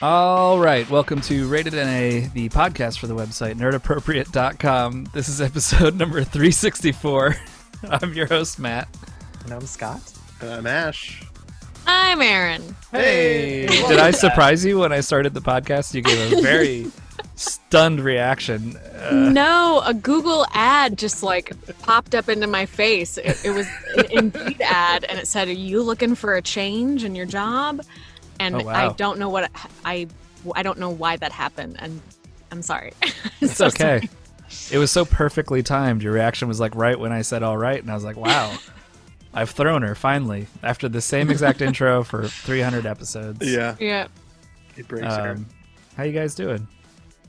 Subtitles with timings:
[0.00, 5.08] All right, welcome to Rated NA, the podcast for the website nerdappropriate.com.
[5.12, 7.34] This is episode number 364.
[7.90, 8.86] I'm your host, Matt.
[9.42, 10.00] And I'm Scott.
[10.40, 11.24] And I'm Ash.
[11.84, 12.76] I'm Aaron.
[12.92, 13.66] Hey!
[13.66, 15.92] Did I surprise you when I started the podcast?
[15.92, 16.92] You gave a very
[17.34, 18.76] stunned reaction.
[18.76, 23.18] Uh, no, a Google ad just like popped up into my face.
[23.18, 27.02] It, it was an Indeed ad, and it said, "Are you looking for a change
[27.02, 27.80] in your job?"
[28.40, 28.90] And Oh, wow.
[28.90, 29.50] I don't know what
[29.84, 30.06] I
[30.54, 32.00] I don't know why that happened, and
[32.52, 32.92] I'm sorry.
[33.40, 34.08] it's So okay.
[34.70, 36.02] It was so perfectly timed.
[36.02, 38.56] Your reaction was like right when I said all right, and I was like, wow.
[39.34, 43.38] I've thrown her finally after the same exact intro for 300 episodes.
[43.46, 43.76] Yeah.
[43.78, 44.08] Yeah.
[44.76, 45.32] it breaks her.
[45.32, 45.46] Um,
[45.96, 46.66] how you guys doing?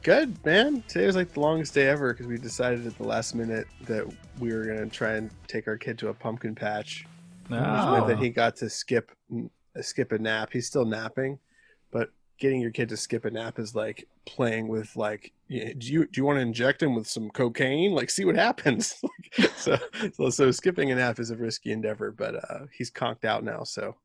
[0.01, 0.81] Good, man.
[0.87, 4.05] Today was like the longest day ever because we decided at the last minute that
[4.39, 7.05] we were going to try and take our kid to a pumpkin patch.
[7.49, 9.11] Which meant that he got to skip
[9.83, 10.49] skip a nap.
[10.53, 11.39] He's still napping,
[11.91, 16.05] but getting your kid to skip a nap is like playing with like, do you
[16.05, 17.91] do you want to inject him with some cocaine?
[17.93, 18.95] Like, see what happens.
[19.55, 19.77] So,
[20.13, 23.63] so so skipping a nap is a risky endeavor, but uh, he's conked out now.
[23.63, 23.95] So,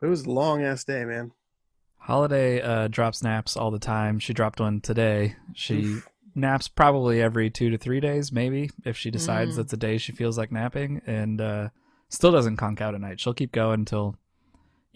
[0.00, 1.30] but it was a long ass day, man.
[1.98, 4.18] Holiday uh, drops naps all the time.
[4.18, 5.36] She dropped one today.
[5.54, 5.98] She
[6.34, 9.56] naps probably every two to three days, maybe, if she decides Mm.
[9.56, 11.68] that's a day she feels like napping, and uh,
[12.08, 13.20] still doesn't conk out at night.
[13.20, 14.16] She'll keep going until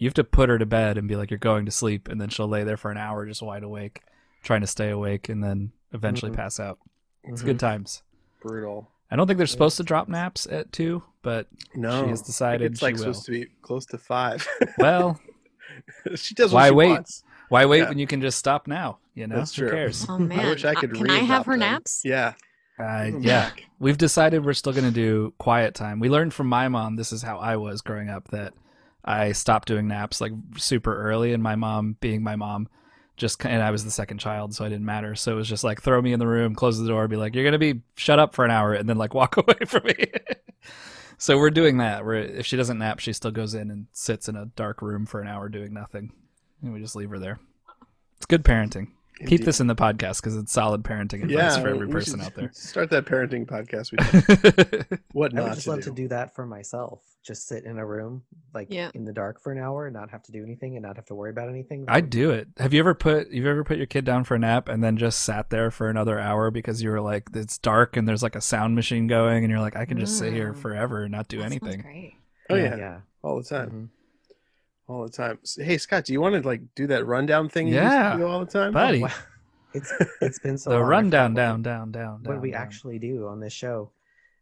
[0.01, 2.19] you have to put her to bed and be like, "You're going to sleep," and
[2.19, 4.01] then she'll lay there for an hour just wide awake,
[4.41, 6.35] trying to stay awake, and then eventually Mhm.
[6.37, 6.79] pass out.
[7.23, 7.45] It's Mhm.
[7.45, 8.01] good times.
[8.41, 8.89] Brutal.
[9.11, 12.71] I don't think they're supposed to drop naps at two, but No, She has decided
[12.71, 12.99] it's like will.
[13.01, 14.47] supposed to be close to five.
[14.79, 15.19] well,
[16.15, 16.89] she does what Why she wait?
[16.89, 17.23] wants.
[17.49, 17.89] why wait Yeah.
[17.89, 18.97] when you can just stop now?
[19.13, 20.05] You know, That's who cares?
[20.09, 20.39] Oh man.
[20.39, 21.59] I wish I Uh, could Can I have her them.
[21.59, 22.01] naps?
[22.03, 22.33] Yeah.
[22.79, 25.99] Uh, yeah, we've decided we're still going to do quiet time.
[25.99, 26.95] We learned from my mom.
[26.95, 28.29] This is how I was growing up.
[28.29, 28.53] That
[29.03, 32.67] I stopped doing naps like super early, and my mom, being my mom,
[33.17, 35.15] just and I was the second child, so I didn't matter.
[35.15, 37.35] So it was just like throw me in the room, close the door, be like,
[37.35, 40.11] "You're to be shut up for an hour," and then like walk away from me.
[41.17, 42.05] so we're doing that.
[42.05, 45.05] Where if she doesn't nap, she still goes in and sits in a dark room
[45.05, 46.11] for an hour doing nothing,
[46.61, 47.39] and we just leave her there.
[48.17, 48.89] It's good parenting.
[49.27, 52.33] Keep this in the podcast because it's solid parenting advice yeah, for every person out
[52.35, 52.49] there.
[52.53, 53.91] Start that parenting podcast.
[53.91, 55.89] We what I would just to love do.
[55.89, 57.01] to do that for myself.
[57.23, 58.23] Just sit in a room,
[58.53, 58.89] like Yeah.
[58.95, 61.05] in the dark for an hour, and not have to do anything, and not have
[61.05, 61.85] to worry about anything.
[61.87, 62.47] I'd do it.
[62.57, 64.97] Have you ever put you've ever put your kid down for a nap and then
[64.97, 68.35] just sat there for another hour because you were like it's dark and there's like
[68.35, 70.57] a sound machine going and you're like I can just sit here Mm.
[70.57, 71.81] forever and not do That anything.
[71.81, 72.13] great.
[72.49, 72.99] Oh Yeah, yeah, yeah.
[73.21, 73.87] all the time, Mhm.
[74.91, 75.39] All the time.
[75.57, 77.67] Hey Scott, do you want to like do that rundown thing?
[77.67, 78.99] you used to Yeah, do all the time, buddy.
[78.99, 79.13] Oh, wow.
[79.73, 82.41] It's it's been so the long, I rundown forgot down down down What, what down.
[82.41, 82.61] we down.
[82.61, 83.93] actually do on this show,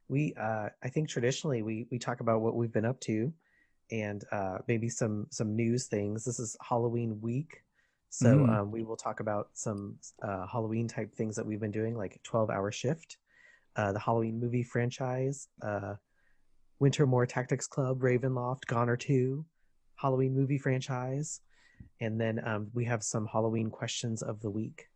[0.07, 3.31] we uh, I think traditionally we we talk about what we've been up to,
[3.91, 6.25] and uh, maybe some some news things.
[6.25, 7.61] This is Halloween week,
[8.09, 8.49] so Mm.
[8.61, 12.19] um, we will talk about some uh, Halloween type things that we've been doing, like
[12.23, 13.17] Twelve Hour Shift,
[13.75, 15.93] uh, the Halloween movie franchise, uh,
[16.81, 19.45] Wintermoor Tactics Club, Ravenloft, Gonner Two,
[20.01, 21.41] Halloween movie franchise,
[21.99, 24.87] and then um, we have some Halloween questions of the week.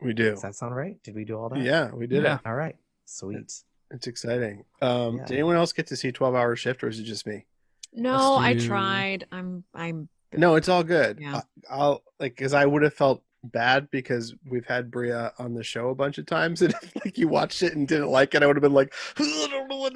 [0.00, 0.30] we do.
[0.30, 1.02] Does that sound right?
[1.02, 1.60] Did we do all that?
[1.62, 2.36] Yeah, we did Yeah.
[2.36, 2.40] it.
[2.46, 2.76] All right.
[3.06, 3.52] Sweet.
[3.90, 4.64] It's exciting.
[4.82, 5.24] Um, Yeah.
[5.26, 7.46] Did anyone else get to see Twelve Hour Shift, or is it just me?
[7.92, 9.26] No, I tried.
[9.32, 11.18] I'm I'm No, it's all good.
[11.20, 11.36] Yeah.
[11.36, 15.62] I, I'll like because I would have felt bad because we've had Brea on the
[15.62, 18.42] show a bunch of times, and if, like you watched it and didn't like it,
[18.42, 19.94] I would have been like, I don't know what.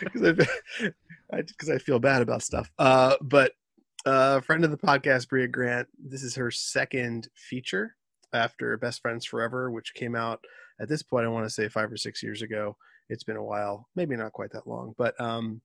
[0.00, 0.22] Because
[0.80, 0.92] I,
[1.30, 2.70] because I feel bad about stuff.
[2.78, 3.52] Uh, but
[4.06, 7.96] uh, friend of the podcast, Brea Grant, this is her second feature
[8.32, 10.44] after Best Friends Forever, which came out
[10.80, 11.24] at this point.
[11.24, 12.76] I want to say five or six years ago.
[13.08, 15.60] It's been a while, maybe not quite that long, but um,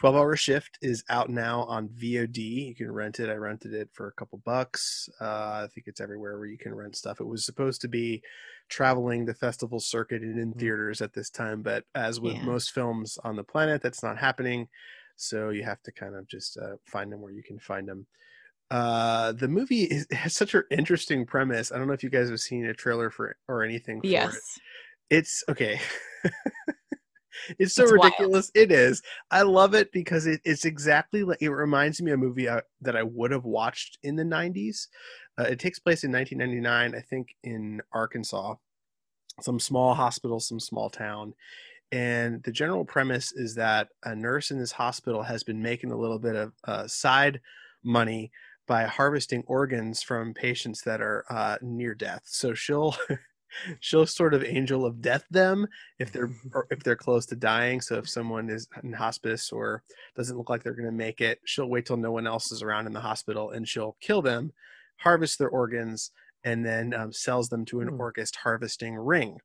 [0.00, 2.38] 12 Hour Shift is out now on VOD.
[2.68, 3.28] You can rent it.
[3.28, 5.10] I rented it for a couple bucks.
[5.20, 7.20] Uh, I think it's everywhere where you can rent stuff.
[7.20, 8.22] It was supposed to be
[8.70, 10.58] traveling the festival circuit and in Mhm.
[10.58, 12.44] theaters at this time, but as with Yeah.
[12.46, 14.70] most films on the planet, that's not happening.
[15.16, 18.06] So you have to kind of just uh, find them where you can find them.
[18.70, 21.70] Uh, the movie is, has such an interesting premise.
[21.70, 24.12] I don't know if you guys have seen a trailer for or anything for it
[24.12, 24.58] yes.
[25.10, 25.78] it's okay.
[27.58, 28.04] it's so It's wild.
[28.04, 28.50] ridiculous.
[28.54, 29.02] It is.
[29.30, 32.62] I love it because it, it's exactly like it reminds me of a movie I,
[32.80, 34.88] that I would have watched in the 90s.
[35.38, 38.54] Uh, it takes place in 1999, I think, in Arkansas,
[39.40, 41.34] some small hospital, some small town.
[41.92, 45.96] And the general premise is that a nurse in this hospital has been making a
[45.98, 47.40] little bit of uh, side
[47.82, 48.30] money
[48.68, 52.22] by harvesting organs from patients that are uh, near death.
[52.26, 52.94] So she'll
[53.80, 55.66] she'll sort of angel of death them
[55.98, 57.80] if they're or if they're close to dying.
[57.80, 59.82] So if someone is in hospice or
[60.16, 62.62] doesn't look like they're going to make it, she'll wait till no one else is
[62.62, 64.52] around in the hospital and she'll kill them,
[64.98, 66.10] harvest their organs,
[66.44, 69.38] and then um, sells them to an orgist harvesting ring.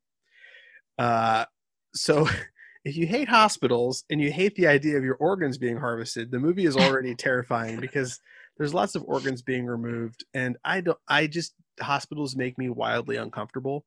[0.97, 1.45] Uh,
[1.93, 2.27] so
[2.85, 6.39] if you hate hospitals and you hate the idea of your organs being harvested, the
[6.39, 8.19] movie is already terrifying because
[8.57, 10.97] there's lots of organs being removed, and I don't.
[11.07, 13.85] I just hospitals make me wildly uncomfortable.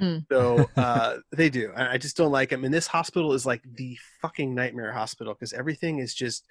[0.00, 0.18] Hmm.
[0.30, 1.72] So uh, they do.
[1.76, 2.64] I just don't like them.
[2.64, 6.44] And this hospital is like the fucking nightmare hospital because everything is just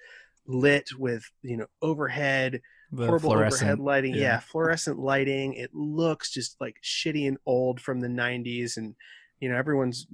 [0.46, 2.60] lit with you know overhead
[2.92, 4.14] The horrible overhead lighting.
[4.14, 4.20] Yeah.
[4.20, 4.40] yeah.
[4.40, 5.54] fluorescent lighting.
[5.54, 8.94] It looks just like shitty and old from the '90s, and
[9.40, 10.06] you know everyone's.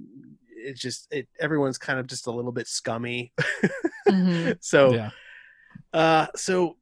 [0.59, 1.27] It's just it.
[1.39, 3.31] Everyone's kind of just a little bit scummy.
[4.07, 4.57] Mhm.
[4.61, 5.09] so, yeah.
[5.93, 6.77] uh, so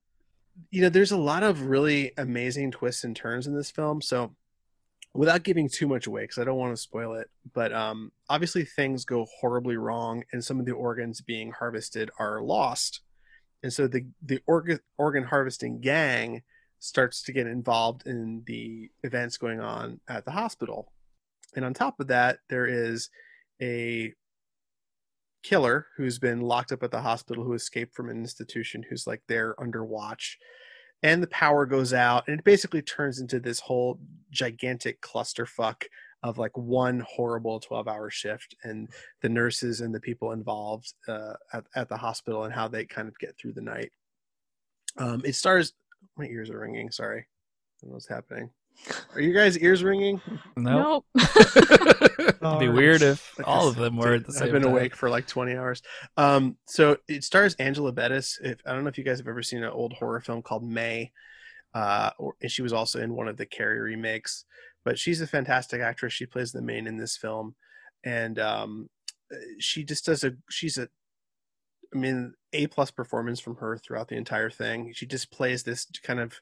[0.72, 4.02] you know, there's a lot of really amazing twists and turns in this film.
[4.02, 4.34] So,
[5.16, 8.66] without giving too much away, because I don't want to spoil it, but um, obviously
[8.66, 13.02] things go horribly wrong, and some of the organs being harvested are lost,
[13.64, 16.44] and so the the organ organ harvesting gang
[16.80, 20.92] starts to get involved in the events going on at the hospital,
[21.56, 23.10] and on top of that, there is
[23.62, 24.14] a
[25.44, 29.22] killer who's been locked up at the hospital who escaped from an institution who's like
[29.28, 30.38] there under watch
[31.04, 34.00] and the power goes out and it basically turns into this whole
[34.32, 35.84] gigantic clusterfuck
[36.24, 38.90] of like one horrible 12 hour shift and
[39.22, 43.08] the nurses and the people involved uh, at, at the hospital and how they kind
[43.08, 43.92] of get through the night.
[44.98, 45.74] Um, it stars
[46.18, 47.28] my ears are ringing sorry.
[47.82, 48.50] What's happening
[49.14, 50.22] are you guys ears ringing
[50.56, 51.06] Nope.
[51.16, 51.28] Nope.
[52.46, 54.72] It'd be weird if all of them were at the Dude, same I've been time.
[54.72, 55.82] awake for like 20 hours.
[56.16, 58.40] Um, so it stars Angela Bettis.
[58.44, 60.64] If I don't know if you guys have ever seen an old horror film called
[60.64, 61.12] May,
[61.74, 64.46] uh, or, and she was also in one of the Carrie remakes.
[64.84, 66.14] But she's a fantastic actress.
[66.14, 67.56] She plays the main in this film,
[68.04, 68.90] and um,
[69.60, 70.34] she just does a.
[70.50, 70.88] She's a.
[71.94, 74.92] I mean, a plus performance from her throughout the entire thing.
[74.94, 76.40] She just plays this kind of.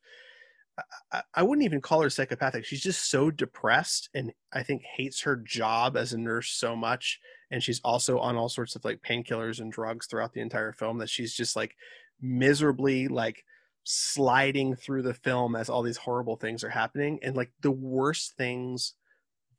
[1.11, 2.65] I, I wouldn't even call her psychopathic.
[2.65, 7.19] She's just so depressed and I think hates her job as a nurse so much.
[7.51, 10.97] And she's also on all sorts of like painkillers and drugs throughout the entire film
[10.99, 11.75] that she's just like
[12.21, 13.43] miserably like
[13.83, 17.19] sliding through the film as all these horrible things are happening.
[17.21, 18.93] And like the worst things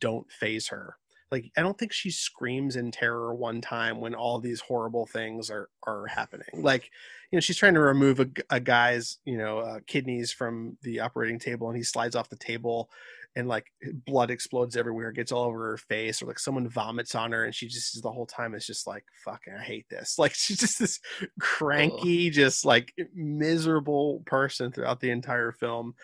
[0.00, 0.96] don't phase her.
[1.34, 5.50] Like I don't think she screams in terror one time when all these horrible things
[5.50, 6.46] are are happening.
[6.54, 6.88] Like
[7.32, 11.00] you know she's trying to remove a, a guy's you know uh, kidneys from the
[11.00, 12.88] operating table and he slides off the table
[13.34, 13.66] and like
[14.06, 17.52] blood explodes everywhere gets all over her face or like someone vomits on her and
[17.52, 20.16] she just the whole time is just like fucking i hate this.
[20.20, 21.00] Like she's just this
[21.40, 25.96] cranky just like miserable person throughout the entire film.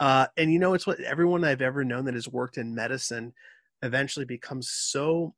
[0.00, 3.32] Uh and you know it's what everyone i've ever known that has worked in medicine
[3.82, 5.34] eventually becomes so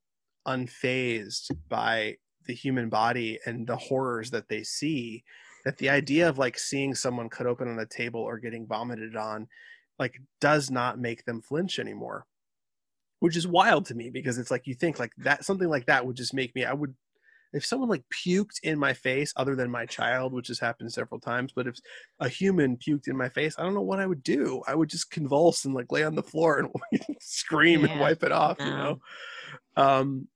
[0.47, 5.25] unfazed by the human body and the horrors that they see
[5.65, 9.17] that the idea of like seeing someone cut open on a table or getting vomited
[9.17, 9.49] on
[9.99, 12.27] like does not make them flinch anymore
[13.21, 16.05] which is wild to me because it's like you think like that something like that
[16.05, 16.95] would just make me i would
[17.55, 21.21] if someone like puked in my face other than my child which has happened several
[21.21, 21.77] times but if
[22.21, 24.63] a human puked in my face i don't know what i would do.
[24.67, 28.33] I would just convulse and like lay on the floor and scream and wipe it
[28.33, 29.01] off you know?
[29.77, 30.29] Um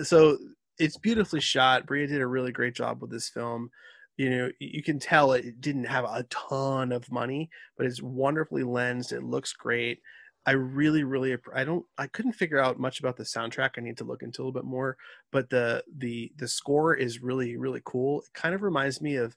[0.00, 0.38] so
[0.78, 1.86] it's beautifully shot.
[1.86, 3.70] Brea did a really great job with this film.
[4.16, 8.62] You know you can tell it didn't have a ton of money but it's wonderfully
[8.62, 9.12] lensed.
[9.12, 10.00] It looks great
[10.46, 13.96] i really really i don't i couldn't figure out much about the soundtrack i need
[13.96, 14.96] to look into a little bit more
[15.32, 19.36] but the the the score is really really cool it kind of reminds me of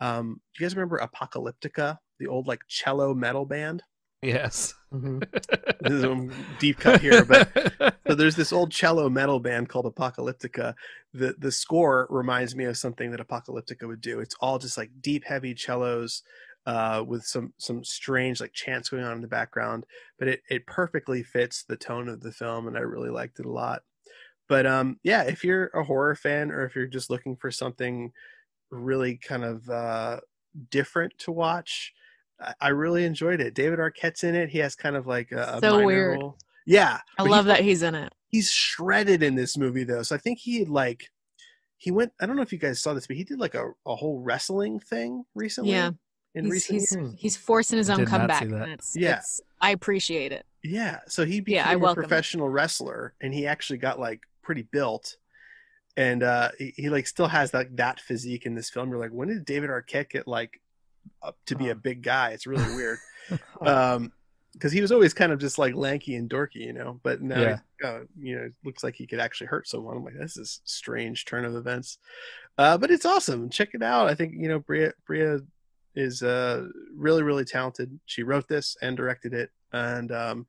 [0.00, 3.82] um do you guys remember apocalyptica the old like cello metal band
[4.22, 4.74] Yes.
[4.92, 5.24] Mhm.
[5.80, 7.48] this is a deep cut here but
[8.06, 10.74] so there's this old cello metal band called Apocalyptica.
[11.14, 14.20] The the score reminds me of something that Apocalyptica would do.
[14.20, 16.22] It's all just like deep, heavy cellos
[16.66, 19.84] uh, with some some strange like chants going on in the background,
[20.18, 23.46] but it it perfectly fits the tone of the film, and I really liked it
[23.46, 23.82] a lot.
[24.48, 28.12] But um, yeah, if you're a horror fan or if you're just looking for something
[28.70, 30.20] really kind of uh,
[30.70, 31.92] different to watch,
[32.40, 33.54] I, I really enjoyed it.
[33.54, 34.50] David Arquette's in it.
[34.50, 36.20] He has kind of like a, a So minor weird.
[36.20, 36.38] role.
[36.66, 38.12] Yeah, I but he love that he's in it.
[38.28, 41.08] he's shredded in this movie though so i think he like
[41.78, 43.70] he went i don't know if you guys saw this but he did like a,
[43.86, 45.90] a whole wrestling thing recently Yeah.
[46.34, 47.14] In He's, recent he's, years.
[47.18, 48.42] he's forcing his own comeback.
[48.44, 48.68] see that.
[48.68, 49.16] And Yeah.
[49.18, 50.46] it's, I appreciate it.
[50.62, 52.06] yeah so he became Yeah, I a welcome it.
[52.08, 55.16] professional wrestler and he actually got like pretty built
[55.96, 59.10] and uh he, he like still has like that physique in this film you're like
[59.10, 60.60] when did david arquette get like
[61.22, 62.98] up to be a big guy it's really weird
[63.62, 64.12] um
[64.52, 66.98] because he was always kind of just like lanky and dorky, you know.
[67.04, 67.58] But now, Yeah.
[67.84, 69.96] uh, you know, it looks like he could actually hurt someone.
[69.96, 71.98] I'm like, this is strange turn of events.
[72.58, 73.48] Uh, but it's awesome.
[73.48, 74.08] Check it out.
[74.10, 75.38] I think you know Brea Brea
[75.94, 77.98] is uh really really talented.
[78.06, 80.46] She wrote this and directed it, and um,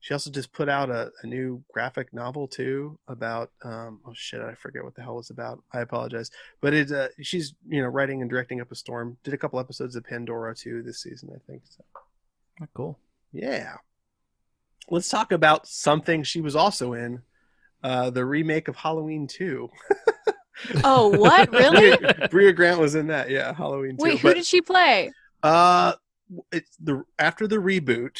[0.00, 4.40] she also just put out a, a new graphic novel too about um, oh shit
[4.40, 5.62] I forget what the hell it's about.
[5.72, 6.30] I apologize,
[6.60, 9.18] but it uh, she's you know writing and directing up a storm.
[9.24, 11.62] Did a couple episodes of Pandora too this season I think.
[11.68, 11.84] So.
[12.62, 12.98] Oh, cool.
[13.32, 13.74] Yeah.
[14.88, 17.22] Let's talk about something she was also in.
[17.82, 19.70] Uh, the remake of Halloween 2.
[20.84, 21.50] Oh, what?
[21.52, 21.96] Really?
[21.96, 23.30] Brea, Brea Grant was in that.
[23.30, 24.02] Yeah, Halloween 2.
[24.04, 25.12] Wait, who But, did she play?
[25.42, 25.94] uh
[26.52, 28.18] it's the after the reboot.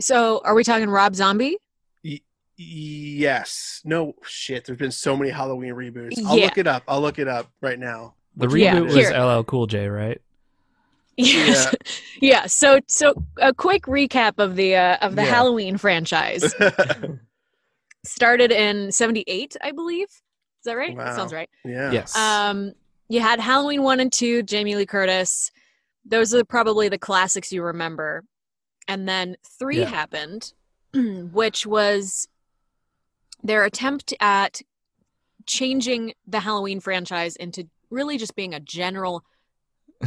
[0.00, 1.58] So, are we talking Rob Zombie?
[2.04, 2.20] Y-
[2.56, 3.82] yes.
[3.84, 6.18] No shit, there's been so many Halloween reboots.
[6.24, 6.46] I'll Yeah.
[6.46, 6.82] look it up.
[6.88, 8.14] I'll look it up right now.
[8.36, 9.10] The reboot Yeah, was here.
[9.12, 10.20] LL Cool J, right?
[11.16, 11.74] Yes.
[12.20, 12.46] Yeah.
[12.46, 15.28] So, so a quick recap of the uh, of the Yeah.
[15.28, 16.52] Halloween franchise.
[18.04, 20.08] Started in '78, I believe.
[20.60, 20.96] Is that right?
[20.96, 21.48] That sounds right.
[21.64, 21.92] yeah.
[21.92, 22.16] Yes.
[22.16, 22.72] Um,
[23.08, 25.50] you had Halloween one and two, Jamie Lee Curtis.
[26.04, 28.24] Those are probably the classics you remember.
[28.86, 29.86] And then three Yeah.
[29.88, 30.52] happened,
[30.94, 32.28] which was
[33.42, 34.60] their attempt at
[35.46, 39.24] changing the Halloween franchise into really just being a general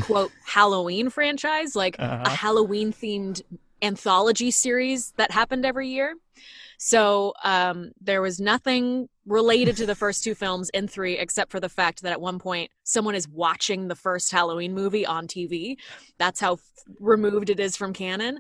[0.02, 2.30] quote Halloween franchise, like a Uh-huh.
[2.36, 3.42] Halloween themed
[3.82, 6.16] anthology series that happened every year.
[6.78, 11.60] So um, there was nothing related to the first two films in three, except for
[11.60, 15.78] the fact that at one point someone is watching the first Halloween movie on TV.
[16.18, 16.62] That's how f-
[17.00, 18.40] removed it is from canon.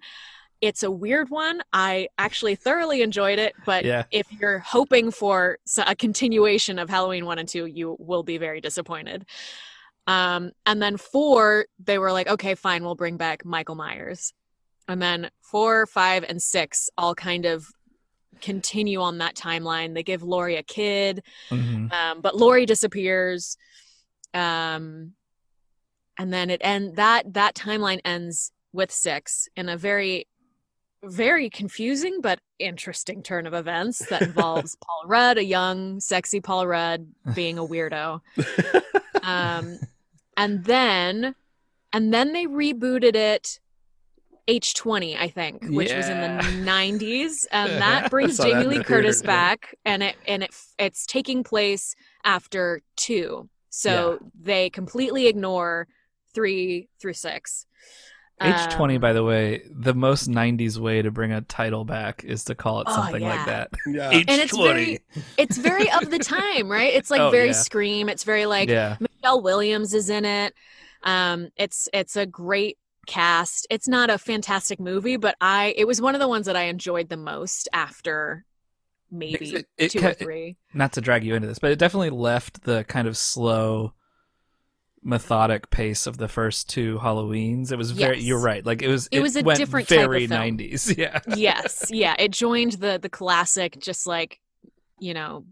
[0.59, 1.61] It's a weird one.
[1.73, 4.03] I actually thoroughly enjoyed it, but Yeah.
[4.11, 8.61] if you're hoping for a continuation of Halloween 1 and 2, you will be very
[8.61, 9.25] disappointed.
[10.07, 14.33] Um, and then four, they were like, okay, fine, we'll bring back Michael Myers.
[14.88, 17.67] And then four, five, and six all kind of
[18.39, 19.93] continue on that timeline.
[19.93, 21.91] They give Laurie a kid, Mhm.
[21.91, 23.57] um, but Laurie disappears.
[24.33, 25.13] Um,
[26.17, 30.27] and then it end that that timeline ends with six in a very
[31.03, 36.67] very confusing but interesting turn of events that involves Paul Rudd, a young, sexy Paul
[36.67, 38.21] Rudd, being a weirdo.
[39.23, 39.77] Um,
[40.35, 41.35] and then,
[41.93, 43.59] and then they rebooted it.
[44.48, 48.83] H20, I think, which was in the 90s, and that brings saw that Jamie Lee
[48.83, 49.38] Curtis theater, yeah.
[49.50, 55.88] back, and it and it it's taking place after two, so they completely ignore
[56.33, 57.65] three through six.
[58.41, 62.43] H20, Um, by the way, the most 90s way to bring a title back is
[62.45, 63.36] to call it Oh, something yeah.
[63.36, 63.69] like that.
[63.86, 64.12] yeah.
[64.12, 64.25] H20.
[64.27, 65.00] And it's very-
[65.38, 66.91] it's very of the time, right?
[66.91, 67.51] It's like Oh, very yeah.
[67.51, 68.10] scream.
[68.10, 68.98] It's very like yeah.
[69.00, 70.55] Michelle Williams is in it.
[71.03, 73.67] Um, it's it's a great cast.
[73.70, 76.63] It's not a fantastic movie, but I it was one of the ones that I
[76.63, 78.46] enjoyed the most after
[79.12, 80.58] maybe It- it two ca- or three.
[80.74, 83.93] Not to drag you into this, but it definitely left the kind of slow,
[85.03, 87.72] methodic pace of the first two Halloweens.
[87.72, 88.25] It was very, Yes.
[88.25, 88.63] you're right.
[88.65, 90.96] Like it was, It was a different very 90s.
[90.98, 91.20] Yeah.
[91.36, 94.39] yes, yeah, it joined the the classic, just like
[95.00, 95.46] you know,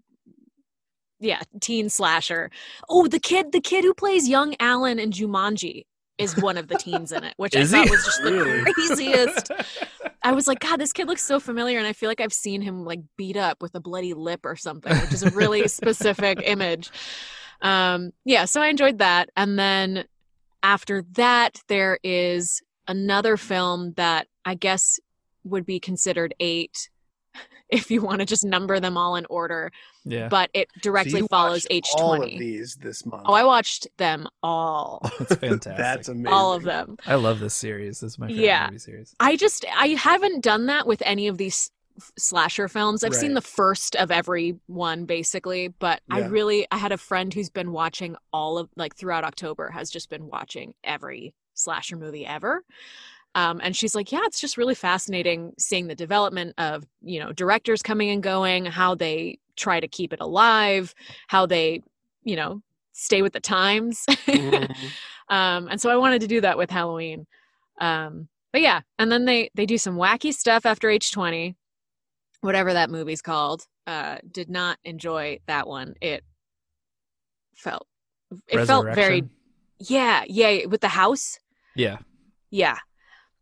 [1.20, 2.52] yeah, teen slasher.
[2.88, 5.86] Oh, the kid, the kid who plays young Alan in Jumanji
[6.20, 7.84] is one of the teens in it, which Is I he?
[7.88, 8.74] thought was just the Really?
[8.74, 9.52] craziest.
[10.24, 12.62] I was like, God, this kid looks so familiar, and I feel like I've seen
[12.62, 16.42] him like beat up with a bloody lip or something, which is a really specific
[16.44, 16.92] image.
[17.62, 20.04] Um, yeah, so I enjoyed that, and then
[20.62, 25.00] after that, there is another film that I guess
[25.46, 26.90] would be considered eight,
[27.70, 29.72] if you want to just number them all in order,
[30.06, 30.28] yeah.
[30.28, 32.40] but it So directly you follows watched H All of twenty.
[32.40, 33.24] these this month.
[33.26, 35.78] Oh, I watched them all, That's fantastic.
[35.78, 36.28] That's amazing.
[36.34, 36.98] all of them.
[37.06, 38.00] I love this series.
[38.02, 38.66] This is my favorite Yeah.
[38.68, 39.16] movie series.
[39.20, 41.72] I just I haven't done that with any of these
[42.18, 43.04] slasher films.
[43.04, 47.34] I've seen the first of every one basically, but I really I had a friend
[47.34, 52.26] who's been watching all of like throughout October has just been watching every slasher movie
[52.26, 52.64] ever.
[53.36, 57.32] Um, and she's like, yeah, it's just really fascinating seeing the development of you know
[57.32, 60.94] directors coming and going, how they try to keep it alive,
[61.28, 61.82] how they
[62.24, 62.62] you know
[62.94, 64.04] stay with the times.
[64.10, 64.76] Mhm.
[65.30, 67.28] um, and so I wanted to do that with Halloween.
[67.80, 71.56] Um, but yeah, and then they they do some wacky stuff after H twenty,
[72.42, 73.66] whatever that movie's called.
[73.86, 75.96] Uh, did not enjoy that one.
[76.02, 76.24] It
[77.56, 77.88] felt
[78.48, 79.24] it felt very
[79.80, 81.40] yeah yeah with the house
[81.76, 81.98] Yeah.
[82.52, 82.78] yeah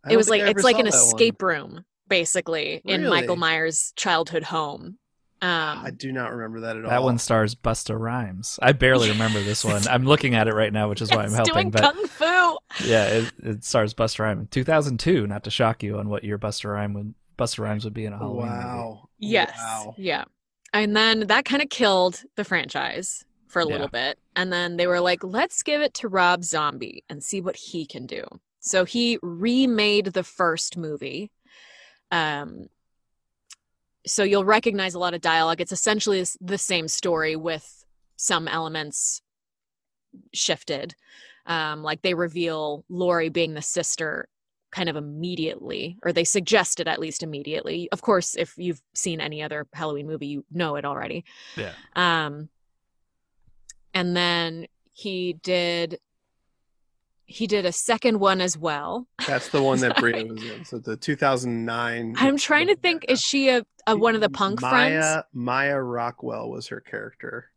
[0.07, 1.01] I it was like it's like an that one.
[1.03, 4.97] escape room basically in Michael Myers' childhood home.
[5.39, 5.49] Um,
[5.85, 6.89] I do not remember that at all.
[6.89, 8.57] That one stars Busta Rhymes.
[8.59, 9.87] I barely remember this one.
[9.89, 11.53] I'm looking at it right now, which is why I'm helping.
[11.53, 12.57] doing But kung fu.
[12.87, 14.47] yeah, it, it stars Busta Rhymes.
[14.49, 15.27] 2002.
[15.27, 18.13] Not to shock you on what year Busta Rhymes would Busta Rhymes would be in
[18.13, 18.63] a Halloween movie.
[18.63, 19.09] Wow.
[19.19, 19.53] Yes.
[19.59, 19.93] Wow.
[19.99, 20.23] Yeah.
[20.73, 23.73] And then that kind of killed the franchise for a Yeah.
[23.73, 24.17] little bit.
[24.35, 27.85] And then they were like, let's give it to Rob Zombie and see what he
[27.85, 28.23] can do.
[28.59, 31.31] So he remade the first movie.
[32.11, 32.67] Um,
[34.05, 35.61] so you'll recognize a lot of dialogue.
[35.61, 37.85] It's essentially the same story with
[38.15, 39.21] some elements
[40.33, 40.95] shifted.
[41.45, 44.27] Um, like they reveal Laurie being the sister
[44.71, 47.87] kind of immediately, or they suggest it at least immediately.
[47.91, 51.23] Of course, if you've seen any other Halloween movie, you know it already.
[51.55, 51.71] Yeah.
[51.95, 52.49] Um,
[53.93, 55.99] and then he did
[57.27, 59.05] he did a second one as well.
[59.27, 60.13] That's the one that Sorry.
[60.13, 60.65] Brea was in.
[60.65, 62.15] So the 2009.
[62.17, 65.23] I'm trying to think: is she a, a one of the punk Maya, friends?
[65.33, 67.51] Maya Rockwell was her character.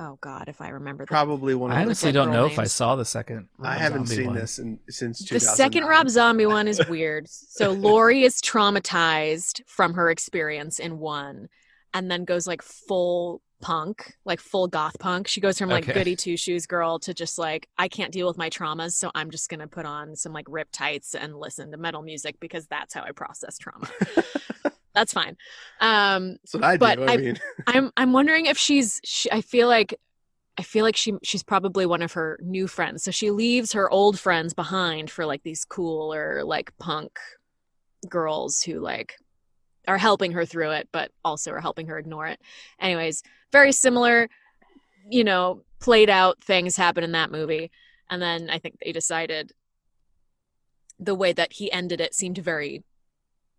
[0.00, 2.46] Oh God, if I remember the, Probably one of I the honestly Girl don't know
[2.46, 3.48] if I saw the second.
[3.60, 4.36] I haven't Zombie seen one.
[4.36, 7.28] this in, since the second Rob Zombie one is weird.
[7.28, 11.48] So Laurie is traumatized from her experience in one,
[11.92, 15.28] and then goes like full punk, like full goth punk.
[15.28, 15.92] She goes from like Okay.
[15.92, 19.30] goody two shoes girl to just like I can't deal with my traumas, so I'm
[19.30, 22.94] just gonna put on some like rip tights and listen to metal music because that's
[22.94, 23.88] how I process trauma.
[24.94, 25.36] that's fine.
[25.80, 26.78] Um, That's what I do.
[26.78, 29.94] But I, I- mean, I'm I'm wondering if she's she, I feel like
[30.56, 33.04] I feel like she she's probably one of her new friends.
[33.04, 37.18] So she leaves her old friends behind for like these cool or like punk
[38.08, 39.14] girls who like
[39.88, 42.40] are helping her through it but also are helping her ignore it.
[42.80, 44.28] Anyways, very similar,
[45.10, 47.70] you know, played out things happen in that movie.
[48.10, 49.52] And then I think they decided
[51.00, 52.82] the way that he ended it seemed very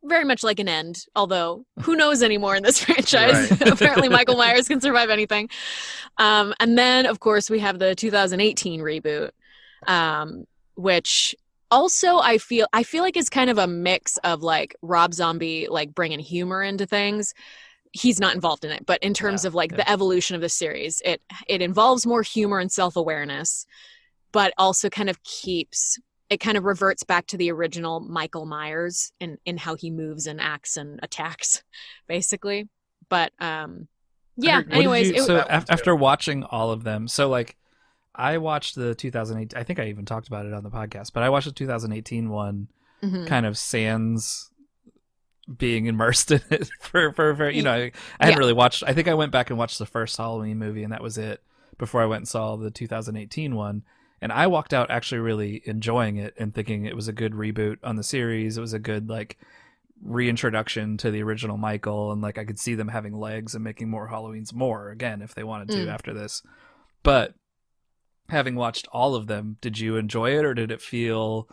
[0.04, 3.62] very much like an end although who knows anymore in this franchise Right.
[3.74, 5.50] apparently michael myers can survive anything
[6.18, 9.32] um, and then of course we have the 2018 reboot
[9.88, 11.36] um, which
[11.72, 15.68] also i feel i feel like it's kind of a mix of like rob zombie
[15.70, 17.34] like bringing humor into things
[17.92, 19.78] he's not involved in it but in terms Yeah, of like yeah.
[19.78, 23.66] the evolution of the series it it involves more humor and self-awareness
[24.32, 25.98] but also kind of keeps
[26.30, 30.28] it kind of reverts back to the original Michael Myers in in how he moves
[30.28, 31.64] and acts and attacks,
[32.08, 32.70] basically.
[33.10, 33.88] But um,
[34.38, 34.58] yeah.
[34.58, 37.56] heard- what did Anyways, you, it, so af- after watching all of them, so like
[38.20, 39.56] I watched the 2008.
[39.56, 42.30] I think I even talked about it on the podcast, but I watched the 2018
[42.30, 42.68] one,
[43.02, 43.26] mhm.
[43.28, 44.52] kind of sans
[45.58, 47.92] being immersed in it for for, for you know I, I Yeah.
[48.20, 48.84] hadn't really watched.
[48.86, 51.42] I think I went back and watched the first Halloween movie, and that was it.
[51.78, 53.84] Before I went and saw the 2018 one,
[54.22, 57.78] and I walked out actually really enjoying it and thinking it was a good reboot
[57.86, 58.58] on the series.
[58.58, 59.38] It was a good like
[60.04, 63.90] reintroduction to the original Michael, and like I could see them having legs and making
[63.90, 65.94] more Halloweens more again if they wanted to Mm.
[65.94, 66.44] after this.
[67.04, 67.34] But
[68.30, 71.48] having watched all of them, did you enjoy it or did it feel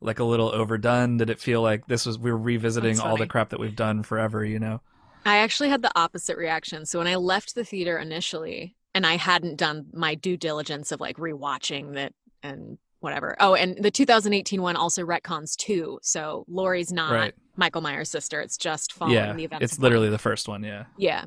[0.00, 1.16] like a little overdone?
[1.18, 4.02] Did it feel like this was we were revisiting all the crap that we've done
[4.02, 4.44] forever?
[4.44, 4.80] You know?
[5.26, 6.86] I actually had the opposite reaction.
[6.86, 11.00] So when I left the theater initially, and I hadn't done my due diligence of
[11.00, 13.36] like rewatching that and whatever.
[13.38, 15.98] Oh, and the 2018 one also retcons too.
[16.02, 17.34] So Laurie's not right?
[17.56, 18.40] Michael Myers' sister.
[18.40, 19.64] It's just following Yeah, the events.
[19.64, 20.62] it's literally the first one.
[20.64, 20.84] Yeah.
[20.98, 21.24] Yeah.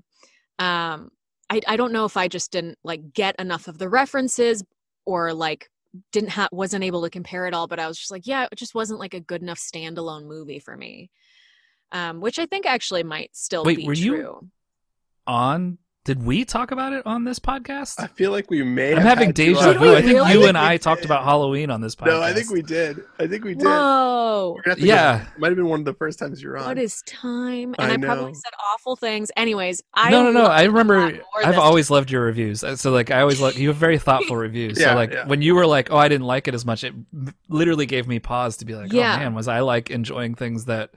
[0.59, 1.11] Um
[1.49, 4.63] I I don't know if I just didn't like get enough of the references
[5.05, 5.69] or like
[6.11, 8.55] didn't have wasn't able to compare it all, but I was just like, yeah, it
[8.57, 11.09] just wasn't like a good enough standalone movie for me.
[11.91, 14.49] Um, which I think actually might still Wait, be were you- true.
[15.27, 17.95] On did we talk about it on this podcast?
[17.97, 18.91] I feel like we may.
[18.91, 19.95] I'm have having had deja vu.
[19.95, 20.31] I think really?
[20.33, 22.07] you think and we I talked about Halloween on this podcast.
[22.07, 22.99] No, I think we did.
[23.19, 23.63] I think we did.
[23.65, 24.53] Whoa.
[24.57, 25.25] We're gonna have to go- Yeah.
[25.37, 26.65] might have been one of the first times you're on.
[26.65, 27.73] What is time?
[27.79, 28.07] I And I, know.
[28.07, 29.31] probably said awful things.
[29.37, 30.45] Anyways, I no, no, no.
[30.45, 31.21] I it a lot remember.
[31.37, 32.63] I've this always loved your reviews.
[32.65, 34.77] Uh, So like, I always like you have very thoughtful reviews.
[34.79, 35.25] Yeah, so like, yeah.
[35.27, 36.93] when you were like, "Oh, I didn't like it as much," it
[37.47, 39.15] literally gave me pause to be like, Yeah.
[39.15, 40.89] "Oh man, was I like enjoying things that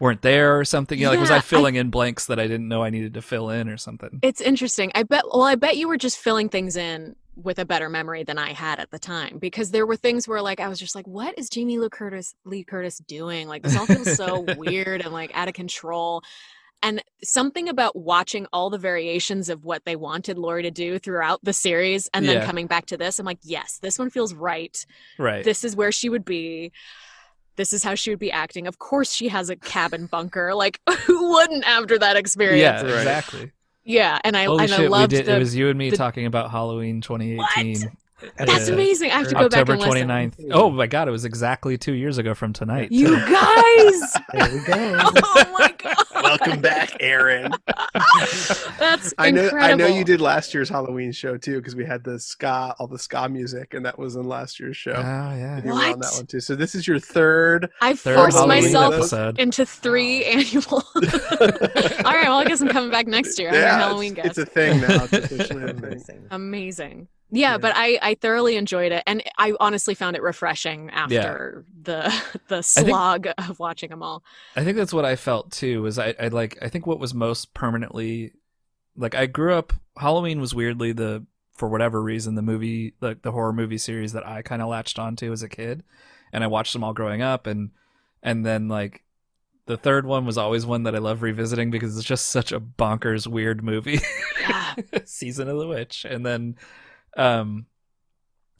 [0.00, 2.38] weren't there or something?" You know, like, was Yeah, I I- filling in blanks that
[2.38, 4.18] I didn't know I needed to fill in or something?
[4.22, 4.92] It's interesting.
[4.94, 8.22] I bet well, I bet you were just filling things in with a better memory
[8.24, 10.94] than I had at the time because there were things where like I was just
[10.94, 13.46] like, what is Jamie Lee Curtis Lee Curtis doing?
[13.46, 16.22] Like this all feels so weird and like out of control.
[16.82, 21.40] And something about watching all the variations of what they wanted Laurie to do throughout
[21.42, 22.46] the series and then Yeah.
[22.46, 24.76] coming back to this, I'm like, yes, this one feels right.
[25.18, 25.42] right.
[25.42, 26.72] This is where she would be.
[27.56, 28.66] This is how she would be acting.
[28.66, 30.54] Of course, she has a cabin bunker.
[30.54, 32.60] Like, who wouldn't after that experience?
[32.60, 32.98] yeah, Right.
[32.98, 33.52] exactly.
[33.84, 35.26] Yeah, and I Holy and I shit, we loved did.
[35.26, 35.36] the.
[35.36, 37.90] it was you and me the- talking about Halloween 2018.
[38.38, 39.10] That's uh, amazing.
[39.10, 40.08] I have to go back October and listen.
[40.08, 40.50] 29th.
[40.50, 42.90] Oh my god, it was exactly two years ago from tonight.
[42.90, 44.12] You guys!
[44.32, 44.98] There we go.
[44.98, 45.96] oh my god!
[46.28, 47.52] Welcome back, Aaron.
[48.78, 49.48] That's I know.
[49.50, 52.86] I know you did last year's Halloween show too, because we had the ska, all
[52.86, 54.92] the ska music, and that was in last year's show.
[54.92, 55.56] Oh yeah.
[55.56, 56.40] And you were on that one too.
[56.40, 57.70] So this is your third.
[57.80, 59.38] I Third forced Halloween myself episode.
[59.38, 60.82] into three annual.
[60.96, 63.48] All right, well, I guess I'm coming back next year.
[63.48, 64.38] I'm your Yeah, Halloween it's, guest.
[64.38, 65.04] it's a thing now.
[65.06, 66.26] It's officially a thing.
[66.30, 67.08] Amazing.
[67.30, 67.58] Yeah, Yeah.
[67.58, 72.02] but I I thoroughly enjoyed it, and I honestly found it refreshing after the
[72.48, 74.22] the think- slog of watching them all.
[74.54, 75.82] I think that's what I felt too.
[75.82, 78.32] Was I, I like I think what was most permanently
[78.96, 83.32] like I grew up Halloween was weirdly the for whatever reason the movie like the
[83.32, 85.82] horror movie series that I kind of latched onto as a kid,
[86.32, 87.70] and I watched them all growing up, and
[88.22, 89.02] and then like
[89.66, 92.60] the third one was always one that I love revisiting because it's just such a
[92.60, 93.98] bonkers weird movie.
[94.40, 94.74] Yeah.
[95.04, 96.56] Season of the Witch, and then
[97.16, 97.66] um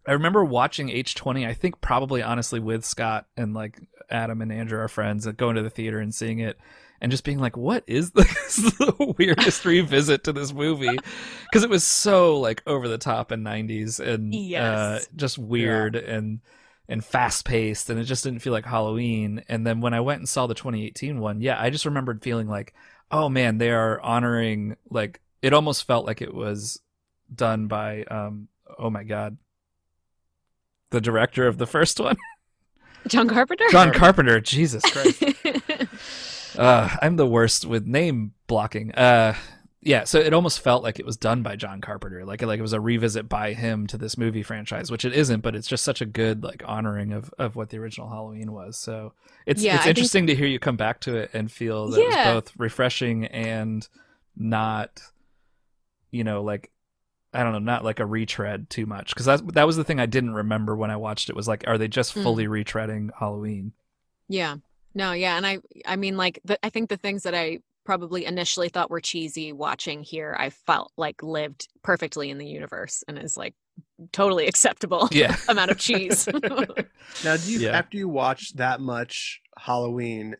[0.06, 4.78] I remember watching H20, I think probably honestly with Scott and like Adam and Andrew,
[4.78, 6.58] our friends, going to the theater and seeing it
[7.00, 8.26] and just being like, what is this?
[8.46, 10.96] This is the weirdest revisit to this movie?
[11.44, 14.32] Because it was so like over the top in 90s and
[14.72, 16.40] uh, just weird and
[16.88, 19.42] and fast paced and it just didn't feel like Halloween.
[19.48, 22.48] And then when I went and saw the 2018 one, yeah, I just remembered feeling
[22.48, 22.74] like,
[23.10, 26.80] oh man, they are honoring like it almost felt like it was
[27.34, 29.36] done by um oh my god.
[30.90, 32.16] The director of the first one.
[33.08, 33.64] John Carpenter.
[33.70, 34.40] john carpenter.
[34.40, 35.22] Jesus christ.
[36.58, 38.90] Uh i'm the worst with name blocking.
[38.92, 39.34] Uh
[39.82, 42.24] yeah so it almost felt like it was done by john carpenter.
[42.24, 45.40] Like like it was a revisit by him to this movie franchise which it isn't
[45.40, 48.78] but it's just such a good like honoring of of what the original halloween was.
[48.78, 49.12] So
[49.44, 51.88] it's Yeah, I it's think- interesting to hear you come back to it and feel
[51.90, 52.06] that Yeah.
[52.06, 53.86] it was both refreshing and
[54.34, 55.00] not
[56.10, 56.70] you know like
[57.36, 60.00] I don't know, not like a retread too much because that that was the thing
[60.00, 62.22] I didn't remember when I watched it was like, are they just Mm.
[62.22, 63.72] fully retreading Halloween?
[64.28, 64.56] Yeah.
[64.94, 68.24] No, yeah, and I I mean like the, I think the things that I probably
[68.24, 73.16] initially thought were cheesy watching here I felt like lived perfectly in the universe and
[73.18, 73.54] is like
[74.12, 75.36] totally acceptable Yeah.
[75.48, 76.28] amount of cheese.
[77.22, 77.76] Now, do you Yeah.
[77.78, 80.36] after you watch that much Halloween,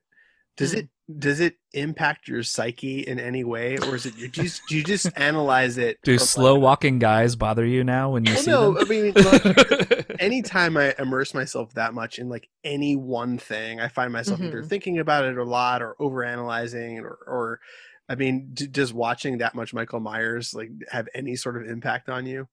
[0.57, 0.79] does Mm.
[0.79, 0.89] it
[1.21, 4.83] does it impact your psyche in any way, or is it you just do you
[4.83, 5.99] just analyze it?
[6.03, 8.85] Do slow like- walking guys bother you now when you Well, see no, them?
[8.85, 13.87] I mean, like, anytime I immerse myself that much in like any one thing, I
[13.89, 14.69] find myself either Mhm.
[14.69, 17.61] thinking about it a lot or overanalyzing, or, or
[18.09, 22.09] I mean, d- does watching that much Michael Myers like have any sort of impact
[22.09, 22.49] on you?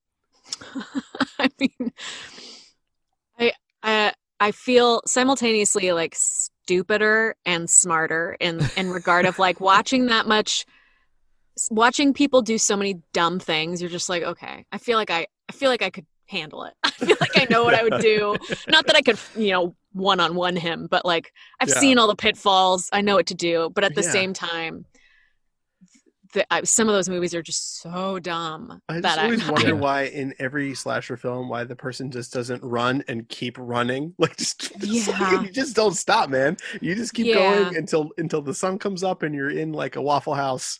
[1.40, 1.92] I mean,
[3.40, 6.16] I I I feel simultaneously like
[6.66, 10.66] stupider and smarter in in regard of like watching that much,
[11.70, 13.82] watching people do so many dumb things.
[13.82, 16.74] You're just like, okay, I feel like I I feel like I could handle it.
[16.84, 18.38] I feel like I know what I would do.
[18.70, 21.76] Not that I could, you know, one on one him, but like I've Yeah.
[21.80, 22.90] seen all the pitfalls.
[22.94, 23.70] I know what to do.
[23.74, 24.12] But at the Yeah.
[24.12, 24.86] same time.
[26.34, 29.40] The, I, some of those movies are just so dumb I just that I'm always
[29.42, 29.74] not- wonder Yeah.
[29.74, 34.14] why in every slasher film why the person just doesn't run and keep running.
[34.20, 36.58] Like just, just like, you just don't stop, man.
[36.82, 37.36] You just keep Yeah.
[37.64, 40.80] going until until the sun comes up and you're in like a Waffle House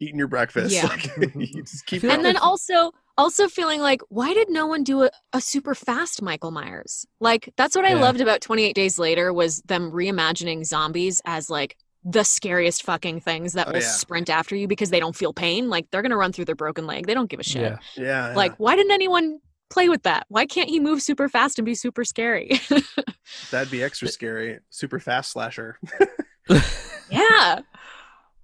[0.00, 0.74] eating your breakfast.
[0.74, 0.86] Yeah.
[0.86, 2.18] Like, you just keep feel going.
[2.20, 6.20] and then also also feeling like why did no one do a, a super fast
[6.20, 8.00] michael myers like that's what i Yeah.
[8.00, 13.54] loved about 28 days later was them reimagining zombies as like the scariest fucking things
[13.54, 13.86] that Oh, will yeah.
[13.88, 16.86] sprint after you because they don't feel pain like they're gonna run through their broken
[16.86, 17.78] leg they don't give a shit Yeah.
[17.96, 18.34] yeah, yeah.
[18.34, 19.38] like why didn't anyone
[19.70, 22.60] play with that why can't he move super fast and be super scary
[23.50, 24.58] that'd be extra scary.
[24.70, 25.78] Super fast slasher.
[27.10, 27.60] yeah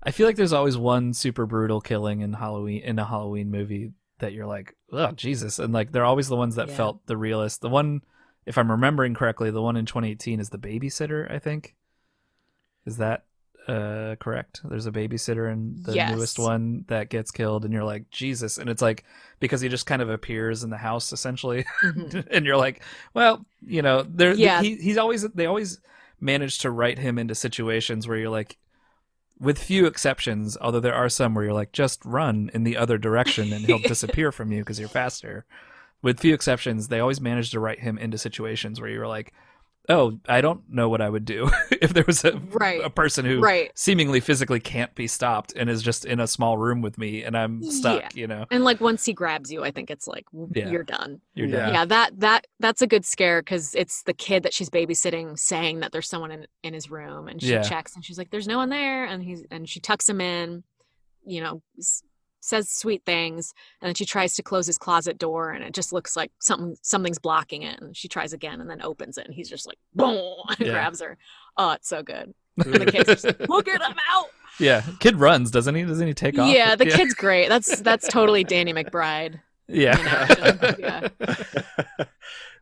[0.03, 3.93] I feel like there's always one super brutal killing in Halloween in a Halloween movie
[4.21, 6.77] that you're like, oh Jesus, and like they're always the ones that Yeah.
[6.77, 7.61] felt the realest.
[7.61, 8.01] The one,
[8.47, 11.31] if I'm remembering correctly, the one in 2018 is the babysitter.
[11.31, 11.75] I think
[12.87, 13.25] is that
[13.71, 14.61] uh correct?
[14.65, 16.11] There's a babysitter in the Yes.
[16.15, 19.05] newest one that gets killed, and you're like Jesus, and it's like
[19.39, 22.27] because he just kind of appears in the house essentially, Mhm.
[22.31, 22.83] and you're like,
[23.15, 24.61] well, you know, there, Yeah.
[24.63, 25.81] he, he's always they always
[26.21, 28.59] manage to write him into situations where you're like,
[29.39, 32.99] with few exceptions, although there are some where you're like, just run in the other
[32.99, 35.47] direction and he'll disappear from you because you're faster.
[36.03, 39.33] With few exceptions, they always manage to write him into situations where you're like,
[39.89, 42.81] oh, I don't know what I would do if there was a Right.
[42.85, 46.59] a person who right seemingly physically can't be stopped and is just in a small
[46.59, 48.45] room with me and I'm stuck, you know.
[48.51, 50.69] and like once he grabs you i think it's like Yeah.
[50.71, 51.57] you're done You're Yeah.
[51.67, 51.75] done.
[51.75, 55.81] yeah that that that's a good scare because it's the kid that she's babysitting saying
[55.81, 57.63] that there's someone in, in his room and she Yeah.
[57.63, 60.63] checks and she's like there's no one there and he's and she tucks him in
[61.25, 62.03] you know s-
[62.41, 65.93] says sweet things and then she tries to close his closet door and it just
[65.93, 69.35] looks like something something's blocking it and she tries again and then opens it and
[69.35, 70.73] he's just like boom and Yeah.
[70.73, 71.17] grabs her
[71.57, 72.33] oh it's so good
[72.65, 74.27] and the kids are just like look at him out
[74.59, 75.85] Yeah, kid runs, doesn't he?
[75.85, 76.53] Doesn't he take off?
[76.53, 77.49] Yeah, the kid's great.
[77.49, 79.41] That's that's totally Danny McBride.
[79.69, 79.97] Yeah.
[80.79, 81.09] Yeah.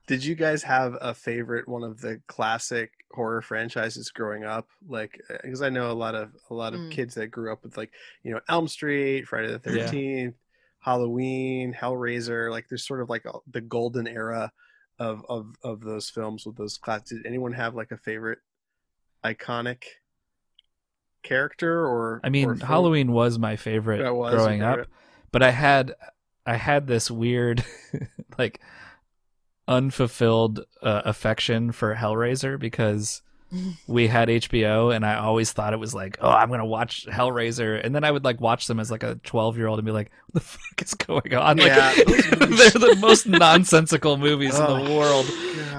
[0.09, 4.66] Did you guys have a favorite one of the classic horror franchises growing up?
[4.88, 6.90] Like, because I know a lot of a lot of Mm.
[6.90, 7.92] kids that grew up with like
[8.25, 9.85] you know Elm Street, Friday the Yeah.
[9.85, 10.35] Thirteenth,
[10.81, 12.51] Halloween, Hellraiser.
[12.51, 14.51] Like, there's sort of like a, the golden era
[14.99, 17.03] of of of those films with those class.
[17.03, 18.38] Did anyone have like a favorite
[19.23, 19.85] iconic
[21.23, 22.21] character or?
[22.25, 22.55] I mean, or?
[22.57, 24.87] Halloween was my favorite was your growing up,
[25.33, 25.94] but I had
[26.47, 27.62] I had this weird
[28.38, 28.61] like
[29.69, 33.23] unfulfilled uh, affection for Hellraiser because
[33.87, 37.85] we had HBO and I always thought it was like, oh, I'm gonna watch Hellraiser,
[37.85, 39.93] and then I would like watch them as like a 12 year old and be
[39.93, 41.57] like, what the fuck is going on?
[41.57, 45.27] Like, Yeah, they're the most nonsensical movies in Oh, the world.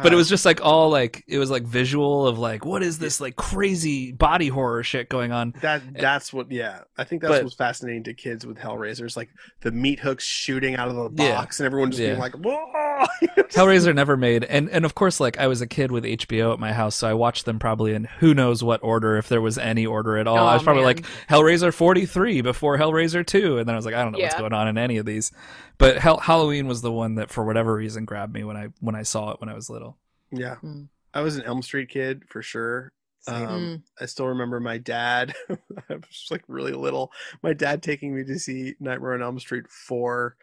[0.02, 3.00] But it was just like all like it was like visual of like what is
[3.00, 5.54] this like crazy body horror shit going on?
[5.62, 6.82] That that's what yeah.
[6.98, 9.30] I think that's But- what's fascinating to kids with Hellraisers, like
[9.62, 11.36] the meat hooks shooting out of the Yeah.
[11.36, 13.06] box and everyone just being like, Whoa!
[13.50, 16.60] Hellraiser never made, and and of course, like I was a kid with HBO at
[16.60, 19.58] my house, so I watched them probably in who knows what order, if there was
[19.58, 20.38] any order at all.
[20.38, 20.96] I Oh, was probably man.
[20.96, 24.20] like Hellraiser forty three before Hellraiser two, and then I was like, I don't know
[24.20, 25.32] what's going on in any of these.
[25.78, 28.96] But Hell- Halloween was the one that, for whatever reason, grabbed me when I when
[28.96, 29.98] I saw it when I was little.
[30.32, 30.56] yeah.
[30.64, 30.88] Mm.
[31.14, 32.92] I was an Elm Street kid for sure.
[33.28, 33.82] Um, Mm.
[34.00, 35.34] I still remember my dad.
[35.50, 35.56] I
[35.96, 37.12] was like really little.
[37.44, 40.36] My dad taking me to see Nightmare on Elm Street four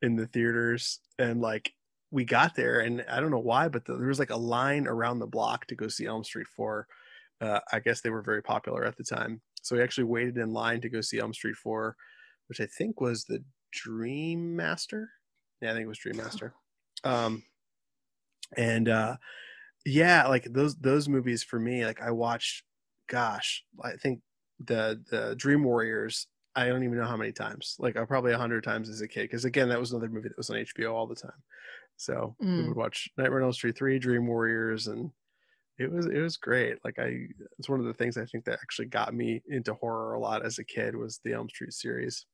[0.00, 1.72] in the theaters, and like
[2.12, 4.86] we got there, and I don't know why, but the, there was like a line
[4.86, 6.86] around the block to go see Elm Street four.
[7.40, 10.52] Uh, I guess they were very popular at the time, so we actually waited in
[10.52, 11.96] line to go see Elm Street four,
[12.48, 15.10] which I think was the Dream Master.
[15.60, 16.54] Yeah, I think it was Dream Master.
[17.02, 17.42] Um,
[18.56, 19.16] and uh,
[19.84, 22.64] yeah like those those movies for me like i watched
[23.08, 24.20] gosh i think
[24.60, 28.38] the the dream warriors i don't even know how many times like uh, probably a
[28.38, 30.92] hundred times as a kid because again that was another movie that was on hbo
[30.92, 31.32] all the time
[31.96, 32.68] so we Mm.
[32.68, 35.10] would watch nightmare on elm street 3 dream warriors and
[35.78, 37.26] it was it was great like i
[37.58, 40.44] it's one of the things i think that actually got me into horror a lot
[40.44, 42.26] as a kid was the elm street series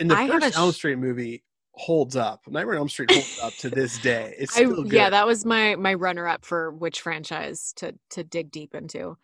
[0.00, 3.56] and the I first elm street movie holds up nightmare on elm street holds up
[3.58, 4.92] to this day it's I, good.
[4.92, 9.16] yeah, that was my my runner up for which franchise to to dig deep into.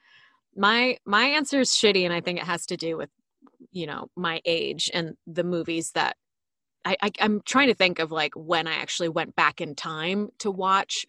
[0.55, 3.11] My my answer is shitty, and I think it has to do with
[3.71, 6.17] you know my age and the movies that
[6.85, 10.29] I, I I'm trying to think of like when I actually went back in time
[10.39, 11.07] to watch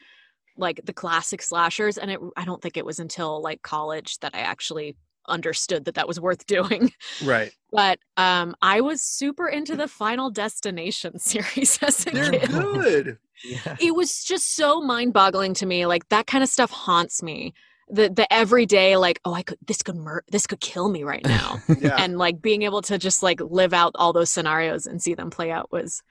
[0.58, 4.36] like the classic slashers, and it I don't think it was until like college that
[4.36, 4.96] I actually
[5.28, 6.92] understood that that was worth doing.
[7.24, 12.52] right But um, I was super into the Final Destination series as a they're kid
[12.52, 13.78] good Yeah.
[13.80, 17.54] it was just so mind-boggling to me like that kind of stuff haunts me
[17.94, 21.24] the the everyday like oh i could this could mur- this could kill me right
[21.26, 25.02] now yeah and like being able to just like live out all those scenarios and
[25.02, 26.02] see them play out was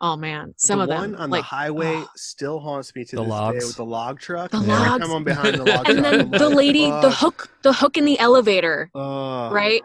[0.00, 2.08] oh man some the of one them on like the highway oh.
[2.16, 3.58] still haunts me to The this logs.
[3.58, 4.50] day with the log truck.
[4.50, 5.04] The Every logs.
[5.04, 7.96] time I'm behind the log and truck, then the like, lady the hook the hook
[7.96, 9.82] in the elevator Uh, right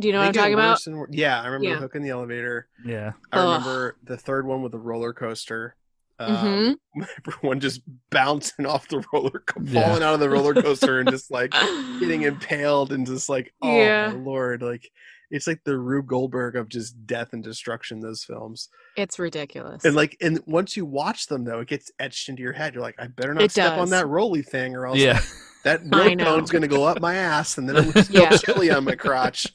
[0.00, 1.74] do you know what i'm talking about and Yeah, I remember Yeah.
[1.76, 2.66] the hook in the elevator.
[2.84, 3.44] Yeah, I Ugh.
[3.46, 5.76] remember the third one with the roller coaster.
[6.18, 7.06] Um, Mhm.
[7.26, 9.82] everyone just bouncing off the roller, co- Yeah.
[9.86, 11.50] falling out of the roller coaster, and just like
[11.98, 14.08] getting impaled, and just like, oh Yeah.
[14.10, 14.88] my lord, like
[15.30, 17.98] it's like the Rube Goldberg of just death and destruction.
[17.98, 22.28] Those films, it's ridiculous and like, and once you watch them though, it gets etched
[22.28, 22.74] into your head.
[22.74, 25.20] You're like, I better not It step on that roly thing, or else yeah.
[25.64, 26.24] that I rope know.
[26.36, 28.36] bone's gonna go up my ass, and then I'm gonna feel Yeah.
[28.36, 29.46] chilly on my crotch.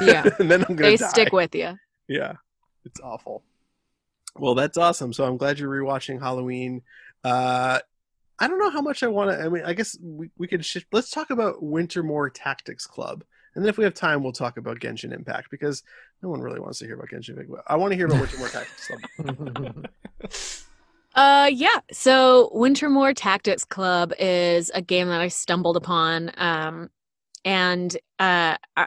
[0.00, 0.26] Yeah.
[0.38, 1.08] and then I'm gonna they die.
[1.08, 2.34] stick with you Yeah,
[2.86, 3.42] it's awful.
[4.38, 5.12] Well, that's awesome.
[5.12, 6.82] So I'm glad you're rewatching Halloween.
[7.24, 7.80] Uh,
[8.38, 9.44] I don't know how much I want to.
[9.44, 10.86] I mean, I guess we, we could shift.
[10.92, 13.24] Let's talk about Wintermoor Tactics Club,
[13.54, 15.82] and then if we have time, we'll talk about Genshin Impact because
[16.22, 17.64] no one really wants to hear about Genshin Impact.
[17.66, 18.90] I want to hear about Wintermoor Tactics
[19.26, 19.88] Club.
[21.14, 21.80] Uh yeah.
[21.90, 26.90] So Wintermoor Tactics Club is a game that I stumbled upon um
[27.44, 28.86] and uh uh,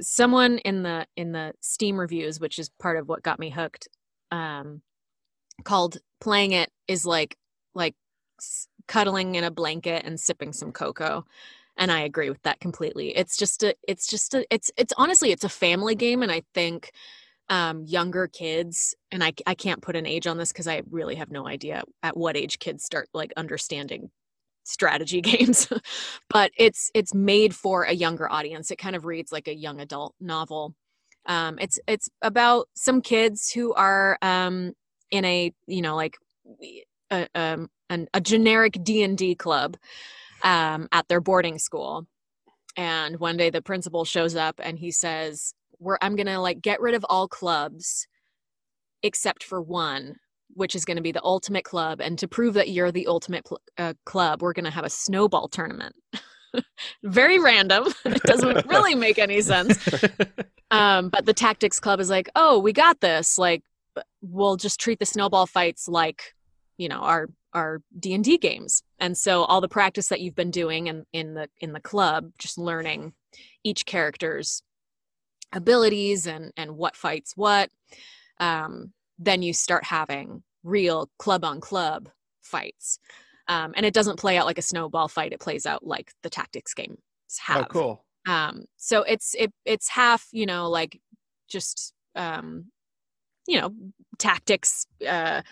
[0.00, 3.88] someone in the in the Steam reviews which is part of what got me hooked
[4.30, 4.82] um
[5.64, 7.36] called playing it is like
[7.74, 7.94] like
[8.88, 11.24] cuddling in a blanket and sipping some cocoa.
[11.76, 13.16] And I agree with that completely.
[13.16, 16.22] It's just a it's just a it's it's honestly it's a family game.
[16.22, 16.92] And I think
[17.50, 21.16] um, younger kids, and I, I can't put an age on this because I really
[21.16, 24.10] have no idea at what age kids start like understanding
[24.64, 25.68] strategy games.
[26.30, 28.70] But it's it's made for a younger audience.
[28.70, 30.74] It kind of reads like a young adult novel.
[31.26, 34.72] Um it's it's about some kids who are um
[35.10, 36.16] in a you know like
[37.10, 39.76] a, um an, a generic d&d club
[40.42, 42.06] um at their boarding school
[42.76, 46.80] and one day the principal shows up and he says, "We're I'm gonna like get
[46.80, 48.06] rid of all clubs
[49.02, 50.16] except for one."
[50.54, 53.44] Which is going to be the ultimate club, and to prove that you're the ultimate
[53.44, 55.94] pl- uh, club, we're going to have a snowball tournament.
[57.04, 57.84] Very random.
[58.04, 59.78] it doesn't really make any sense.
[60.72, 63.38] Um, but the tactics club is like, oh, we got this.
[63.38, 63.64] Like,
[64.22, 66.34] we'll just treat the snowball fights like,
[66.78, 68.82] you know, our our D and D games.
[68.98, 72.30] And so all the practice that you've been doing in in the in the club,
[72.38, 73.12] just learning
[73.64, 74.62] each character's
[75.52, 77.70] abilities and and what fights what.
[78.38, 82.08] Um, then you start having real club on club
[82.42, 82.98] fights.
[83.48, 86.30] Um, and it doesn't play out like a snowball fight; it plays out like the
[86.30, 86.98] tactics games
[87.38, 88.04] have Oh, cool.
[88.28, 91.00] um so it's it it's half you know like
[91.48, 92.66] just um
[93.50, 93.74] you know
[94.18, 95.42] tactics uh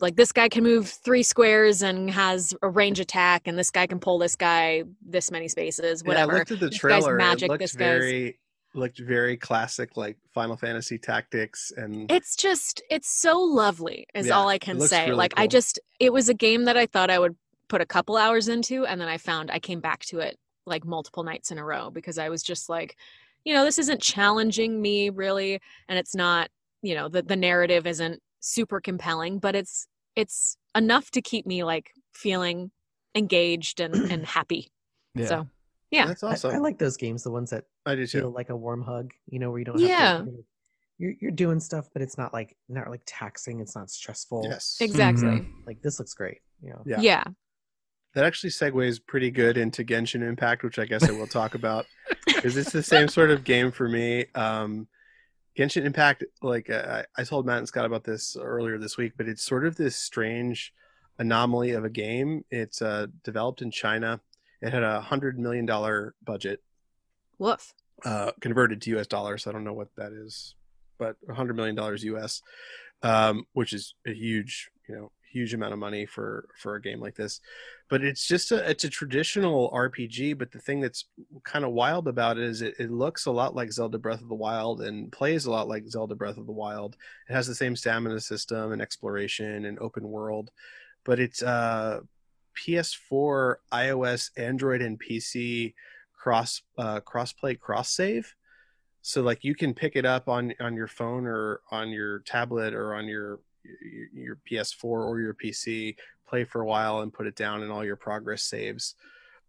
[0.00, 3.86] like this guy can move three squares and has a range attack and this guy
[3.86, 7.18] can pull this guy this many spaces Yeah, I looked at the This guy's trailer.
[7.18, 8.38] magic, it looked very
[8.74, 14.36] looked very classic, like Final Fantasy Tactics, and it's just it's so lovely is Yeah,
[14.38, 17.10] all i can say really like i just it was a game that i thought
[17.10, 17.36] i would
[17.68, 20.84] put a couple hours into and then i found i came back to it like
[20.84, 22.96] multiple nights in a row because i was just like
[23.44, 26.48] you know this isn't challenging me really and it's not
[26.84, 31.64] you know the, the narrative isn't super compelling but it's it's enough to keep me
[31.64, 32.70] like feeling
[33.14, 34.70] engaged and and happy
[35.14, 35.26] Yeah.
[35.26, 35.48] so
[35.90, 36.06] yeah.
[36.06, 36.54] that's I- awesome.
[36.54, 38.34] I, like those games, the ones that I do feel too.
[38.34, 39.12] like a warm hug.
[39.28, 39.78] You know, where you don't.
[39.80, 40.18] Have Yeah.
[40.18, 40.44] To, really-
[40.98, 43.60] you're you're doing stuff, but it's not like not like taxing.
[43.60, 44.42] It's not stressful.
[44.50, 45.46] Yes, exactly Mhm.
[45.66, 46.38] Like this looks great.
[46.62, 46.82] You know.
[46.84, 47.00] Yeah.
[47.00, 47.24] yeah
[48.14, 51.86] That actually segues pretty good into Genshin Impact, which I guess I will talk about
[52.26, 54.26] because it's the same sort of game for me.
[54.34, 54.88] Um,
[55.56, 59.28] Genshin Impact, like uh, I told Matt and Scott about this earlier this week, but
[59.28, 60.72] it's sort of this strange
[61.18, 62.44] anomaly of a game.
[62.50, 64.20] It's uh, developed in China.
[64.60, 66.62] It had a hundred million dollar budget,
[67.38, 67.72] woof
[68.04, 69.06] uh, converted to U.S.
[69.06, 69.46] dollars.
[69.46, 70.54] I don't know what that is,
[70.98, 72.42] but a hundred million dollars U.S.,
[73.02, 77.00] um, which is a huge, you know, huge amount of money for for a game
[77.00, 77.40] like this.
[77.90, 80.38] But it's just a it's a traditional RPG.
[80.38, 81.06] But the thing that's
[81.44, 84.28] kind of wild about it is it, it looks a lot like Zelda Breath of
[84.28, 86.96] the Wild and plays a lot like Zelda Breath of the Wild.
[87.28, 90.50] It has the same stamina system and exploration and open world,
[91.04, 92.00] but it's uh,
[92.56, 95.74] PS4, iOS, Android, and PC
[96.16, 98.34] cross uh, crossplay cross save
[99.06, 102.72] so like you can pick it up on on your phone or on your tablet
[102.72, 105.96] or on your your, your ps4 or your pc
[106.26, 108.94] play for a while and put it down and all your progress saves.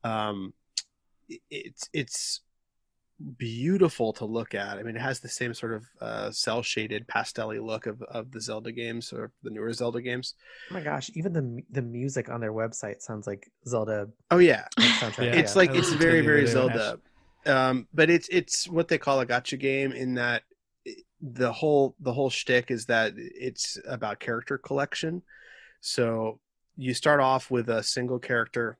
[0.04, 0.54] Um
[1.50, 2.42] it's it's
[3.38, 4.78] beautiful to look at.
[4.78, 8.32] I mean it has the same sort of uh cel shaded pastel look of of
[8.32, 10.36] the zelda games or the newer zelda games.
[10.70, 14.68] Oh my gosh, even the the music on their website sounds like Zelda oh yeah.
[15.02, 15.18] like.
[15.18, 17.00] Yeah, it's I like it's very very zelda.
[17.46, 20.55] um but it's it's what they call a gacha game in that it-
[21.22, 25.22] the whole the whole shtick is that it's about character collection.
[25.82, 26.40] So
[26.76, 28.78] you start off with a single character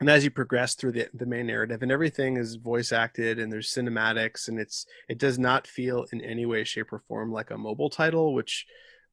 [0.00, 3.52] and as you progress through the, the main narrative and everything is voice acted and
[3.52, 7.50] there's cinematics and it's it does not feel in any way shape or form like
[7.50, 8.66] a mobile title which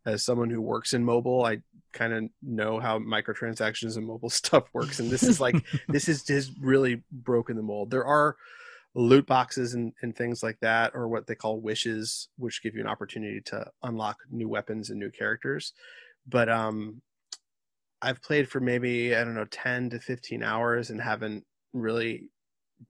[0.05, 1.59] as someone who works in mobile i
[1.91, 5.55] kind of know how microtransactions and mobile stuff works and this is like
[5.87, 7.91] this is just really broken the mold.
[7.91, 8.35] There are
[8.95, 12.81] loot boxes and, and things like that or what they call wishes which give you
[12.81, 15.73] an opportunity to unlock new weapons and new characters.
[16.27, 17.01] But um
[18.01, 22.29] i've played for maybe i don't know 10 to 15 hours and haven't really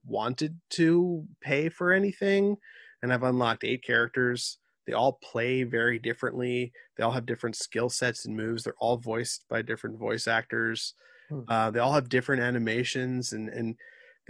[0.06, 2.56] wanted to pay for anything.
[3.02, 4.58] And i've unlocked eight characters.
[4.86, 6.72] They all play very differently.
[6.96, 8.64] They all have different skill sets and moves.
[8.64, 10.94] They're all voiced by different voice actors.
[11.28, 11.40] Hmm.
[11.48, 13.76] uh, they all have different animations and and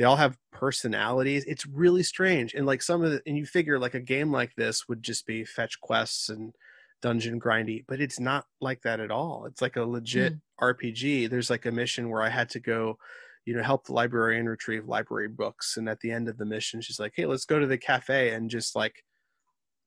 [0.00, 1.44] they all have personalities.
[1.44, 2.54] It's really strange.
[2.54, 5.26] And like some of the and you figure like a game like this would just
[5.26, 6.54] be fetch quests and
[7.02, 9.44] dungeon grindy but it's not like that at all.
[9.44, 10.40] It's like a legit mm.
[10.62, 12.96] rpg there's like a mission where i had to go
[13.44, 15.76] you know help the librarian retrieve library books.
[15.76, 18.30] And at the end of the mission she's like hey let's go to the cafe
[18.30, 19.04] and just like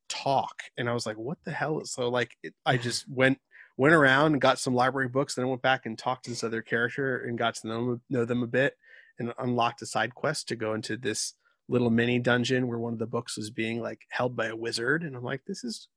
[0.10, 0.62] talk.
[0.78, 1.84] And i was like what the hell?
[1.86, 3.40] So like it, i just went
[3.78, 6.44] went around and got some library books then I went back and talked to this
[6.44, 8.76] other character and got to know, know them a bit
[9.20, 11.34] and unlocked a side quest to go into this
[11.70, 15.04] little mini dungeon where one of the books was being like held by a wizard.
[15.04, 15.88] And i'm like this is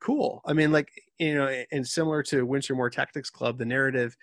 [0.00, 0.42] cool.
[0.44, 4.16] I mean like you know and similar to Wintermoor tactics club the narrative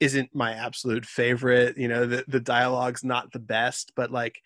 [0.00, 1.76] isn't my absolute favorite.
[1.76, 4.40] You know the, the dialogue's not the best but like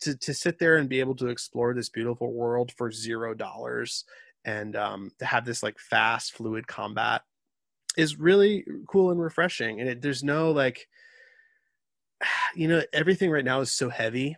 [0.00, 4.04] to, to sit there and be able to explore this beautiful world for zero dollars
[4.44, 7.22] and um, to have this like fast fluid combat
[7.96, 9.80] is really cool and refreshing.
[9.80, 10.86] And it, there's no like
[12.54, 14.36] you know everything right now is so heavy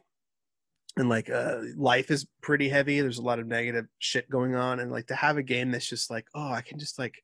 [0.96, 3.00] and like uh life is pretty heavy.
[3.00, 5.88] There's a lot of negative shit going on and like to have a game that's
[5.88, 7.22] just like oh i can just like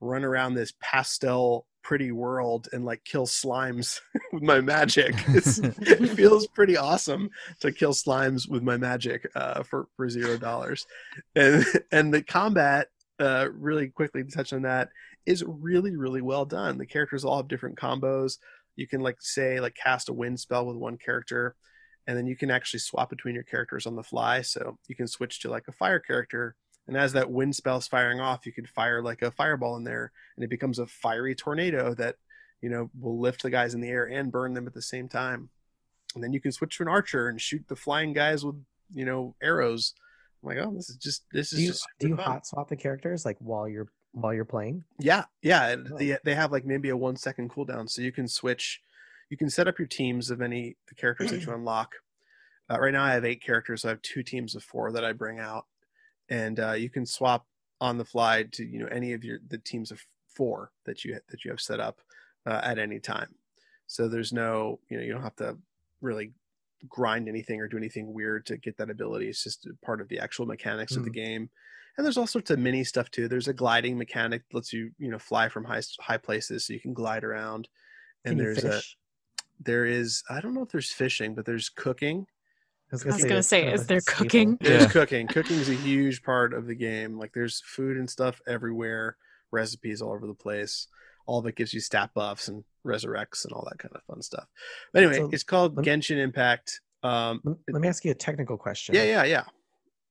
[0.00, 4.00] run around this pastel pretty world and like kill slimes
[4.32, 7.28] with my magic it feels pretty awesome
[7.60, 10.86] to kill slimes with my magic uh for for zero dollars.
[11.34, 12.88] And and the combat
[13.18, 14.90] uh really quickly to touch on that
[15.26, 16.78] is really really well done.
[16.78, 18.38] The characters all have different combos
[18.76, 21.56] you can like say like cast a wind spell with one character
[22.06, 24.42] and then you can actually swap between your characters on the fly.
[24.42, 26.56] So you can switch to like a fire character
[26.88, 30.10] and as that wind spell's firing off you can fire like a fireball in there
[30.36, 32.16] and it becomes a fiery tornado that
[32.60, 35.08] you know will lift the guys in the air and burn them at the same
[35.08, 35.50] time.
[36.14, 38.56] And then you can switch to an archer and shoot the flying guys with
[38.92, 39.94] you know arrows.
[40.42, 42.68] I'm like oh this is just this is Do you just do you hot swap
[42.68, 44.84] the characters like while you're while you're playing?
[44.98, 45.68] Yeah, yeah.
[45.68, 45.98] and Oh.
[45.98, 48.80] They they have like maybe a one second cooldown, so you can switch.
[49.30, 51.94] You can set up your teams of any the characters that you unlock.
[52.70, 53.82] Uh, right now, I have eight characters.
[53.82, 55.66] So I have two teams of four that I bring out,
[56.28, 57.46] and uh, you can swap
[57.80, 61.18] on the fly to you know any of your the teams of four that you
[61.30, 62.00] that you have set up
[62.46, 63.34] uh, at any time.
[63.86, 65.56] So there's no you know you don't have to
[66.00, 66.32] really
[66.88, 69.28] grind anything or do anything weird to get that ability.
[69.28, 71.48] It's just part of the actual mechanics of the game
[71.96, 73.28] and there's all sorts of mini stuff too.
[73.28, 76.72] There's a gliding mechanic that lets you you know fly from high high places so
[76.72, 77.68] you can glide around.
[78.24, 78.80] And Can you there's a
[79.64, 82.26] there is i don't know if there's fishing but there's cooking.
[82.90, 84.58] I was gonna that's say, kind of is a there cooking?
[84.60, 84.88] there's Yeah.
[84.88, 85.26] cooking.
[85.26, 87.18] Cooking is a huge part of the game.
[87.18, 89.16] Like there's food and stuff everywhere
[89.50, 90.88] recipes all over the place
[91.26, 94.20] all of it gives you stat buffs and resurrects and all that kind of fun
[94.20, 94.46] stuff.
[94.92, 96.80] But anyway So, it's called lem- genshin impact.
[97.04, 98.94] Um Let, let me ask you a technical question.
[98.96, 99.44] yeah yeah yeah.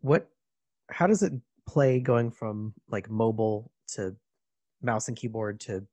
[0.02, 0.30] What?
[0.90, 1.34] How does it
[1.68, 4.16] play going from like mobile to
[4.82, 5.86] mouse and keyboard to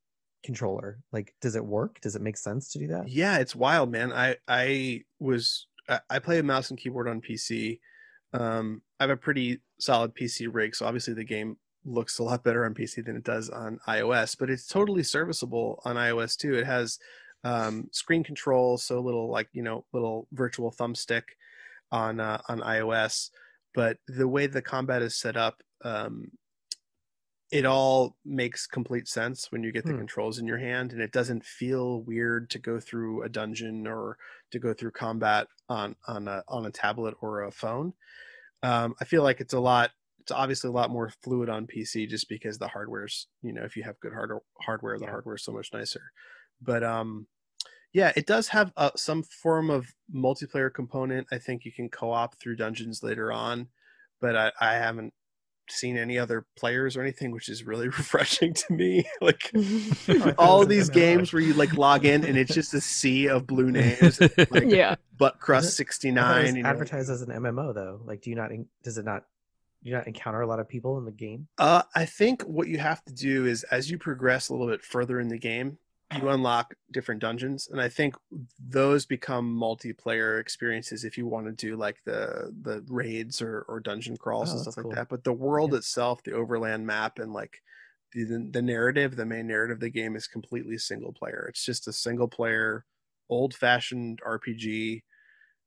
[0.44, 1.00] controller?
[1.12, 2.00] Like, does it work?
[2.00, 3.08] Does it make sense to do that?
[3.08, 4.12] Yeah, it's wild, man.
[4.12, 5.66] I I was
[6.10, 7.80] I, play a mouse and keyboard on PC.
[8.34, 12.44] Um, I have a pretty solid PC rig, so obviously the game looks a lot
[12.44, 14.36] better on PC than it does on iOS.
[14.38, 16.54] But it's totally serviceable on iOS too.
[16.54, 16.98] It has
[17.44, 21.22] um, screen control, so little like you know little virtual thumbstick
[21.90, 23.30] on uh, on iOS.
[23.74, 26.32] But the way the combat is set up, um,
[27.50, 29.94] it all makes complete sense when you get the Hmm.
[29.94, 34.18] controls in your hand, and it doesn't feel weird to go through a dungeon or
[34.50, 37.94] to go through combat on on a on a tablet or a phone.
[38.62, 39.92] Um, I feel like it's a lot.
[40.20, 43.76] It's obviously a lot more fluid on PC just because the hardware's you know if
[43.76, 45.08] you have good hard, hardware, the Yeah.
[45.08, 46.12] hardware is so much nicer.
[46.62, 47.28] But um,
[47.92, 51.26] yeah, it does have uh, some form of multiplayer component.
[51.32, 53.68] I think you can co-op through dungeons later on,
[54.20, 55.14] but I, I haven't
[55.70, 59.04] seen any other players or anything, which is really refreshing to me.
[59.20, 59.50] like
[60.38, 62.80] all it of was these games where you like log in and it's just a
[62.80, 64.20] sea of blue names,
[64.50, 64.96] like yeah.
[65.16, 66.24] butt crust sixty nine.
[66.24, 66.56] it- sixty I thought it was nine.
[66.56, 66.68] You know.
[66.68, 68.00] advertised as an MMO though.
[68.04, 68.50] Like, do you not?
[68.82, 69.24] Does it not?
[69.82, 71.46] Do you not encounter a lot of people in the game?
[71.56, 74.82] Uh, I think what you have to do is as you progress a little bit
[74.82, 75.78] further in the game,
[76.16, 78.14] you unlock different dungeons, and I think
[78.58, 83.80] those become multiplayer experiences if you want to do like the the raids or, or
[83.80, 84.90] dungeon crawls Oh, and stuff cool.
[84.92, 85.08] like that.
[85.10, 85.78] But the world Yeah.
[85.78, 87.60] itself, the overland map, and like
[88.12, 91.46] the the narrative, the main narrative of the game is completely single player.
[91.50, 92.86] It's just a single player,
[93.28, 95.04] old fashioned RPG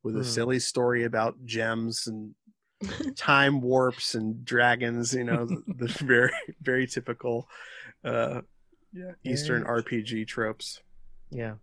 [0.04, 0.24] with a Hmm.
[0.24, 2.34] silly story about gems and
[3.16, 6.32] time warps and dragons you know the, the very
[6.62, 7.48] very typical
[8.04, 8.42] uh
[8.94, 9.12] yeah.
[9.24, 10.82] Eastern Very rpg tropes.
[11.30, 11.56] Yeah.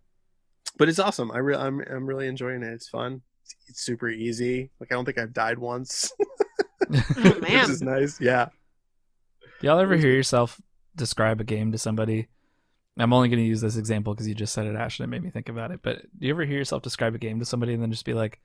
[0.77, 1.31] but it's awesome.
[1.31, 2.73] I really i'm i'm really enjoying it.
[2.73, 3.21] It's fun.
[3.43, 4.69] It's, it's super easy.
[4.79, 6.11] Like i don't think i've died once.
[6.91, 7.41] Oh, man.
[7.41, 8.19] which is nice.
[8.19, 8.47] Yeah.
[9.61, 10.59] Do Y'all ever hear yourself
[10.95, 12.27] describe a game to somebody?
[12.97, 15.09] I'm only going to use this example because you just said it, Ash, and it
[15.09, 15.81] made me think about it.
[15.83, 18.13] But do you ever hear yourself describe a game to somebody and then just be
[18.15, 18.39] like,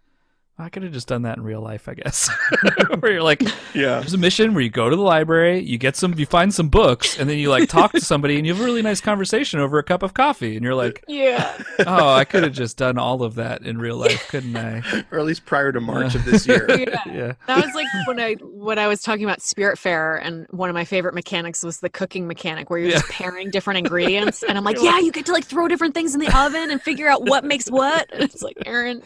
[0.57, 2.30] I could have just done that in real life, I guess.
[3.00, 3.42] where you're like,
[3.74, 6.55] yeah there's a mission where you go to the library, you get some, you find
[6.55, 9.00] some books, and then you like talk to somebody and you have a really nice
[9.00, 11.57] conversation over a cup of coffee, and you're like, Yeah.
[11.86, 14.82] oh, I could have just done all of that in real life, couldn't I?
[15.11, 17.02] or at least prior to march of this uh, year Yeah.
[17.07, 17.32] yeah.
[17.48, 20.84] That was like when I when I was talking about Spiritfarer, and one of my
[20.84, 24.44] favorite mechanics was the cooking mechanic, where you're just pairing different ingredients.
[24.44, 26.80] And I'm like, yeah, you get to like throw different things in the oven and
[26.80, 28.09] figure out what makes what.
[28.12, 29.02] And it's like, Aaron,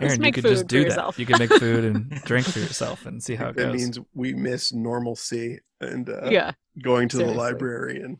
[0.00, 0.84] Aaron, you make could just do that.
[0.86, 1.18] yourself.
[1.18, 3.74] You could make food and drink for yourself and see how it that goes.
[3.74, 7.34] means we miss normalcy and uh, yeah, going to Seriously.
[7.34, 8.18] the library and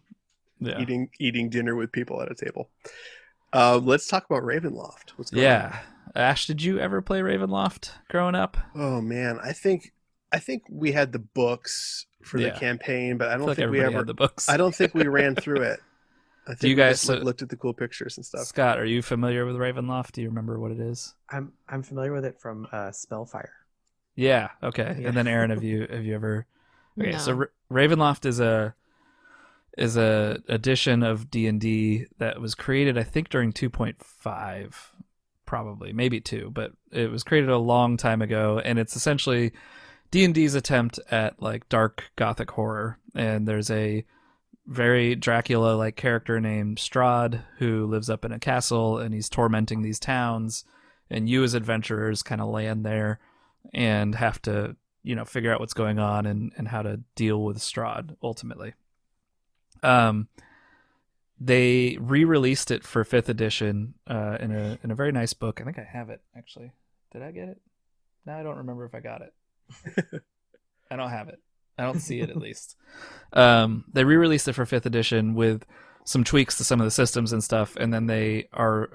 [0.61, 0.81] yeah.
[0.81, 2.68] eating eating dinner with people at a table
[3.53, 5.78] uh, let's talk about ravenloft what's going on Yeah.
[6.14, 8.57] Ash, did you ever play Ravenloft growing up?
[8.74, 9.93] Oh man, I think
[10.33, 12.51] I think we had the books for Yeah.
[12.51, 13.99] the campaign, but I I don't feel like think we ever.
[13.99, 14.49] had the books.
[14.49, 15.81] I don't think we ran through it.
[16.51, 18.42] I think Do you guys- just, like, so- looked at the cool pictures and stuff.
[18.46, 20.12] Scott, are you familiar with Ravenloft?
[20.12, 21.14] Do you remember what it is?
[21.28, 23.53] I'm I'm familiar with it from uh, Spellfire.
[24.16, 24.48] Yeah.
[24.62, 24.96] Okay.
[25.01, 25.09] Yeah.
[25.09, 26.46] And then Aaron, have you have you ever?
[27.01, 27.16] Okay.
[27.18, 27.38] So No.
[27.38, 27.46] Ra-
[27.86, 28.74] Ravenloft is a
[29.78, 34.74] is a edition of D and D that was created, I think, during 2.5,
[35.46, 39.53] probably maybe two, but it was created a long time ago, and it's essentially
[40.11, 42.98] D and D's attempt at like dark gothic horror.
[43.14, 44.05] And there's a
[44.71, 49.83] very Dracula like character named Strahd who lives up in a castle and he's tormenting
[49.83, 50.64] these towns
[51.11, 53.18] and you as adventurers kind of land there
[53.75, 57.43] and have to you know figure out what's going on and, and how to deal
[57.43, 58.75] with Strahd ultimately.
[59.83, 60.29] Um,
[61.41, 65.61] they re-released it for fifth edition uh, in a in a very nice book.
[65.61, 66.71] I think I have it actually.
[67.12, 67.61] Did I get it?
[68.25, 70.23] No, I don't remember if I got it.
[70.93, 71.41] I don't have it.
[71.81, 72.76] I don't see it at least.
[73.33, 75.64] Um, they re-released it for fifth edition with
[76.05, 78.91] some tweaks to some of the systems and stuff, and then they are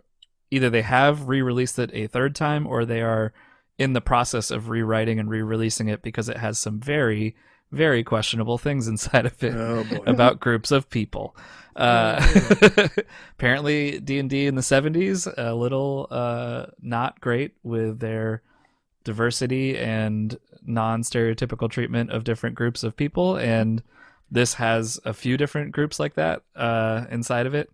[0.52, 3.34] either they have re-released it a third time or they are
[3.78, 7.36] in the process of rewriting and re-releasing it because it has some very
[7.72, 11.36] very questionable things inside of it Oh about groups of people.
[11.76, 12.26] Uh,
[13.38, 18.44] apparently, D and D in the seventies a little uh, not great with their
[19.04, 23.84] diversity and non-stereotypical treatment of different groups of people, and
[24.30, 27.72] this has a few different groups like that uh, inside of it,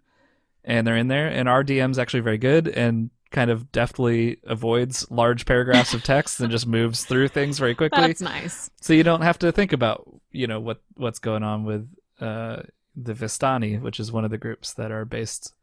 [0.64, 1.28] and they're in there.
[1.28, 6.42] And our DM's actually very good and kind of deftly avoids large paragraphs of text
[6.42, 8.70] and just moves through things very quickly That's nice.
[8.82, 11.88] so you don't have to think about you know what what's going on with
[12.20, 12.64] uh,
[12.96, 15.54] the Vistani, which is one of the groups that are based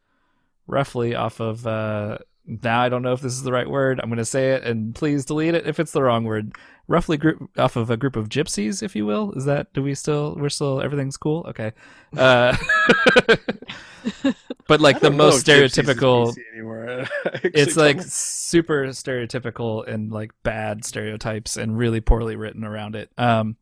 [0.67, 1.67] roughly off of.
[1.67, 2.19] Uh,
[2.49, 4.01] now I don't know if this is the right word.
[4.01, 6.53] I'm going to say it, and please delete it if it's the wrong word.
[6.87, 9.33] Roughly group off of a group of gypsies, if you will.
[9.33, 9.73] Is that?
[9.75, 10.35] Do we still?
[10.39, 10.81] We're still.
[10.81, 11.45] Everything's cool.
[11.49, 11.73] Okay.
[12.17, 12.57] Uh,
[14.67, 16.33] but like the most if Gypsies is stereotypical.
[16.33, 16.89] PC anymore.
[17.27, 23.11] Actually, it's like super stereotypical and like bad stereotypes and really poorly written around it.
[23.19, 23.57] Um,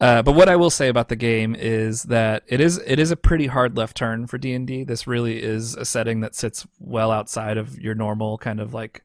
[0.00, 3.10] uh, but what I will say about the game is that it is it is
[3.10, 4.84] a pretty hard left turn for D and D.
[4.84, 9.02] This really is a setting that sits well outside of your normal kind of like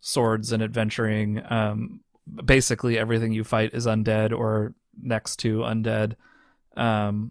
[0.00, 1.42] swords and adventuring.
[1.50, 2.00] Um,
[2.44, 6.14] basically, everything you fight is undead or next to undead,
[6.76, 7.30] um,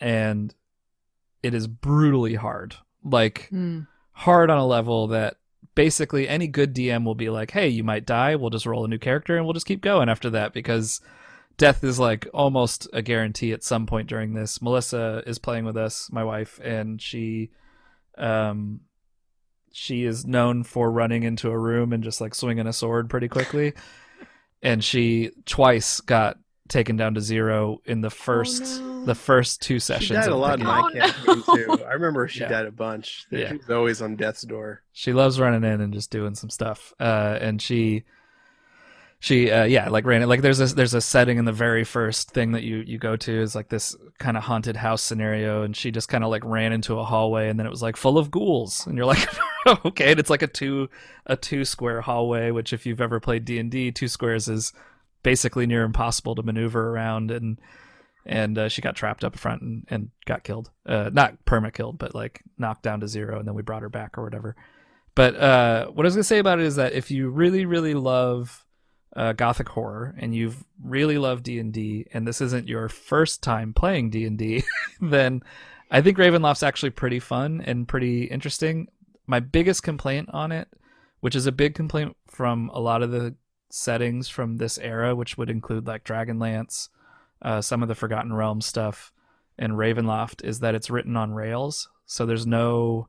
[0.00, 0.54] and
[1.42, 2.76] it is brutally hard.
[3.04, 3.80] Like Hmm.
[4.12, 5.36] hard on a level that
[5.74, 8.34] basically any good DM will be like, "Hey, you might die.
[8.36, 11.00] We'll just roll a new character and we'll just keep going after that because
[11.56, 15.76] death is like almost a guarantee at some point during this." Melissa is playing with
[15.76, 17.50] us, my wife, and she
[18.18, 18.80] um
[19.72, 23.28] she is known for running into a room and just like swinging a sword pretty
[23.28, 23.72] quickly.
[24.62, 26.38] and she twice got
[26.68, 29.04] taken down to zero in the first no.
[29.04, 30.08] the first two sessions.
[30.08, 31.76] She died a lot in my Oh, campaign no.
[31.76, 31.84] too.
[31.84, 32.48] I remember she Yeah.
[32.48, 33.26] died a bunch.
[33.30, 33.50] Yeah.
[33.50, 34.82] She was always on death's door.
[34.92, 38.04] she loves running in and just doing some stuff uh and she
[39.22, 41.84] she uh yeah like ran it like there's a there's a setting in the very
[41.84, 45.62] first thing that you you go to is like this kind of haunted house scenario
[45.62, 47.96] and she just kind of like ran into a hallway and then it was like
[47.96, 49.28] full of ghouls and you're like
[49.86, 50.90] okay and it's like a two
[51.26, 54.72] a two square hallway which if you've ever played d&d two squares is
[55.22, 57.60] basically near impossible to maneuver around and
[58.26, 60.70] and uh, she got trapped up front and, and got killed.
[60.84, 63.88] Uh not perma killed but like knocked down to zero and then we brought her
[63.88, 64.56] back or whatever.
[65.14, 67.94] But uh, what I was gonna say about it is that if you really, really
[67.94, 68.64] love
[69.14, 71.58] uh, gothic horror and you've really loved D
[72.12, 74.64] and this isn't your first time playing D and D,
[75.00, 75.42] then
[75.90, 78.88] I think Ravenloft's actually pretty fun and pretty interesting.
[79.26, 80.68] My biggest complaint on it,
[81.20, 83.34] which is a big complaint from a lot of the
[83.68, 86.88] settings from this era, which would include like Dragonlance,
[87.42, 89.12] uh, some of the Forgotten Realms stuff,
[89.58, 91.88] and Ravenloft, is that it's written on Rails.
[92.06, 93.08] So there's no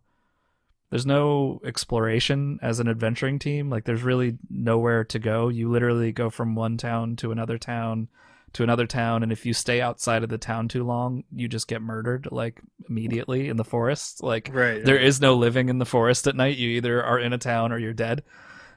[0.94, 3.68] there's no exploration as an adventuring team.
[3.68, 5.50] Like there's really nowhere to go.
[5.50, 8.10] You literally go from one town to another town
[8.52, 11.68] to another town and if you stay outside of the town too long, you just
[11.68, 14.22] get murdered like immediately in the forest.
[14.22, 14.86] Like Right.
[14.86, 16.58] there is no living in the forest at night.
[16.58, 18.22] You either are in a town or you're dead.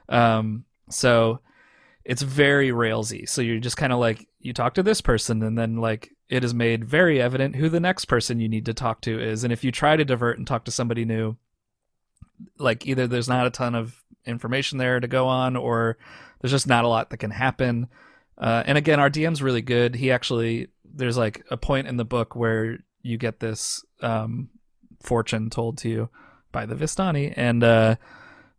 [0.09, 1.41] Um, so
[2.03, 3.29] it's very railsy.
[3.29, 6.43] So you're just kind of like you talk to this person, and then like it
[6.43, 9.43] is made very evident who the next person you need to talk to is.
[9.43, 11.37] And if you try to divert and talk to somebody new,
[12.57, 15.97] like either there's not a ton of information there to go on, or
[16.41, 17.87] there's just not a lot that can happen.
[18.37, 19.95] Uh, and again, our DM's really good.
[19.95, 24.49] He actually there's like a point in the book where you get this um,
[25.01, 26.09] fortune told to you
[26.51, 27.95] by the Vistani, and uh,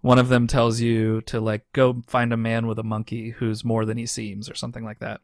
[0.01, 3.65] one of them tells you to like go find a man with a monkey who's
[3.65, 5.21] more than he seems, or something like that.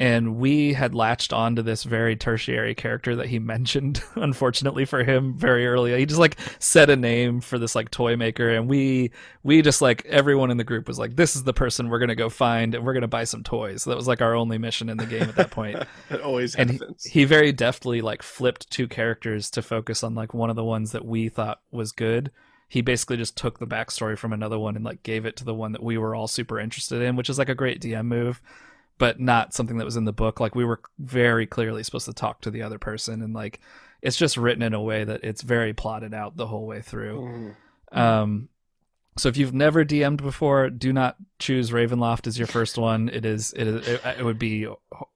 [0.00, 5.38] And we had latched onto this very tertiary character that he mentioned unfortunately for him
[5.38, 5.96] very early.
[5.96, 9.80] He just like said a name for this like toy maker and we we just
[9.80, 12.74] like everyone in the group was like this is the person we're gonna go find
[12.74, 13.82] and we're gonna buy some toys.
[13.82, 15.78] So that was like our only mission in the game at that point.
[16.08, 17.04] That always and he, happens.
[17.04, 20.92] he very deftly like flipped two characters to focus on like one of the ones
[20.92, 22.30] that we thought was good.
[22.68, 25.54] He basically just took the backstory from another one and like gave it to the
[25.54, 28.42] one that we were all super interested in which is like a great dm move
[28.98, 32.12] but not something that was in the book like we were very clearly supposed to
[32.12, 33.60] talk to the other person and like
[34.02, 37.54] it's just written in a way that it's very plotted out the whole way through
[37.92, 37.98] Mhm.
[37.98, 38.48] um,
[39.16, 43.08] so if you've never DM'd before, do not choose Ravenloft as your first one.
[43.08, 44.66] It is it is it, it would be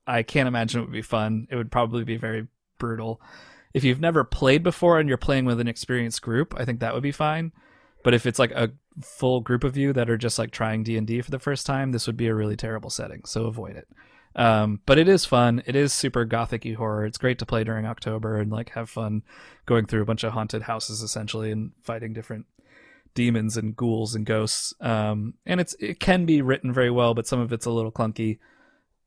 [0.07, 1.49] I can't imagine it would be fun.
[1.51, 2.47] It would probably be very
[2.79, 3.21] brutal.
[3.75, 6.95] If you've never played before and you're playing with an experienced group, I think that
[6.95, 7.51] would be fine.
[8.09, 8.71] But if it's like a
[9.03, 12.07] full group of you that are just like trying D&D for the first time, this
[12.07, 13.87] would be a really terrible setting, so avoid it.
[14.35, 15.63] Um, but it is fun.
[15.67, 17.05] It is super gothic horror.
[17.05, 19.25] It's great to play during October and like have fun
[19.67, 22.47] going through a bunch of haunted houses essentially and fighting different
[23.13, 24.73] demons and ghouls and ghosts.
[24.81, 27.93] Um, and it's it can be written very well, but some of it's a little
[27.93, 28.39] clunky.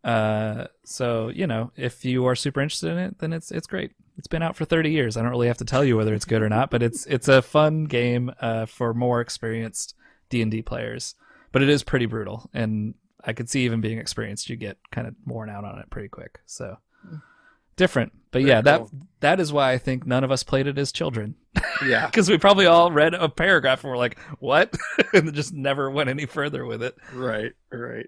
[0.04, 3.92] Uh, so you know, if you are super interested in it, then it's it's great.
[4.18, 5.18] It's been out for 30 years.
[5.18, 7.28] I don't really have to tell you whether it's good or not, but it's it's
[7.28, 9.96] a fun game uh, for more experienced
[10.30, 11.16] D and D players.
[11.52, 12.94] But it is pretty brutal, and
[13.24, 16.08] I could see even being experienced, you get kind of worn out on it pretty
[16.08, 16.40] quick.
[16.46, 16.78] So
[17.76, 18.82] different, but Very yeah, that
[19.20, 21.36] that is why I think none of us played it as children
[21.86, 22.06] Yeah.
[22.08, 24.76] because we probably all read a paragraph and we're like, "What?"
[25.14, 26.96] and just never went any further with it.
[27.14, 27.54] Right.
[27.72, 28.08] Right.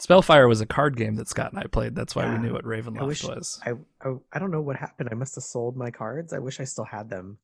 [0.00, 1.94] Spellfire was a card game that Scott and I played.
[1.94, 2.34] That's why Yeah.
[2.40, 3.60] we knew what Ravenloft I wish was.
[3.64, 3.72] I,
[4.02, 5.08] I I don't know what happened.
[5.12, 6.32] I must have sold my cards.
[6.32, 7.38] I wish I still had them.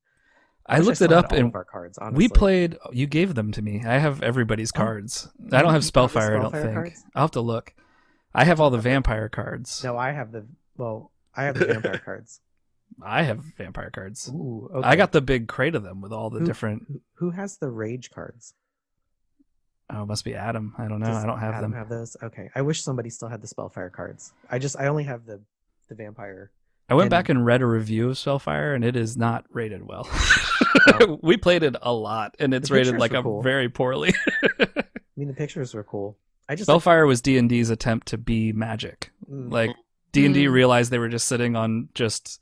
[0.69, 1.97] I wish looked it up and our cards.
[1.99, 2.25] Honestly.
[2.25, 2.77] we played.
[2.93, 3.85] You gave them to me.
[3.87, 4.79] I have everybody's Oh.
[4.79, 5.29] cards.
[5.47, 6.39] I don't have have Spellfire.
[6.39, 6.75] I don't Spellfire think.
[6.75, 7.05] cards?
[7.15, 7.75] I'll have to look.
[8.35, 9.85] I have all the vampire cards.
[9.85, 10.47] No, I have the
[10.77, 11.13] well.
[11.35, 12.41] I have the vampire cards.
[13.03, 14.29] I have vampire cards.
[14.33, 14.89] Ooh, okay.
[14.89, 17.03] I got the big crate of them with all the Who- different.
[17.17, 18.55] Who has the rage cards?
[19.91, 20.75] Oh, it must be Adam.
[20.79, 21.07] I don't know.
[21.07, 21.79] Does I don't have Adam them.
[21.79, 22.17] Have those?
[22.23, 22.51] Okay.
[22.55, 24.33] I wish somebody still had the Spellfire cards.
[24.51, 25.41] I just I only have the
[25.89, 26.51] the vampire.
[26.89, 29.87] I went and- back and read a review of Spellfire, and it is not rated
[29.87, 30.09] well.
[30.89, 31.19] Oh.
[31.23, 33.43] we played it a lot, and it's rated like a cool.
[33.43, 34.15] very poorly.
[34.61, 34.85] I
[35.17, 36.17] mean, the pictures were cool.
[36.49, 39.11] I just Spellfire was D and D's attempt to be Magic.
[39.31, 39.51] Mm.
[39.53, 39.71] Like
[40.13, 40.53] D and D Mm.
[40.53, 42.41] realized they were just sitting on just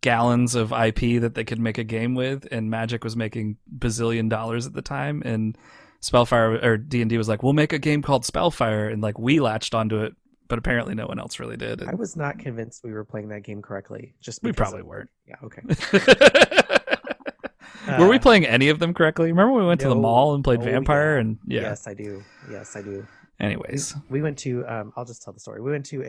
[0.00, 4.28] gallons of IP that they could make a game with, and Magic was making bazillion
[4.28, 5.58] dollars at the time, and
[6.00, 9.18] Spellfire or D and D was like, "We'll make a game called Spellfire," and like
[9.18, 10.14] we latched onto it,
[10.48, 11.82] but apparently no one else really did.
[11.82, 14.14] I was not convinced we were playing that game correctly.
[14.20, 15.10] Just We probably of- weren't.
[15.26, 15.36] Yeah.
[15.42, 15.62] Okay.
[17.98, 19.30] Were we Uh, playing any of them correctly?
[19.32, 21.20] Remember when we went to the mall and played Oh, Vampire yeah.
[21.20, 21.60] and yeah.
[21.62, 22.22] Yes, I do.
[22.50, 23.06] Yes, I do.
[23.40, 24.66] Anyways, We went to.
[24.66, 25.62] Um, I'll just tell the story.
[25.62, 26.02] We went to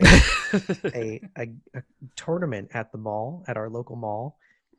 [0.94, 1.82] a, a, a
[2.16, 4.36] tournament at the mall at our local mall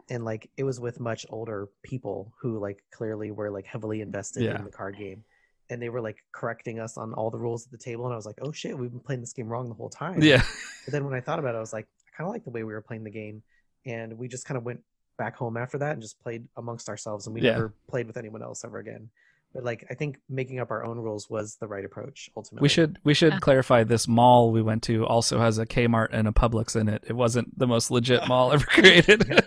[0.10, 4.44] and like it was with much older people who like clearly were like heavily invested
[4.44, 4.58] Yeah.
[4.58, 5.24] in the card game
[5.70, 8.16] and they were like correcting us on all the rules at the table and i
[8.16, 10.44] was like oh shit we've been playing this game wrong the whole time yeah,
[10.86, 12.50] but then when i thought about it i was like i kind of like the
[12.50, 13.42] way we were playing the game
[13.86, 14.82] and we just kind of went
[15.18, 17.52] back home after that and just played amongst ourselves and we Yeah.
[17.54, 19.10] never played with anyone else ever again
[19.54, 22.70] but like i think making up our own rules was the right approach ultimately we
[22.70, 23.40] should we should Yeah.
[23.40, 27.04] clarify this mall we went to also has a Kmart and a Publix in it.
[27.08, 29.22] It wasn't the most legit mall ever created.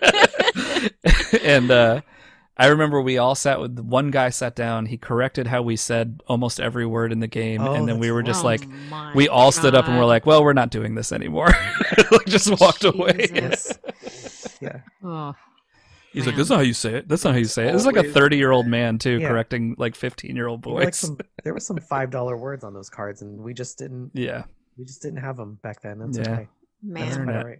[1.43, 2.01] and uh
[2.57, 6.21] I remember we all sat with one guy sat down, he corrected how we said
[6.27, 8.65] almost every word in the game Oh, and then we were just Oh like
[9.13, 11.47] we all stood up and we're like, "Well, we're not doing this anymore."
[12.11, 13.27] like just walked away.
[13.27, 13.77] Jesus.
[14.01, 15.33] yes yeah Oh,
[16.13, 16.37] He's like, Man.
[16.37, 17.09] "That's not how you say it.
[17.09, 19.27] That's not how you say it." This is like a thirty-year-old man too, Yeah.
[19.27, 20.95] correcting like fifteen-year-old There were, like boys.
[20.97, 24.45] some there was some five dollar words on those cards and we just didn't Yeah.
[24.77, 26.23] we just didn't have them back then that's Yeah.
[26.35, 26.47] okay
[26.83, 27.03] that's man.
[27.03, 27.35] quite Internet.
[27.43, 27.59] all right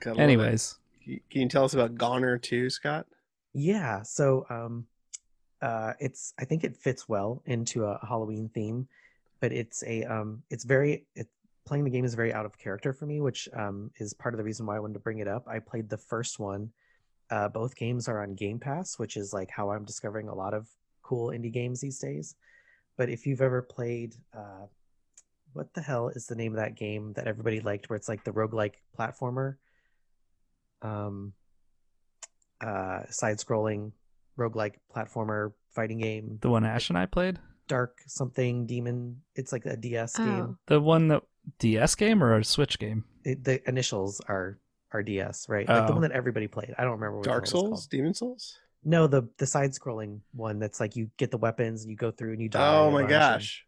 [0.00, 0.74] Gotta it.
[1.06, 3.06] Can you tell us about Gonner too, Scott?
[3.54, 4.86] Yeah, so um
[5.62, 8.88] uh it's I think it fits well into a Halloween theme,
[9.40, 11.28] but it's a um it's very it
[11.64, 14.38] playing the game is very out of character for me, which um is part of
[14.38, 15.46] the reason why I wanted to bring it up.
[15.48, 16.70] I played the first one.
[17.30, 20.54] Uh both games are on Game Pass, which is like how I'm discovering a lot
[20.54, 20.68] of
[21.02, 22.34] cool indie games these days.
[22.96, 24.66] But if you've ever played uh
[25.52, 28.24] what the hell is the name of that game that everybody liked where it's like
[28.24, 29.56] the roguelike platformer?
[30.82, 31.32] Um
[32.60, 33.92] uh side scrolling
[34.38, 39.66] roguelike platformer fighting game the one Ash and I played, dark something demon it's like
[39.66, 40.24] a ds Oh.
[40.24, 41.22] game the one that
[41.58, 43.04] DS game or a Switch game.
[43.24, 44.58] it, the initials are
[44.92, 45.96] are ds right like the Oh.
[45.96, 47.90] one that everybody played i don't remember what Dark the hell it's Souls, called.
[47.90, 48.58] Demon Souls.
[48.84, 52.10] no the the side scrolling one that's like you get the weapons and you go
[52.10, 53.64] through and you die Oh my bunch and- gosh!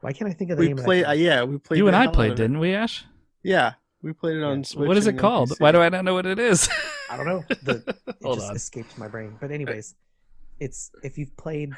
[0.00, 0.72] Why can't I think of the We name?
[0.72, 1.04] of that played.
[1.04, 1.78] Uh, yeah, we played.
[1.78, 3.04] you and I played, didn't we, Ash?
[3.42, 3.72] Yeah,
[4.06, 4.64] we played it on Yeah.
[4.64, 4.88] Switch.
[4.88, 5.50] what is it called?
[5.50, 5.60] PC.
[5.60, 6.68] Why do I not know what it is?
[7.10, 7.44] I don't know.
[7.62, 8.56] The, it Hold just on.
[8.56, 9.36] escaped my brain.
[9.40, 9.94] But anyways,
[10.60, 11.72] it's if you've played,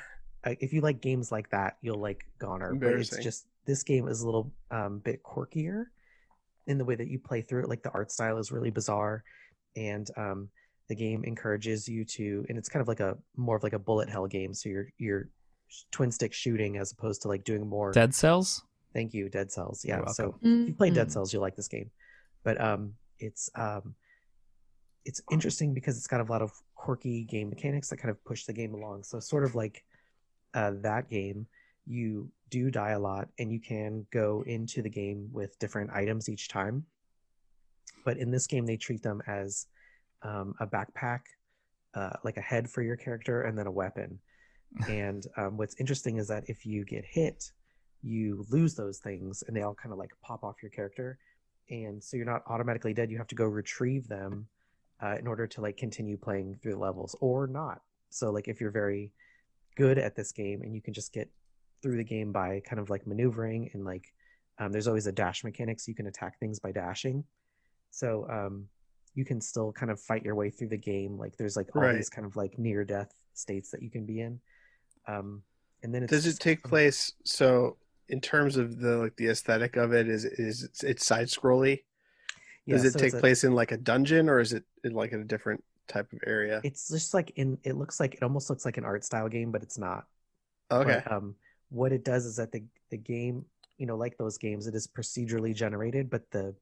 [0.44, 2.74] uh, if you like games like that, you'll like Gonner.
[2.74, 5.86] But it's just this game is a little um, bit quirkier
[6.66, 7.68] in the way that you play through it.
[7.68, 9.24] Like the art style is really bizarre,
[9.74, 10.48] and um,
[10.88, 13.78] the game encourages you to, and it's kind of like a more of like a
[13.78, 14.52] bullet hell game.
[14.54, 15.28] So you're you're
[15.92, 17.90] twin stick shooting as opposed to like doing more.
[17.92, 18.62] Dead Cells.
[18.94, 19.84] Thank you, Dead Cells.
[19.84, 20.06] Yeah.
[20.06, 21.12] So if you play Dead Mhm.
[21.12, 21.90] Cells, you'll like this game.
[22.44, 23.94] But um, it's um,
[25.04, 28.44] it's interesting because it's got a lot of quirky game mechanics that kind of push
[28.44, 29.02] the game along.
[29.04, 29.84] So sort of like
[30.54, 31.46] uh, that game,
[31.86, 36.28] you do die a lot, and you can go into the game with different items
[36.28, 36.84] each time.
[38.04, 39.66] But in this game, they treat them as
[40.22, 41.20] um, a backpack,
[41.94, 44.18] uh, like a head for your character, and then a weapon.
[44.88, 47.50] and um, what's interesting is that if you get hit,
[48.02, 51.18] you lose those things, and they all kind of like pop off your character.
[51.70, 53.10] And so you're not automatically dead.
[53.10, 54.46] You have to go retrieve them
[55.02, 57.80] uh, in order to like continue playing through the levels, or not.
[58.10, 59.12] So like if you're very
[59.76, 61.30] good at this game and you can just get
[61.82, 64.12] through the game by kind of like maneuvering and like
[64.58, 67.22] um, there's always a dash mechanic so you can attack things by dashing
[67.92, 68.66] so um,
[69.14, 71.82] you can still kind of fight your way through the game like there's like all
[71.82, 71.94] Right.
[71.94, 74.40] these kind of like near death states that you can be in
[75.06, 75.42] um,
[75.84, 77.12] and then it's Does it take place?
[77.24, 77.76] So,
[78.08, 81.84] in terms of the like the aesthetic of it, is is it's, it's side scrolly?
[82.66, 84.94] yeah, Does it so take a- place in like a dungeon, or is it in
[84.94, 86.64] like in a different type of area?
[86.64, 89.50] it's just like in it looks like it almost looks like an art style game
[89.52, 90.06] but it's not
[90.70, 91.36] Okay, But, um,
[91.70, 93.44] what it does is that the the game,
[93.78, 96.54] you know, like those games, it is procedurally generated, but the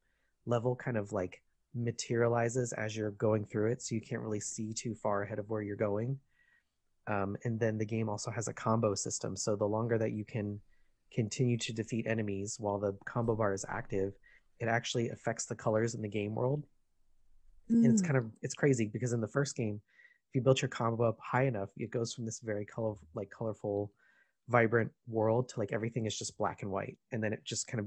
[0.46, 1.42] level kind of like
[1.74, 5.50] materializes as you're going through it, so you can't really see too far ahead of
[5.50, 6.18] where you're going.
[7.08, 10.24] Um, and then the game also has a combo system, so the longer that you
[10.24, 10.60] can
[11.16, 14.12] continue to defeat enemies while the combo bar is active,
[14.60, 16.64] it actually affects the colors in the game world.
[17.68, 18.06] And it's Mm.
[18.06, 19.80] kind of it's crazy because in the first game
[20.28, 23.30] if you built your combo up high enough it goes from this very color like
[23.36, 23.92] colorful
[24.48, 26.96] vibrant world to like everything is just black and white.
[27.12, 27.86] And then it just kind of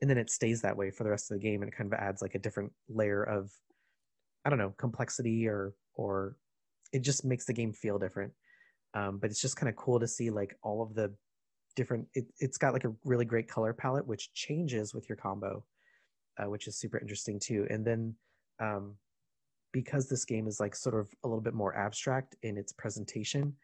[0.00, 1.92] and then it stays that way for the rest of the game and it kind
[1.92, 3.52] of adds like a different layer of
[4.44, 6.36] i don't know complexity or or
[6.92, 8.32] it just makes the game feel different.
[8.94, 11.14] Um, but it's just kind of cool to see like all of the
[11.76, 15.64] different it, it's got like a really great color palette which changes with your combo
[16.40, 17.66] uh, which is super interesting too.
[17.70, 18.14] And then
[18.60, 18.96] um,
[19.72, 23.54] because this game is like sort of a little bit more abstract in its presentation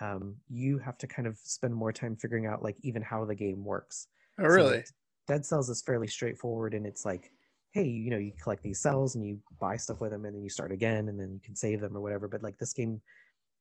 [0.00, 3.34] um, you have to kind of spend more time figuring out like even how the
[3.34, 4.08] game works.
[4.38, 4.76] Oh really?
[4.76, 4.88] like,
[5.26, 7.32] dead cells is fairly straightforward and it's like
[7.72, 10.42] hey you know you collect these cells and you buy stuff with them and then
[10.42, 12.28] you start again and then you can save them or whatever.
[12.28, 13.00] But like this game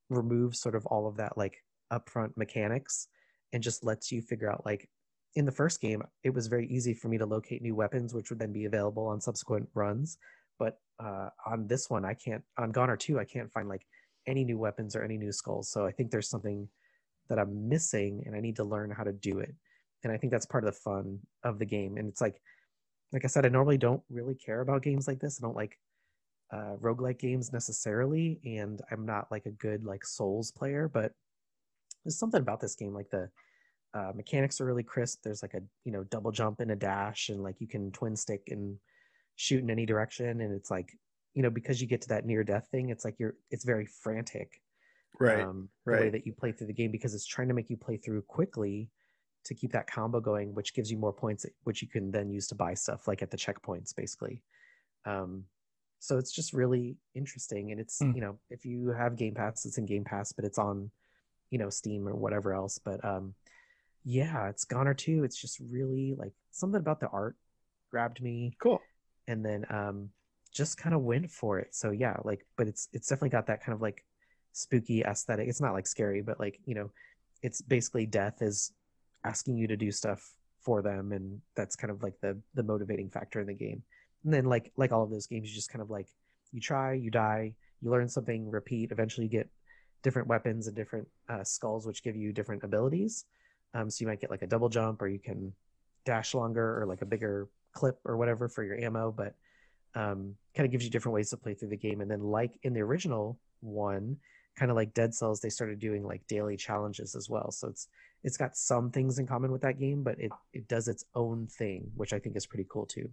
[0.10, 1.58] removes sort of all of that like
[1.92, 3.08] upfront mechanics
[3.54, 4.90] and just lets you figure out like
[5.36, 8.30] in the first game it was very easy for me to locate new weapons which
[8.30, 10.18] would then be available on subsequent runs.
[10.58, 13.86] But uh, on this one i can't on gonner 2 i can't find like
[14.28, 15.70] any new weapons or any new skulls.
[15.70, 16.68] So i think there's something
[17.30, 19.54] that i'm missing and i need to learn how to do it.
[20.04, 21.98] And i think that's part of the fun of the game.
[21.98, 22.42] And it's like
[23.12, 25.40] like i said i normally don't really care about games like this.
[25.42, 25.78] I don't like
[26.54, 28.40] uh roguelike games necessarily.
[28.46, 31.12] And i'm not like a good like souls player but
[32.06, 33.30] there's something about this game like the
[33.94, 37.30] uh, mechanics are really crisp there's like a you know double jump and a dash
[37.30, 38.78] and like you can twin stick and
[39.36, 40.92] shoot in any direction and it's like
[41.34, 43.86] you know because you get to that near death thing it's like you're it's very
[43.86, 44.62] frantic
[45.18, 45.46] Right.
[45.46, 47.78] um, the way that you play through the game because it's trying to make you
[47.78, 48.90] play through quickly
[49.46, 52.48] to keep that combo going, which gives you more points, which you can then use
[52.48, 54.42] to buy stuff like at the checkpoints, basically.
[55.06, 55.46] Um,
[56.00, 58.12] so it's just really interesting, and it's Hmm.
[58.14, 60.92] you know if you have Game Pass, it's in Game Pass, but it's on
[61.56, 62.78] you know Steam or whatever else.
[62.84, 63.34] But um,
[64.04, 65.24] yeah, it's Gonner 2.
[65.24, 67.38] It's just really like something about the art
[67.96, 68.82] grabbed me cool.
[69.30, 70.10] and then um
[70.52, 73.64] just kind of went for it so yeah like but it's it's definitely got that
[73.64, 74.04] kind of like
[74.52, 76.92] spooky aesthetic it's not like scary but like you know
[77.42, 78.74] it's basically death is
[79.24, 80.30] asking you to do stuff
[80.60, 83.82] for them and that's kind of like the the motivating factor in the game
[84.26, 86.10] and then like like all of those games you just kind of like
[86.52, 89.50] you try you die you learn something repeat eventually you get
[90.06, 93.26] different weapons and different uh, skulls which give you different abilities.
[93.74, 95.52] Um, so you might get like a double jump or you can
[96.06, 99.34] dash longer or like a bigger clip or whatever for your ammo but
[99.96, 102.02] um, kind of gives you different ways to play through the game.
[102.02, 104.18] And then like in the original one
[104.56, 107.50] kind of like dead cells they started doing like daily challenges as well.
[107.52, 107.88] So it's
[108.24, 111.48] it's got some things in common with that game but it it does its own
[111.48, 113.10] thing which i think is pretty cool too.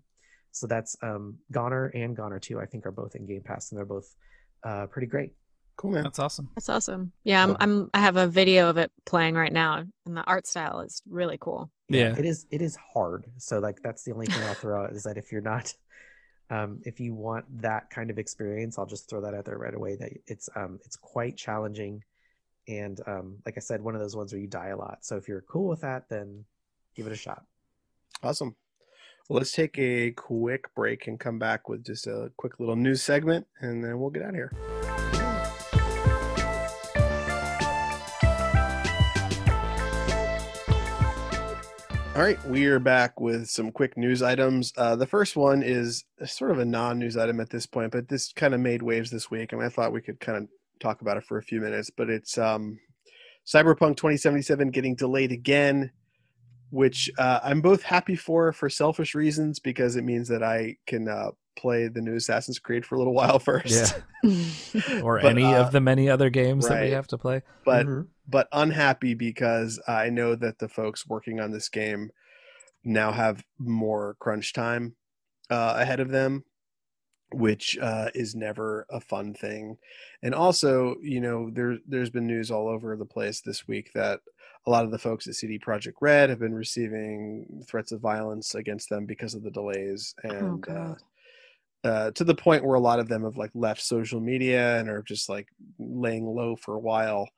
[0.51, 3.79] So that's um gonner and gonner 2 i think are both in game pass and
[3.79, 4.15] they're both
[4.63, 5.33] uh pretty great
[5.77, 6.05] Cool, man.
[6.05, 6.51] That's awesome.
[6.55, 7.13] That's awesome.
[7.25, 7.57] Yeah, I'm, Cool.
[7.61, 11.03] I'm I have a video of it playing right now, and the art style is
[11.09, 11.71] really cool.
[11.89, 12.15] Yeah.
[12.17, 15.03] it is it is hard so like that's the only thing i'll throw out is
[15.03, 15.75] that if you're not
[16.49, 19.75] um if you want that kind of experience i'll just throw that out there right
[19.75, 22.03] away that it's um it's quite challenging
[22.67, 25.19] and um like i said one of those ones where you die a lot so
[25.19, 26.47] if you're cool with that then
[26.97, 27.45] give it a shot
[28.23, 28.55] Awesome.
[29.29, 33.03] Well, let's take a quick break and come back with just a quick little news
[33.03, 34.53] segment, and then we'll get out of here.
[42.15, 44.71] All right, we are back with some quick news items.
[44.77, 48.35] Uh, the first one is sort of a non-news item at this point, but this
[48.35, 50.49] kind of made waves this week, and I thought we could kind of
[50.79, 51.89] talk about it for a few minutes.
[51.89, 52.79] But it's um,
[53.47, 55.91] Cyberpunk 2077 getting delayed again,
[56.73, 61.07] which uh, I'm both happy for for selfish reasons because it means that I can
[61.07, 63.95] uh, play the new Assassin's Creed for a little while first.
[64.25, 64.33] Yeah.
[65.03, 67.43] Or But, any uh, of the many other games that we have to play.
[67.67, 68.07] but Mhm.
[68.27, 72.11] but unhappy because I know that the folks working on this game
[72.85, 74.97] now have more crunch time
[75.51, 76.45] uh, ahead of them,
[77.35, 79.77] which uh, is never a fun thing.
[80.23, 84.21] And also, you know, there there's been news all over the place this week that
[84.67, 88.55] a lot of the folks at CD Projekt Red have been receiving threats of violence
[88.55, 90.97] against them because of the delays oh and uh, god.
[91.85, 94.89] uh, to the point where a lot of them have like left social media and
[94.89, 95.49] are just like
[95.79, 97.29] laying low for a while.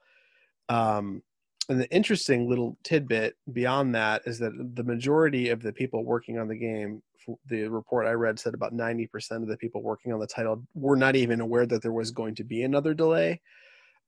[0.68, 1.22] Um,
[1.68, 6.38] and the interesting little tidbit beyond that is that the majority of the people working
[6.38, 7.02] on the game,
[7.46, 9.08] the report I read said about 90%
[9.42, 12.34] of the people working on the title were not even aware that there was going
[12.34, 13.40] to be another delay.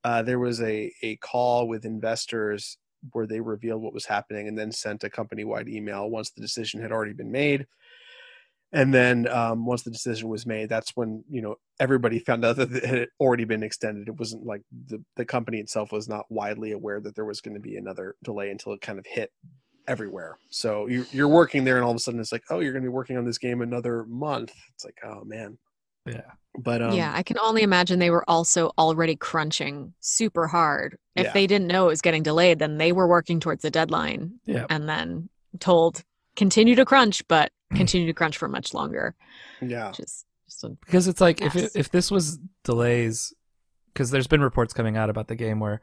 [0.04, 2.76] Uh, there was a, a call with investors
[3.12, 6.40] where they revealed what was happening and then sent a company wide email once the
[6.40, 7.66] decision had already been made.
[8.72, 12.56] And then um, once the decision was made that's when you know everybody found out
[12.56, 14.08] that it had already been extended.
[14.08, 17.54] It wasn't like the, the company itself was not widely aware that there was going
[17.54, 19.30] to be another delay until it kind of hit
[19.86, 20.36] everywhere.
[20.50, 22.82] So you, you're working there and all of a sudden it's like oh you're going
[22.82, 24.52] to be working on this game another month.
[24.74, 25.58] It's like oh man
[26.06, 26.30] Yeah.
[26.58, 30.96] but um, yeah, I can only imagine they were also already crunching super hard.
[31.14, 31.32] If Yeah.
[31.32, 34.66] they didn't know it was getting delayed, then they were working towards the deadline Yeah.
[34.70, 35.28] and then
[35.60, 36.02] told
[36.36, 39.14] continue to crunch, but continue to crunch for much longer.
[39.60, 43.32] yeah Which is just a because it's like if it, if this was delays
[43.92, 45.80] because there's been reports coming out about the game where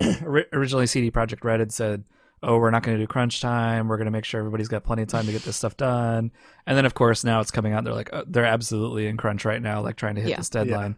[0.22, 2.04] originally CD Projekt Red had said
[2.44, 3.88] oh we're not going to do crunch time.
[3.88, 6.30] We're going to make sure everybody's got plenty of time to get this stuff done.
[6.66, 7.84] And then of course now it's coming out.
[7.84, 10.36] They're like uh, they're absolutely in crunch right now like trying to hit Yeah.
[10.36, 10.96] this deadline.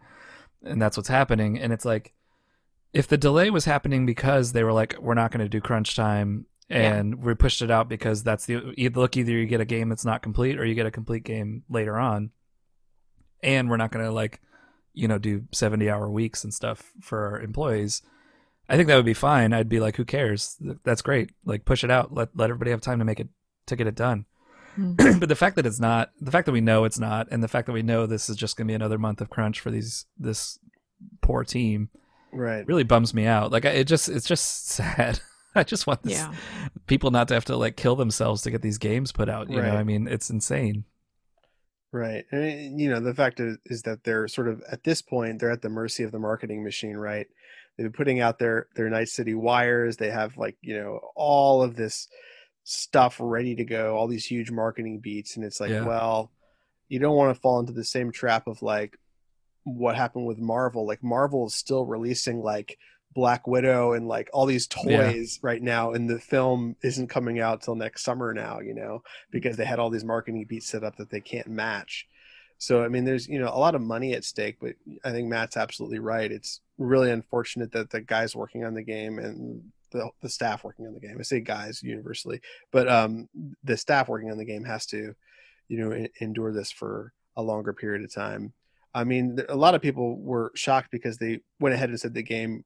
[0.63, 1.57] And that's what's happening.
[1.59, 2.13] And it's like
[2.93, 5.95] if the delay was happening because they were like we're not going to do crunch
[5.95, 6.95] time Yeah.
[6.95, 10.05] and we pushed it out because that's the look either you get a game that's
[10.05, 12.31] not complete or you get a complete game later on.
[13.43, 14.41] And we're not going to like
[14.93, 18.01] you know do 70 hour weeks and stuff for our employees
[18.69, 19.53] i think that would be fine.
[19.53, 20.57] I'd be like who cares?
[20.83, 21.31] That's great.
[21.45, 22.13] Like push it out.
[22.13, 23.29] Let let everybody have time to make it
[23.67, 24.25] to get it done.
[24.75, 24.93] Hmm.
[25.19, 27.47] but the fact that it's not the fact that we know it's not and the
[27.47, 29.71] fact that we know this is just going to be another month of crunch for
[29.71, 30.59] these this
[31.21, 31.89] poor team
[32.31, 32.67] right.
[32.67, 33.51] really bums me out.
[33.51, 35.19] Like I- it just it's just sad.
[35.55, 36.33] I just want this, Yeah.
[36.85, 39.59] people not to have to like kill themselves to get these games put out you
[39.59, 39.75] know?
[39.75, 40.83] I mean it's insane.
[41.91, 42.25] Right.
[42.31, 45.51] And, you know, the fact is, is that they're sort of at this point, they're
[45.51, 47.27] at the mercy of the marketing machine, right?
[47.77, 49.97] They've been putting out their their Night City wires.
[49.97, 52.07] They have like, you know, all of this
[52.63, 55.35] stuff ready to go, all these huge marketing beats.
[55.35, 55.85] And it's like, Yeah.
[55.85, 56.31] well,
[56.89, 58.97] you don't want to fall into the same trap of like
[59.63, 60.85] what happened with Marvel.
[60.87, 62.77] Like Marvel is still releasing like
[63.13, 65.03] Black Widow and like all these Yeah.
[65.11, 69.03] toys right now, and the film isn't coming out till next summer now, you know,
[69.31, 72.07] because they had all these marketing beats set up that they can't match.
[72.57, 75.27] So I mean, there's you know a lot of money at stake, but I think
[75.29, 76.31] Matt's absolutely right.
[76.31, 80.85] It's really unfortunate that the guys working on the game and the the staff working
[80.87, 83.29] on the game, I say guys universally, but um,
[83.63, 85.15] the staff working on the game has to,
[85.67, 88.53] you know, en- endure this for a longer period of time.
[88.93, 92.23] I mean, a lot of people were shocked because they went ahead and said the
[92.23, 92.65] game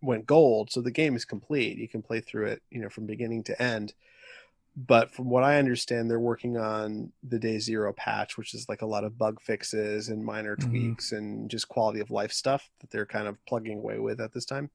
[0.00, 1.78] went gold, so the game is complete.
[1.78, 3.94] You can play through it, you know, from beginning to end.
[4.78, 8.82] But from what I understand, they're working on the day zero patch, which is like
[8.82, 10.68] a lot of bug fixes and minor Mhm.
[10.68, 14.32] tweaks and just quality of life stuff that they're kind of plugging away with at
[14.34, 14.68] this time.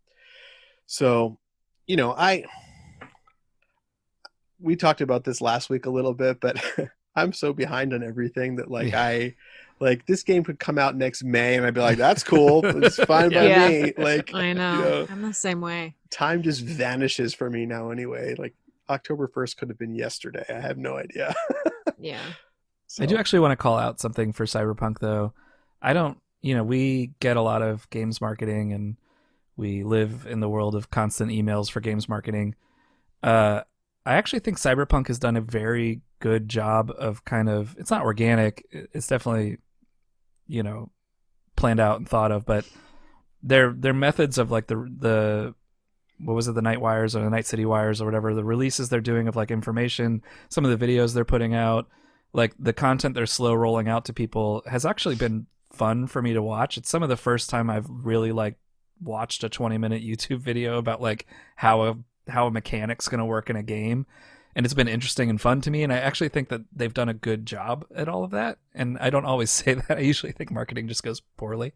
[0.88, 1.38] So,
[1.86, 2.45] you know, I
[4.60, 6.58] we talked about this last week a little bit, but
[7.16, 9.02] I'm so behind on everything that like Yeah.
[9.04, 9.36] I
[9.80, 12.64] like this game could come out next May and I'd be like, that's cool.
[12.66, 13.68] It's fine by Yeah.
[13.70, 13.93] me.
[13.97, 14.82] Like I know.
[14.82, 15.08] know.
[15.10, 15.95] I'm the same way.
[16.10, 18.36] time just vanishes for me now anyway.
[18.38, 18.54] Like
[18.92, 20.46] October 1st could have been yesterday.
[20.50, 21.34] I have no idea.
[22.00, 22.22] Yeah.
[22.88, 25.34] So, I do actually want to call out something for Cyberpunk though.
[25.82, 28.98] I don't you know, we get a lot of games marketing and
[29.56, 32.56] we live in the world of constant emails for games marketing.
[33.22, 33.62] Uh,
[34.06, 38.02] I actually think Cyberpunk has done a very good job of kind of it's not
[38.02, 38.66] organic.
[38.72, 39.58] It's definitely,
[40.48, 40.89] you know,
[41.56, 42.66] planned out and thought of, but
[43.44, 45.54] their their methods of like the the
[46.24, 48.90] what was it the night wires or the night city wires or whatever the releases
[48.90, 51.88] they're doing of like information, some of the videos they're putting out,
[52.34, 56.34] like the content they're slow rolling out to people has actually been fun for me
[56.34, 56.78] to watch.
[56.78, 58.56] It's some of the first time I've really like
[59.02, 61.98] watched a 20 minute YouTube video about like how a
[62.28, 64.06] how a mechanic's going to work in a game
[64.56, 67.10] and it's been interesting and fun to me and I actually think that they've done
[67.10, 69.98] a good job at all of that and I don't always say that.
[69.98, 71.74] I usually think marketing just goes poorly.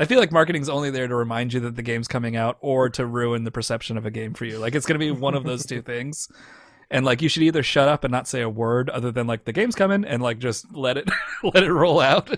[0.00, 2.88] I feel like marketing's only there to remind you that the game's coming out or
[2.90, 4.58] to ruin the perception of a game for you.
[4.58, 6.26] Like it's going to be one of those two things.
[6.90, 9.44] And like you should either shut up and not say a word other than like
[9.44, 11.08] the game's coming and like just let it
[11.54, 12.30] let it roll out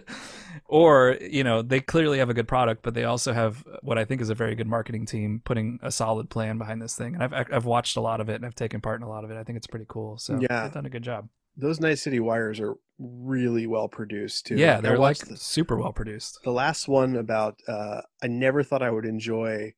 [0.66, 4.04] or you know they clearly have a good product but they also have what i
[4.04, 7.22] think is a very good marketing team putting a solid plan behind this thing and
[7.22, 9.30] i've i've watched a lot of it and i've taken part in a lot of
[9.30, 10.62] it i think it's pretty cool so Yeah.
[10.64, 14.56] they've done a good job Those Night City wires are really well produced too.
[14.56, 17.58] yeah they're like the, super well produced the last one about.
[17.66, 19.72] Uh, I never thought I would enjoy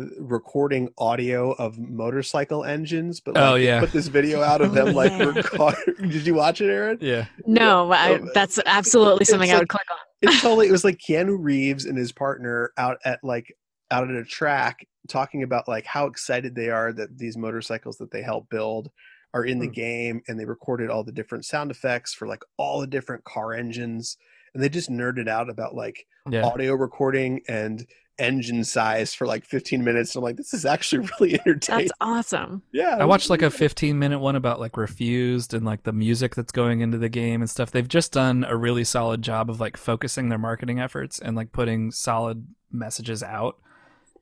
[0.00, 3.78] uh, recording audio of motorcycle engines, but like, Oh, yeah.
[3.80, 5.24] put this video out of them like Yeah.
[5.26, 5.74] record.
[6.08, 6.98] Did you watch it, Aaron?
[7.00, 9.98] yeah No, I, Oh, that's absolutely it's something I would click on.
[10.22, 10.66] It's totally.
[10.68, 13.54] It was like Keanu Reeves and his partner out at like
[13.90, 18.10] out at a track talking about like how excited they are that these motorcycles that
[18.10, 18.90] they help build
[19.38, 19.72] are in the Hmm.
[19.72, 23.52] game and they recorded all the different sound effects for like all the different car
[23.54, 24.16] engines
[24.54, 27.86] and they just nerded out about like yeah audio recording and
[28.18, 32.62] engine size for like 15 minutes i'm like this is actually really entertaining That's awesome.
[32.72, 36.34] yeah I watched like a 15 minute one about like Refused and like the music
[36.34, 37.70] that's going into the game and stuff.
[37.70, 41.52] They've just done a really solid job of like focusing their marketing efforts and like
[41.52, 43.58] putting solid messages out.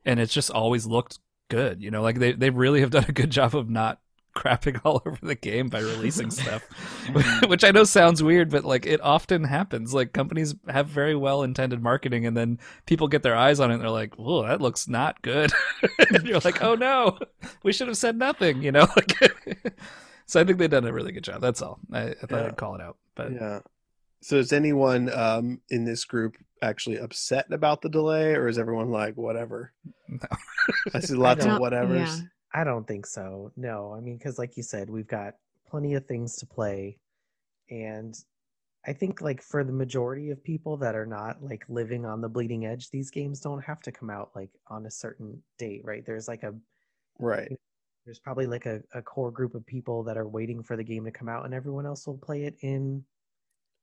[0.05, 1.17] And it's just always looked
[1.49, 3.99] good, you know, like they, they really have done a good job of not
[4.37, 6.63] crapping all over the game by releasing stuff,
[7.47, 9.93] which I know sounds weird, but like it often happens.
[9.93, 13.75] Like companies have very well intended marketing and then people get their eyes on it
[13.75, 15.51] and they're like, whoa, that looks not good.
[16.11, 17.17] and you're like, oh no,
[17.63, 18.87] we should have said nothing, you know?
[18.95, 19.33] Like,
[20.25, 21.41] so I think they've done a really good job.
[21.41, 21.79] That's all.
[21.91, 22.47] I, I thought Yeah.
[22.47, 22.97] I'd call it out.
[23.15, 23.59] But yeah
[24.19, 28.89] so is anyone um in this group actually upset about the delay or is everyone
[28.89, 29.71] like whatever
[30.09, 30.17] No.
[30.95, 32.21] i see lots don't- of whatevers yeah.
[32.57, 33.51] I don't think so.
[33.55, 35.35] No, I mean, because like you said, we've got
[35.69, 36.97] plenty of things to play,
[37.69, 38.17] and
[38.87, 42.29] I think like for the majority of people that are not like living on the
[42.29, 46.03] bleeding edge, these games don't have to come out like on a certain date, right?
[46.03, 46.55] There's like a
[47.19, 47.55] right
[48.05, 51.05] there's probably like a, a core group of people that are waiting for the game
[51.05, 53.03] to come out, and everyone else will play it in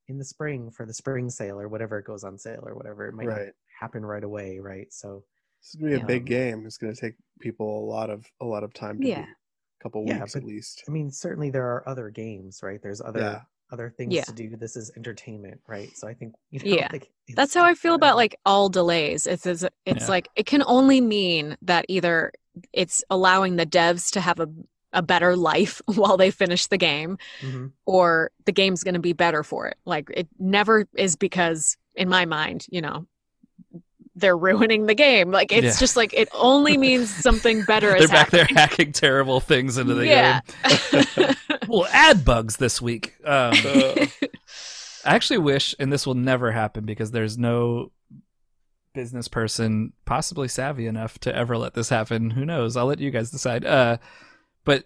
[0.09, 3.07] in the spring for the spring sale or whatever it goes on sale or whatever.
[3.07, 4.93] It might right happen right away, right?
[4.93, 5.22] So
[5.65, 6.05] This is gonna be a Yeah.
[6.05, 6.67] big game.
[6.67, 9.23] It's gonna take people a lot of a lot of time to Yeah.
[9.25, 9.31] do.
[9.31, 10.85] A couple Yeah, weeks but- at least.
[10.87, 12.81] I mean, certainly there are other games, right?
[12.83, 13.43] There's other Yeah.
[13.71, 14.25] other things Yeah.
[14.25, 14.57] to do.
[14.57, 15.91] This is entertainment, right?
[15.97, 16.89] So I think you know, Yeah.
[16.93, 19.27] like, That's how I feel about like all delays.
[19.27, 20.07] It's it's, it's Yeah.
[20.09, 22.31] like it can only mean that either
[22.73, 24.49] it's allowing the devs to have a
[24.97, 27.73] a better life while they finish the game Mhm.
[27.85, 29.77] or the game's going to be better for it.
[29.85, 33.05] Like it never is because in my mind, you know,
[34.17, 35.31] they're ruining the game.
[35.31, 35.81] Like it's Yeah.
[35.81, 39.95] just like it only means something better they're is back there hacking terrible things into
[39.95, 40.41] the Yeah.
[40.62, 41.35] game.
[41.69, 43.15] We'll add bugs this week.
[43.25, 44.07] Um, Uh,
[45.07, 47.91] I actually wish, and this will never happen because there's no
[48.95, 52.31] business person possibly savvy enough to ever let this happen.
[52.31, 52.77] Who knows?
[52.77, 53.65] I'll let you guys decide.
[53.67, 53.99] Uh,
[54.65, 54.85] but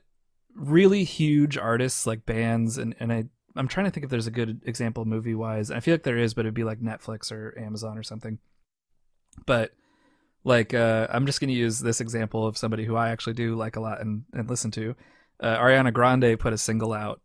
[0.56, 3.24] really huge artists like bands, and, and I,
[3.54, 5.70] I'm trying to think if there's a good example movie wise.
[5.70, 8.38] I feel like there is, but it'd be like Netflix or Amazon or something.
[9.46, 9.72] But
[10.44, 13.54] like, uh, I'm just going to use this example of somebody who I actually do
[13.54, 14.94] like a lot and, and listen to.
[15.40, 17.20] Uh, Ariana Grande put a single out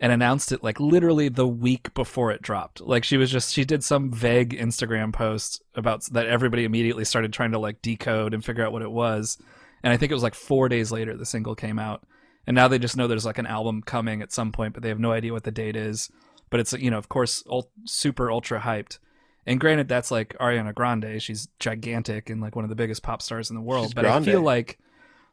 [0.00, 2.80] and announced it like literally the week before it dropped.
[2.80, 7.32] Like she was just she did some vague Instagram post about that everybody immediately started
[7.32, 9.36] trying to like decode and figure out what it was.
[9.82, 12.04] And I think it was like 4 days later the single came out.
[12.46, 14.88] And now they just know there's like an album coming at some point, but they
[14.88, 16.10] have no idea what the date is.
[16.48, 18.98] But it's you know, of course, ul- super ultra hyped.
[19.46, 23.22] And granted that's like Ariana Grande, she's gigantic and like one of the biggest pop
[23.22, 24.78] stars in the world, She's but I feel like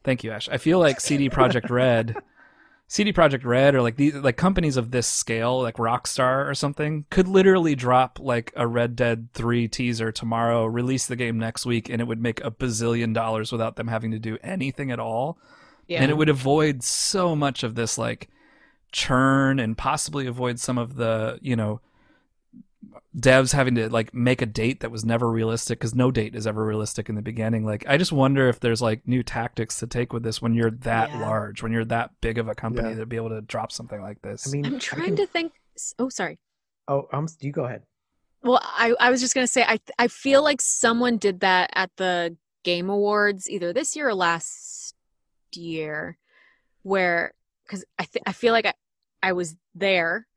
[0.03, 0.47] Thank you, Ash.
[0.47, 2.15] I feel like CD Projekt Red
[2.87, 7.05] CD Projekt Red or like these like companies of this scale, like Rockstar or something,
[7.09, 11.89] could literally drop like a Red Dead 3 teaser tomorrow, release the game next week,
[11.89, 15.37] and it would make a bazillion dollars without them having to do anything at all.
[15.87, 16.01] yeah.
[16.01, 18.29] And it would avoid so much of this like
[18.93, 21.81] churn and possibly avoid some of the, you know,
[23.17, 26.45] devs having to like make a date that was never realistic because no date is
[26.45, 27.65] ever realistic in the beginning.
[27.65, 30.71] Like, I just wonder if there's like new tactics to take with this when you're
[30.71, 31.21] that Yeah.
[31.21, 32.95] large, when you're that big of a company Yeah.
[32.97, 34.47] to be able to drop something like this.
[34.47, 35.53] I mean, I'm trying can- to think.
[35.99, 36.39] Oh, sorry.
[36.87, 37.83] Oh, um, you go ahead.
[38.43, 41.89] Well, I, I was just gonna say I I feel like someone did that at
[41.97, 44.95] the Game Awards either this year or last
[45.53, 46.17] year,
[46.83, 47.33] where
[47.65, 48.73] because I th- I feel like I
[49.23, 50.27] I was there,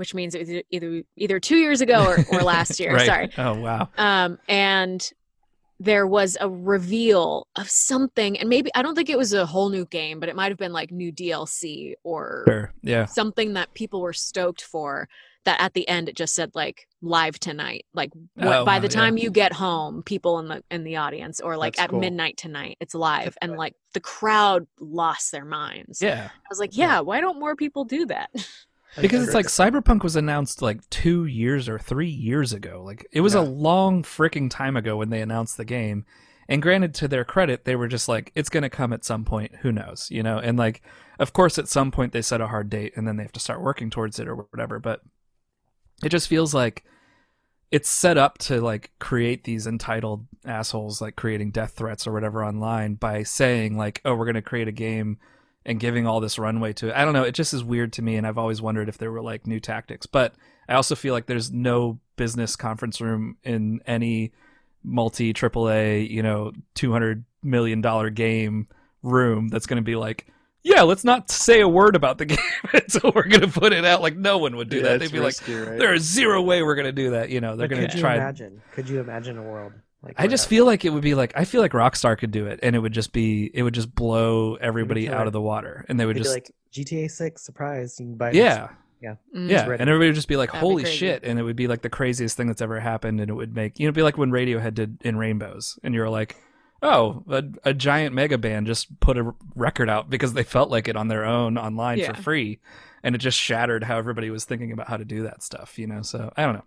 [0.00, 2.92] which means it was either either two years ago or, or last year.
[2.94, 3.06] Right.
[3.06, 3.30] Sorry.
[3.38, 3.88] Oh wow.
[3.96, 5.08] Um, and
[5.78, 9.70] there was a reveal of something, and maybe I don't think it was a whole
[9.70, 12.72] new game, but it might have been like new DLC or Sure.
[12.82, 13.04] Yeah.
[13.06, 15.08] something that people were stoked for
[15.46, 18.88] that at the end it just said like live tonight like what, Oh, by the
[18.88, 19.00] yeah.
[19.00, 22.00] time you get home people in the in the audience or like That's at cool.
[22.00, 26.28] midnight tonight it's live and like the crowd lost their minds Yeah.
[26.30, 28.28] i was like yeah why don't more people do that
[28.98, 32.82] because it's like cyberpunk was announced like two years or three years ago.
[32.84, 36.04] Like it was a long freaking time ago when they announced the game.
[36.48, 39.24] And granted to their credit they were just like it's going to come at some
[39.24, 39.56] point.
[39.62, 40.08] Who knows?
[40.10, 40.38] You know?
[40.38, 40.82] And like
[41.20, 43.40] of course at some point they set a hard date and then they have to
[43.40, 45.02] start working towards it or whatever but
[46.02, 46.82] it just feels like
[47.70, 52.44] it's set up to like create these entitled assholes like creating death threats or whatever
[52.44, 55.18] online by saying like oh we're going to create a game
[55.66, 56.94] and giving all this runway to it.
[56.94, 57.22] I don't know.
[57.24, 59.60] It just is weird to me, and I've always wondered if there were like new
[59.60, 60.06] tactics.
[60.06, 60.34] But
[60.68, 64.32] I also feel like there's no business conference room in any
[64.82, 68.68] multi AAA, you know, two hundred million dollar game
[69.02, 70.26] room that's going to be like,
[70.62, 72.38] yeah, let's not say a word about the game
[72.72, 74.00] until we're going to put it out.
[74.02, 75.00] Like no one would do Yeah, that.
[75.00, 75.78] They'd be risky, like, right?
[75.78, 77.30] there is zero way we're going to do that.
[77.30, 78.14] You know, they're But going could to you try.
[78.16, 78.60] imagine?
[78.72, 80.14] Could you imagine a world like?
[80.18, 82.60] I just feel like it would be like I feel like Rockstar could do it,
[82.62, 85.98] and it would just be it would just blow everybody out of the water, and
[85.98, 87.98] they would They'd be just like GTA Six surprise.
[88.00, 88.30] You can buy.
[88.30, 88.44] it next
[89.02, 89.48] yeah, Mm.
[89.48, 90.96] yeah, and everybody would just be like, That'd "Holy crazy.
[90.98, 93.54] shit!" And it would be like the craziest thing that's ever happened, and it would
[93.54, 96.36] make you know it'd be like when Radiohead did in Rainbows, and you're like,
[96.82, 100.86] "Oh, a, a giant mega band just put a record out because they felt like
[100.86, 102.12] it on their own online Yeah.
[102.12, 102.58] for free,"
[103.02, 105.86] and it just shattered how everybody was thinking about how to do that stuff, you
[105.86, 106.02] know.
[106.02, 106.64] So I don't know.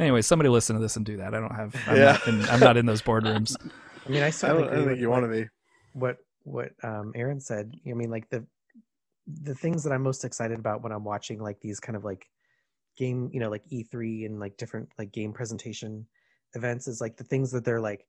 [0.00, 1.34] Anyway, somebody listen to this and do that.
[1.34, 1.74] I don't have.
[1.86, 2.04] I'm, Yeah.
[2.12, 3.54] not, in, I'm not in those boardrooms.
[4.06, 5.48] I mean, I I don't, I don't think you what- want to be.
[5.92, 7.74] what what um Aaron said.
[7.88, 8.44] I mean, like the
[9.42, 12.26] the things that I'm most excited about when I'm watching like these kind of like
[12.96, 16.06] game, you know, like E3 and like different like game presentation
[16.54, 18.06] events is like the things that they're like,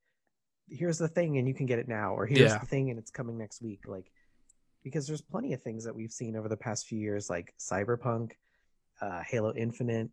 [0.69, 2.57] here's the thing and you can get it now, or here's Yeah.
[2.57, 3.81] the thing and it's coming next week.
[3.85, 4.09] Like
[4.83, 8.31] because there's plenty of things that we've seen over the past few years, like Cyberpunk,
[9.01, 10.09] uh, Halo Infinite.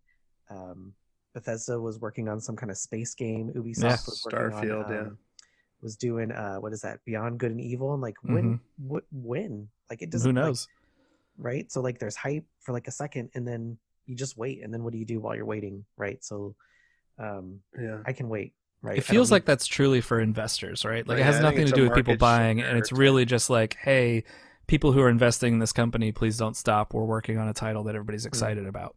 [0.51, 0.93] Um,
[1.39, 3.51] Bethesda was working on some kind of space game.
[3.55, 3.97] Ubisoft Yeah.
[4.07, 5.01] was working Starfield, on, yeah.
[5.01, 5.19] um,
[5.81, 6.99] was doing uh, what is that?
[7.05, 8.61] Beyond Good and Evil, and like when
[8.91, 10.39] wh- when like it doesn't Mm-hmm.
[10.39, 10.69] Who like, knows?
[11.39, 11.71] right?
[11.73, 14.83] So like there's hype for like a second, and then you just wait, and then
[14.83, 16.23] what do you do while you're waiting, right?
[16.25, 16.55] So
[17.19, 17.99] um, Yeah.
[18.07, 18.99] I can wait, right?
[18.99, 21.07] It feels like that's truly for investors, right?
[21.07, 23.49] Like Right, it has think nothing to do with people buying, and it's really just
[23.51, 24.25] like, hey,
[24.67, 26.93] people who are investing in this company, please don't stop.
[26.95, 28.29] We're working on a title that everybody's Hmm.
[28.29, 28.97] excited about,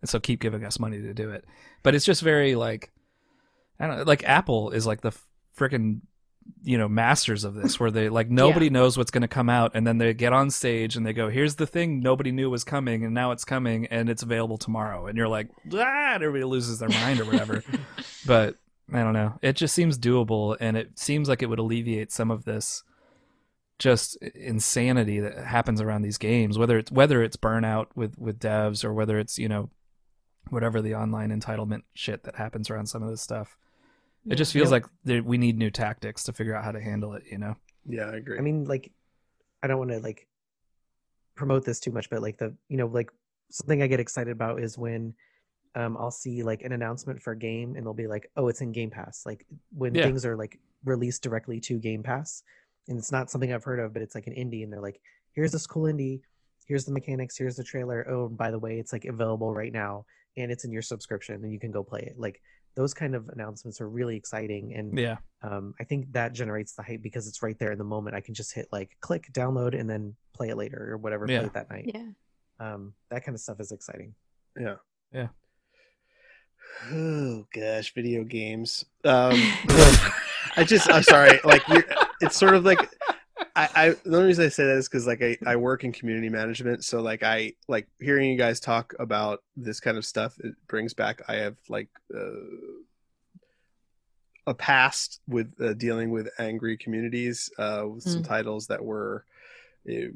[0.00, 1.44] and so keep giving us money to do it.
[1.82, 2.92] But it's just very like,
[3.78, 5.12] I don't know, like Apple is like the
[5.56, 6.00] freaking
[6.64, 9.72] you know masters of this where they like nobody knows what's going to come out
[9.74, 12.64] and then they get on stage and they go here's the thing nobody knew was
[12.64, 16.42] coming and now it's coming and it's available tomorrow and you're like ah and everybody
[16.42, 17.62] loses their mind or whatever
[18.26, 18.56] but
[18.92, 19.38] I don't know.
[19.42, 22.82] It just seems doable, and it seems like it would alleviate some of this
[23.78, 26.58] just insanity that happens around these games.
[26.58, 29.70] Whether it's whether it's burnout with with devs or whether it's you know
[30.48, 33.56] whatever the online entitlement shit that happens around some of this stuff.
[34.28, 37.14] It just feels like there, we need new tactics to figure out how to handle
[37.14, 37.22] it.
[37.30, 37.56] You know?
[37.86, 38.38] Yeah, I agree.
[38.38, 38.92] I mean, like,
[39.62, 40.26] I don't want to like
[41.34, 43.10] promote this too much, but like the you know like
[43.50, 45.14] something I get excited about is when
[45.74, 48.60] um I'll see like an announcement for a game and they'll be like, oh, it's
[48.60, 49.22] in Game Pass.
[49.24, 50.04] Like when Yeah.
[50.04, 52.42] things are like released directly to Game Pass,
[52.88, 55.00] and it's not something I've heard of, but it's like an indie, and they're like,
[55.32, 56.20] here's this cool indie,
[56.66, 58.06] here's the mechanics, here's the trailer.
[58.08, 60.04] Oh, and by the way, it's like available right now,
[60.36, 62.14] and it's in your subscription, and you can go play it.
[62.18, 62.40] Like
[62.76, 65.16] those kind of announcements are really exciting, and Yeah.
[65.42, 68.14] um, I think that generates the hype because it's right there in the moment.
[68.16, 71.26] I can just hit like click, download, and then play it later or whatever.
[71.28, 71.38] Yeah.
[71.40, 71.90] Play it that night.
[71.92, 72.06] Yeah.
[72.60, 74.14] Um, that kind of stuff is exciting.
[74.58, 74.76] yeah.
[75.12, 75.28] Yeah.
[76.92, 78.84] Oh gosh, video games.
[79.04, 79.32] Um,
[80.56, 81.38] I just, I'm sorry.
[81.44, 81.84] Like, you're,
[82.20, 82.78] it's sort of like,
[83.56, 85.92] I, I, the only reason I say that is because like I, I work in
[85.92, 90.36] community management, so like I like hearing you guys talk about this kind of stuff.
[90.40, 91.22] It brings back.
[91.28, 92.30] I have like uh,
[94.46, 98.28] a past with uh, dealing with angry communities uh, with some Mm.
[98.28, 99.24] titles that were.
[99.88, 100.08] uh,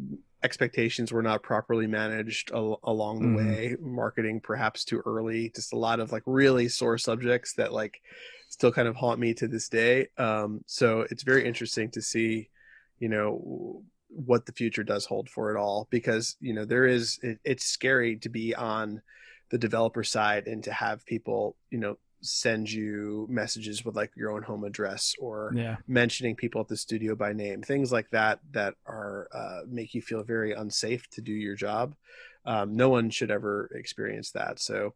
[0.43, 3.35] expectations were not properly managed al- along the Mhm.
[3.35, 8.03] way marketing perhaps too early just a lot of like really sore subjects that like
[8.51, 12.51] still kind of haunt me to this day um so it's very interesting to see
[12.99, 17.19] you know what the future does hold for it all because you know there is
[17.23, 19.03] it, it's scary to be on
[19.51, 24.31] the developer side and to have people you know send you messages with like your
[24.31, 25.77] own home address or Yeah.
[25.87, 30.01] mentioning people at the studio by name things like that that are uh, make you
[30.01, 31.95] feel very unsafe to do your job.
[32.47, 34.59] Um, no one should ever experience that.
[34.59, 34.95] So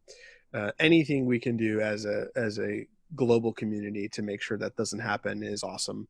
[0.54, 4.76] uh, anything we can do as a as a global community to make sure that
[4.76, 6.08] doesn't happen is awesome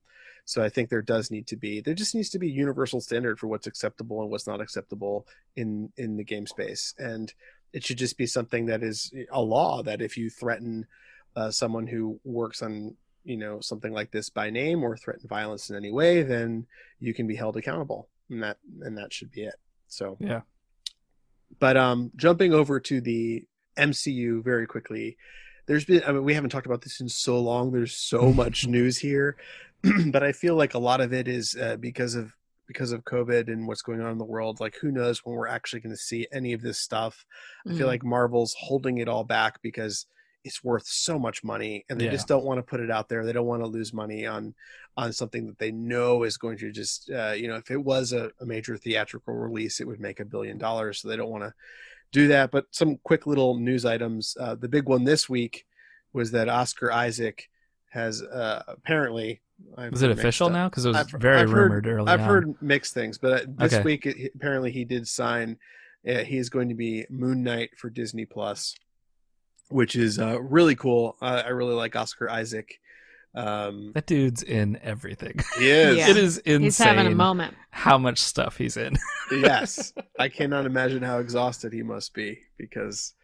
[0.49, 3.03] so i think there does need to be there just needs to be a universal
[3.03, 5.27] standard for what's acceptable and what's not acceptable
[5.57, 6.95] in in the game space.
[6.99, 7.31] And
[7.75, 10.87] it should just be something that is a law that if you threaten
[11.37, 15.69] uh, someone who works on you know something like this by name or threaten violence
[15.69, 16.67] in any way then
[16.99, 18.09] you can be held accountable.
[18.31, 19.57] And that and that should be it.
[19.89, 20.41] So Yeah.
[21.59, 23.45] but um jumping over to the
[23.77, 25.17] mcu very quickly
[25.67, 27.71] there's been i mean we haven't talked about this in so long.
[27.71, 29.37] There's so much news here
[30.13, 32.33] but i feel like a lot of it is uh, because of
[32.67, 35.47] because of covid and what's going on in the world like who knows when we're
[35.49, 37.25] actually going to see any of this stuff
[37.69, 37.91] i feel Mm.
[37.91, 40.07] like marvel's holding it all back because
[40.45, 42.13] it's worth so much money and they Yeah.
[42.13, 44.55] just don't want to put it out there they don't want to lose money on
[44.97, 48.13] on something that they know is going to just uh, you know if it was
[48.13, 51.45] a, a major theatrical release it would make a billion dollars so they don't want
[51.45, 51.53] to
[52.13, 55.67] do that but some quick little news items uh, the big one this week
[56.13, 57.49] was that oscar isaac
[57.91, 59.41] has uh, apparently
[59.77, 60.69] I've Is it official now?
[60.69, 62.27] Because it was I've- very I've heard- rumored early I've on.
[62.29, 63.83] heard mixed things, but uh, this Okay.
[63.83, 65.59] week it, apparently he did sign.
[66.09, 68.75] Uh, he is going to be Moon Knight for Disney Plus,
[69.69, 71.17] which is uh, really cool.
[71.21, 72.79] Uh, I really like Oscar Isaac.
[73.35, 75.39] Um, that dude's in everything.
[75.59, 75.97] he is.
[75.99, 76.09] Yeah.
[76.11, 77.55] It is insane He's having a moment.
[77.71, 78.97] how much stuff he's in.
[79.33, 83.15] yes, I cannot imagine how exhausted he must be because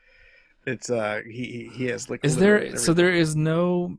[0.67, 3.97] it's uh he he he has like Is there so there is no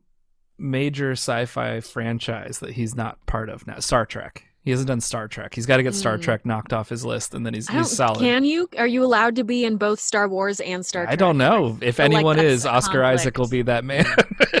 [0.58, 3.78] major sci-fi franchise that he's not part of now?
[3.78, 4.44] Star Trek.
[4.62, 5.54] He hasn't done Star Trek.
[5.54, 6.22] He's got to get Star Mm.
[6.22, 8.18] Trek knocked off his list, and then he's he's solid.
[8.18, 8.68] Can you?
[8.76, 11.12] Are you allowed to be in both Star Wars and Star Trek?
[11.12, 12.64] I don't know if feel like anyone is.
[12.64, 14.04] a Oscar Isaac will be that man.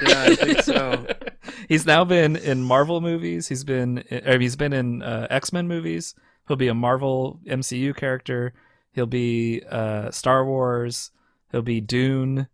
[0.06, 1.06] Yeah, I think so.
[1.68, 3.48] he's now been in Marvel movies.
[3.48, 6.14] He's been or he's been in uh, X Men movies.
[6.46, 8.54] He'll be a Marvel MCU character.
[8.92, 11.10] He'll be uh, Star Wars.
[11.50, 12.46] He'll be Dune.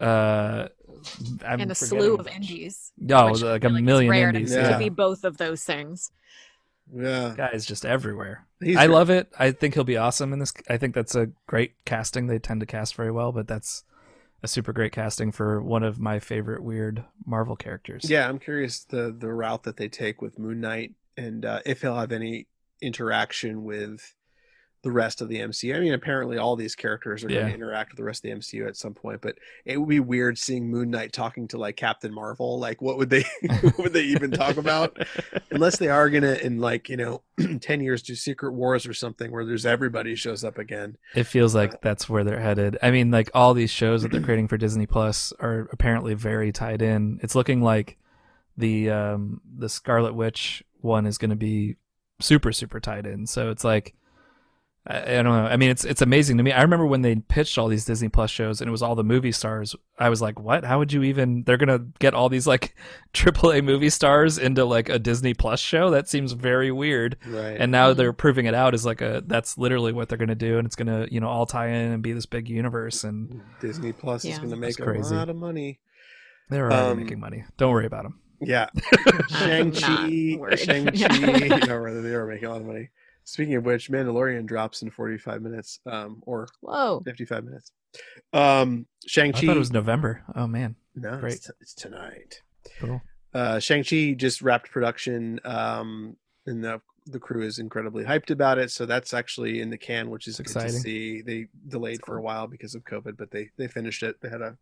[0.00, 0.68] Uh,
[1.44, 2.36] I'm And a slew of bunch.
[2.50, 2.92] indies.
[3.10, 4.50] Oh, like a it's million rare indies.
[4.52, 4.70] To, Yeah.
[4.72, 6.10] to be both of those things.
[6.94, 7.34] yeah.
[7.36, 8.46] Guy's just everywhere.
[8.60, 8.94] He's I great.
[8.94, 9.28] love it.
[9.38, 10.52] I think he'll be awesome in this.
[10.68, 12.26] I think that's a great casting.
[12.26, 13.84] They tend to cast very well, but that's
[14.42, 18.08] a super great casting for one of my favorite weird Marvel characters.
[18.08, 21.82] Yeah, I'm curious the the route that they take with Moon Knight and uh, if
[21.82, 22.46] he'll have any
[22.80, 24.14] interaction with
[24.82, 25.74] the rest of the MCU.
[25.74, 28.36] I mean, apparently all these characters are going to interact with the rest of the
[28.36, 31.76] MCU at some point, but it would be weird seeing Moon Knight talking to like
[31.76, 32.58] Captain Marvel.
[32.58, 33.24] Like, what would they
[33.62, 34.96] what would they even talk about?
[35.50, 37.22] Unless they are gonna in like you know
[37.60, 40.96] ten years do Secret Wars or something where there's everybody shows up again.
[41.14, 42.78] It feels like that's where they're headed.
[42.82, 46.52] I mean, like all these shows that they're creating for Disney Plus are apparently very
[46.52, 47.18] tied in.
[47.22, 47.98] It's looking like
[48.56, 51.76] the um the Scarlet Witch one is going to be
[52.20, 53.26] super super tied in.
[53.26, 53.94] So it's like
[54.88, 55.44] I, I don't know.
[55.46, 56.50] I mean, it's it's amazing to me.
[56.50, 59.04] I remember when they pitched all these Disney Plus shows and it was all the
[59.04, 59.76] movie stars.
[59.98, 60.64] I was like, "What?
[60.64, 62.74] How would you even they're going to get all these like
[63.12, 65.90] AAA movie stars into like a Disney Plus show?
[65.90, 67.56] That seems very weird." Right.
[67.60, 67.96] and now Mhm.
[67.98, 70.76] they're proving it out as like a that's literally what they're gonna do and it's
[70.76, 74.38] gonna you know all tie in and be this big universe and Disney Plus is
[74.38, 75.14] going to make crazy.
[75.14, 75.80] a lot of money.
[76.48, 78.68] they're already Um, making money don't worry about them Yeah.
[79.28, 80.38] Shang-Chi.
[80.56, 80.90] Shang-Chi.
[80.94, 81.56] Yeah.
[81.66, 82.88] no, rather, they are making a lot of money.
[83.28, 87.02] Speaking of which, Mandalorian drops in 45 minutes um, or Whoa.
[87.04, 87.72] 55 minutes.
[88.32, 89.46] Um, Shang-Chi.
[89.46, 91.34] thought it was november oh man no, great.
[91.34, 92.42] It's, t- it's tonight.
[92.80, 93.02] cool
[93.34, 98.70] Uh, Shang-Chi just wrapped production um, and the, the crew is incredibly hyped about it.
[98.70, 100.80] So that's actually in the can, which is good to Exciting.
[100.80, 101.20] see.
[101.20, 104.16] They delayed That's for a while because of COVID, but they, they finished it.
[104.22, 104.56] They had a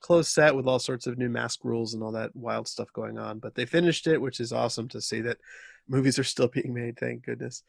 [0.00, 3.18] closed set with all sorts of new mask rules and all that wild stuff going
[3.18, 3.38] on.
[3.38, 5.38] But they finished it, which is awesome to see that
[5.88, 6.98] movies are still being made.
[6.98, 7.62] Thank goodness.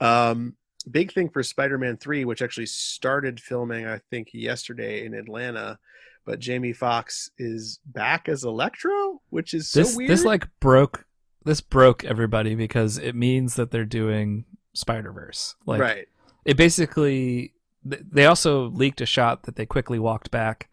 [0.00, 0.56] Um,
[0.90, 5.78] big thing for Spider-Man 3, which actually started filming, I think, yesterday in Atlanta.
[6.24, 10.10] But Jamie Foxx is back as Electro, which is so this weird.
[10.10, 11.04] this like broke
[11.44, 14.44] this broke everybody because it means that they're doing
[14.74, 16.06] spider-verse like right.
[16.44, 17.52] it basically
[17.84, 20.68] they also leaked a shot that they quickly walked back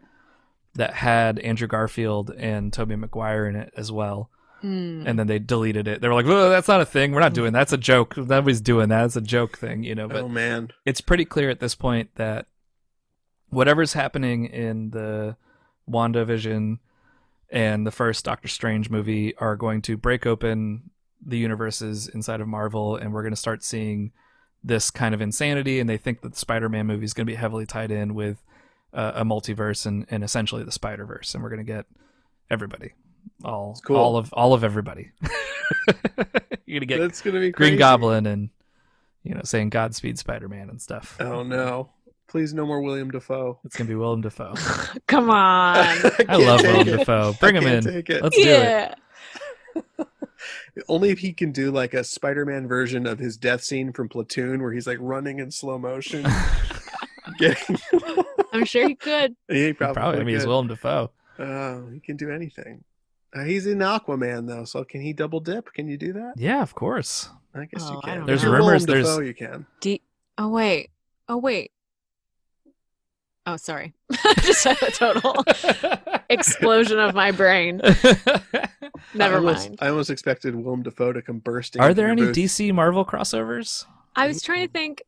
[0.75, 4.29] that had Andrew Garfield and Tobey Maguire in it as well.
[4.63, 5.03] Mm.
[5.05, 6.01] and then they deleted it.
[6.01, 7.11] They were like, "Oh, that's not a thing.
[7.11, 7.59] We're not doing that.
[7.59, 8.17] That's a joke.
[8.17, 9.05] Nobody's doing that.
[9.05, 12.15] It's a joke thing, you know." But oh man, it's pretty clear at this point
[12.15, 12.47] that
[13.49, 15.35] whatever's happening in the
[15.89, 16.79] WandaVision
[17.49, 20.91] and the first Doctor Strange movie are going to break open
[21.25, 24.11] the universes inside of Marvel, and we're going to start seeing
[24.63, 25.79] this kind of insanity.
[25.79, 28.43] And they think that the Spider-Man movie is going to be heavily tied in with
[28.93, 31.85] uh, a multiverse and, and essentially the Spider Verse, and we're going to get
[32.49, 32.93] everybody,
[33.43, 33.95] all cool.
[33.97, 35.11] all of all of everybody.
[36.65, 37.77] You're going to get that's gonna be Green crazy.
[37.77, 38.49] Goblin and
[39.23, 41.17] you know saying Godspeed Spider-Man and stuff.
[41.19, 41.89] Oh no!
[42.27, 43.59] Please, no more William Dafoe.
[43.65, 44.53] It's gonna be William Dafoe.
[45.07, 45.77] Come on.
[45.77, 46.97] I can't love William Willem it.
[46.97, 47.33] Dafoe.
[47.39, 47.83] Bring I him in.
[47.83, 48.21] take it.
[48.23, 48.95] Let's do it.
[50.87, 54.61] Only if he can do like a Spider-Man version of his death scene from Platoon,
[54.61, 56.25] where he's like running in slow motion,
[57.39, 57.77] getting.
[58.53, 59.35] I'm sure he could.
[59.49, 60.49] he probably, Probably, I mean, he's could.
[60.49, 61.11] Willem Dafoe.
[61.37, 62.83] Uh, he can do anything.
[63.33, 65.71] Uh, he's in Aquaman though, so can he double dip?
[65.73, 66.33] Can you do that?
[66.37, 67.29] Yeah, of course.
[67.53, 68.25] I guess Oh, you can.
[68.25, 69.65] There's If you're rumors Willem there's- Dafoe, you can.
[69.81, 70.01] D-
[70.37, 70.89] oh wait.
[71.27, 71.71] Oh wait.
[73.45, 73.93] Oh sorry.
[74.41, 75.43] Just had a total
[76.29, 77.81] explosion of my brain.
[79.13, 79.79] Never I almost, mind.
[79.81, 81.81] I almost expected Willem Dafoe to come bursting.
[81.81, 82.35] Are there any booth.
[82.35, 83.85] DC Marvel crossovers?
[84.15, 85.03] I was trying to think.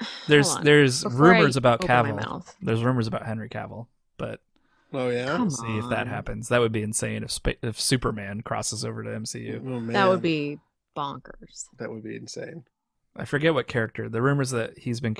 [0.28, 2.24] There's there's Before I rumors about open my Cavill.
[2.26, 2.56] mouth.
[2.62, 3.86] There's rumors about Henry Cavill,
[4.18, 4.40] but
[4.92, 5.26] Oh yeah.
[5.26, 6.06] Come we'll see if that on.
[6.08, 6.48] happens.
[6.48, 9.58] That would be insane if Sp- if Superman crosses over to MCU.
[9.60, 9.92] Oh, man.
[9.92, 10.58] That would be
[10.96, 11.66] bonkers.
[11.78, 12.64] that would be insane.
[13.16, 14.08] I forget what character.
[14.08, 15.16] The rumors that he's been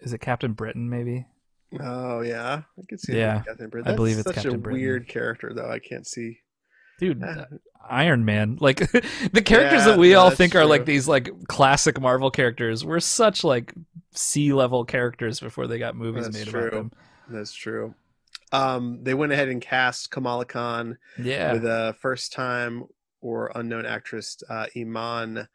[0.00, 1.26] is it Captain Britain maybe?
[1.80, 3.16] Oh yeah, I could see.
[3.16, 3.92] Yeah, that Captain Britain.
[3.92, 4.80] I believe it's such Captain a Britain.
[4.80, 5.68] weird character though.
[5.70, 6.38] I can't see.
[7.00, 7.46] Dude, Ah,
[7.90, 8.56] Iron Man.
[8.60, 12.30] Like the characters Yeah, that we all that's think are like these like classic Marvel
[12.30, 13.74] characters were such like
[14.12, 16.60] C level characters before they got movies That's made true.
[16.68, 16.92] about them.
[17.28, 17.94] That's true.
[18.56, 21.52] Um, they went ahead and cast Kamala Khan Yeah.
[21.52, 22.84] with a first time
[23.20, 25.48] or unknown actress, uh, Iman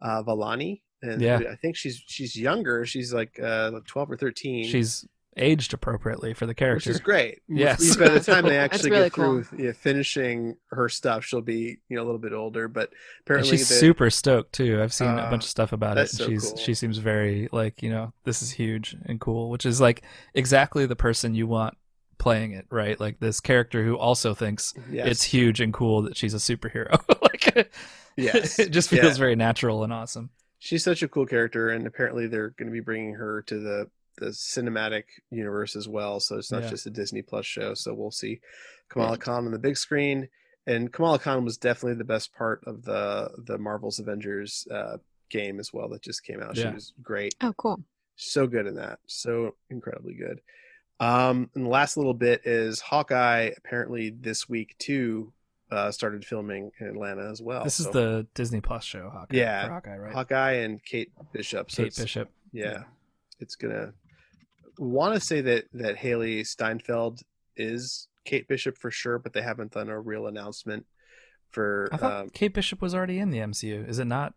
[0.00, 1.40] uh, Vellani, and Yeah.
[1.50, 2.84] I think she's she's younger.
[2.86, 4.64] She's like uh, twelve or thirteen.
[4.64, 5.06] She's
[5.40, 7.00] aged appropriately for the character, which character.
[7.00, 7.42] is great.
[7.48, 7.80] Yes.
[7.80, 11.40] means by the time they actually really get through with, yeah, finishing her stuff, she'll
[11.42, 12.66] be you know a little bit older.
[12.66, 14.80] But And apparently, she's the- super stoked too.
[14.82, 16.00] I've seen a Uh, bunch of stuff about it.
[16.00, 16.56] And so she's cool.
[16.56, 20.02] she seems very like, you know, this is huge and cool, which is like
[20.34, 21.76] exactly the person you want
[22.18, 22.98] playing it, right?
[22.98, 25.06] Like this character who also thinks yes.
[25.08, 27.00] it's huge and cool that she's a superhero.
[27.22, 27.70] like
[28.16, 28.58] Yes.
[28.58, 29.14] it just feels Yeah.
[29.14, 30.30] very natural and awesome.
[30.58, 33.90] she's such a cool character and apparently they're going to be bringing her to the
[34.16, 36.70] the cinematic universe as well so it's not Yeah.
[36.70, 38.40] just a disney plus show so we'll see
[38.88, 40.28] kamala khan on the big screen
[40.66, 44.96] and kamala khan was definitely the best part of the the marvel's avengers uh,
[45.30, 47.80] game as well that just came out she was great Oh, cool.
[48.16, 50.40] so good in that so incredibly good
[51.00, 55.32] um and the last little bit is hawkeye apparently this week too
[55.70, 59.36] uh started filming in atlanta as well this So is the Disney Plus show, Hawkeye.
[59.36, 59.68] Yeah.
[59.68, 60.12] Hawkeye, right?
[60.12, 62.30] hawkeye and kate bishop so Kate Bishop.
[62.52, 62.82] yeah,
[63.38, 63.92] it's gonna
[64.78, 67.20] want to say that that Hailee Steinfeld
[67.56, 70.86] is Kate Bishop for sure, but they haven't done a real announcement
[71.50, 73.88] for I thought um, Kate Bishop was already in the MCU.
[73.88, 74.34] Is it not?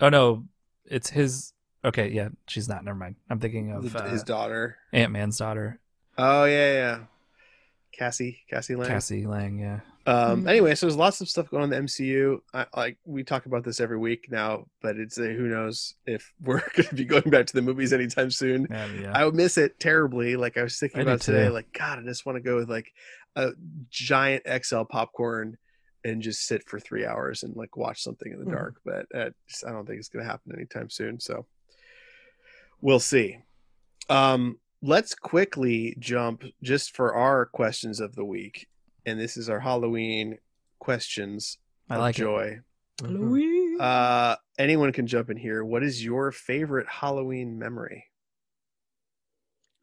[0.00, 0.44] Oh no,
[0.84, 1.52] it's his.
[1.84, 2.84] Okay, yeah, she's not.
[2.84, 3.16] Never mind.
[3.30, 4.76] I'm thinking of the- uh, his daughter.
[4.92, 5.78] Ant Man's daughter,
[6.18, 6.98] Oh yeah, yeah,
[7.92, 8.88] Cassie, Cassie Lang.
[8.88, 9.58] Cassie Lang.
[9.58, 9.80] Yeah.
[10.06, 10.48] Um, Mhm.
[10.50, 12.40] anyway, so there's lots of stuff going on in the MCU.
[12.52, 16.30] I, like we talk about this every week now, but it's uh, who knows if
[16.42, 18.66] we're going to be going back to the movies anytime soon.
[18.70, 19.12] Yeah, yeah.
[19.18, 20.36] I would miss it terribly.
[20.36, 21.52] Like I was thinking I about today, too.
[21.54, 22.92] like God, I just want to go with like
[23.36, 23.52] a
[23.90, 25.56] giant XL popcorn
[26.04, 28.52] and just sit for three hours and like watch something in the Mm-hmm.
[28.54, 28.58] Mhm.
[28.58, 28.74] dark.
[28.84, 31.18] But uh, just, I don't think it's going to happen anytime soon.
[31.18, 31.46] So
[32.82, 33.38] we'll see.
[34.10, 38.68] Um, let's quickly jump just for our questions of the week,
[39.06, 40.38] and this is our Halloween
[40.78, 41.58] questions
[41.88, 42.60] I of like joy.
[43.00, 43.80] Mm-hmm.
[43.80, 45.64] Uh, anyone can jump in here.
[45.64, 48.04] What is your favorite Halloween memory?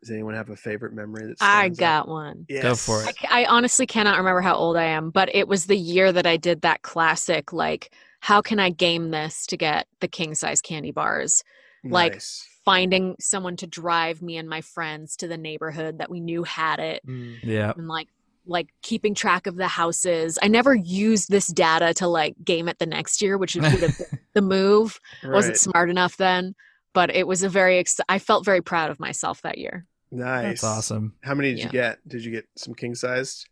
[0.01, 2.07] Does anyone have a favorite memory that I got out?
[2.07, 2.45] one.
[2.61, 3.17] Go for I, it.
[3.17, 6.25] ca- I honestly cannot remember how old I am, but it was the year that
[6.25, 10.61] I did that classic, like, how can I game this to get the king size
[10.61, 11.43] candy bars?
[11.83, 12.47] like, Nice.
[12.65, 16.79] Finding someone to drive me and my friends to the neighborhood that we knew had
[16.79, 17.37] it, Mm.
[17.43, 17.73] Yeah.
[17.75, 18.07] and like,
[18.45, 20.37] like keeping track of the houses.
[20.41, 23.79] I never used this data to like game it the next year, which would have
[23.79, 24.99] been the move.
[25.23, 26.55] I wasn't smart enough then,
[26.93, 27.77] but it was a very.
[27.79, 29.85] Ex- I felt very proud of myself that year.
[30.11, 30.43] Nice.
[30.61, 31.13] That's awesome.
[31.21, 31.65] How many did Yeah.
[31.65, 32.07] you get?
[32.07, 33.47] Did you get some king sized?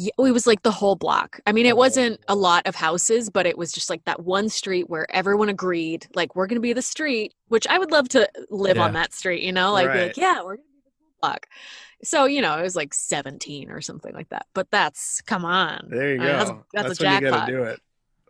[0.00, 1.40] Yeah, it was like the whole block.
[1.44, 4.48] I mean, it wasn't a lot of houses, but it was just like that one
[4.48, 8.08] street where everyone agreed, like, we're going to be the street, which I would love
[8.10, 10.06] to live on that street, you know, like, be Right.
[10.08, 11.46] like, yeah, we're going to be the whole block.
[12.04, 14.46] So, you know, it was like 17 or something like that.
[14.54, 15.88] But that's, come on.
[15.90, 16.28] There you I go.
[16.28, 17.80] mean, that's- that's a when you gotta do it.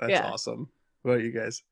[0.01, 0.31] That's Yeah.
[0.31, 0.71] awesome.
[1.03, 1.63] What about you guys?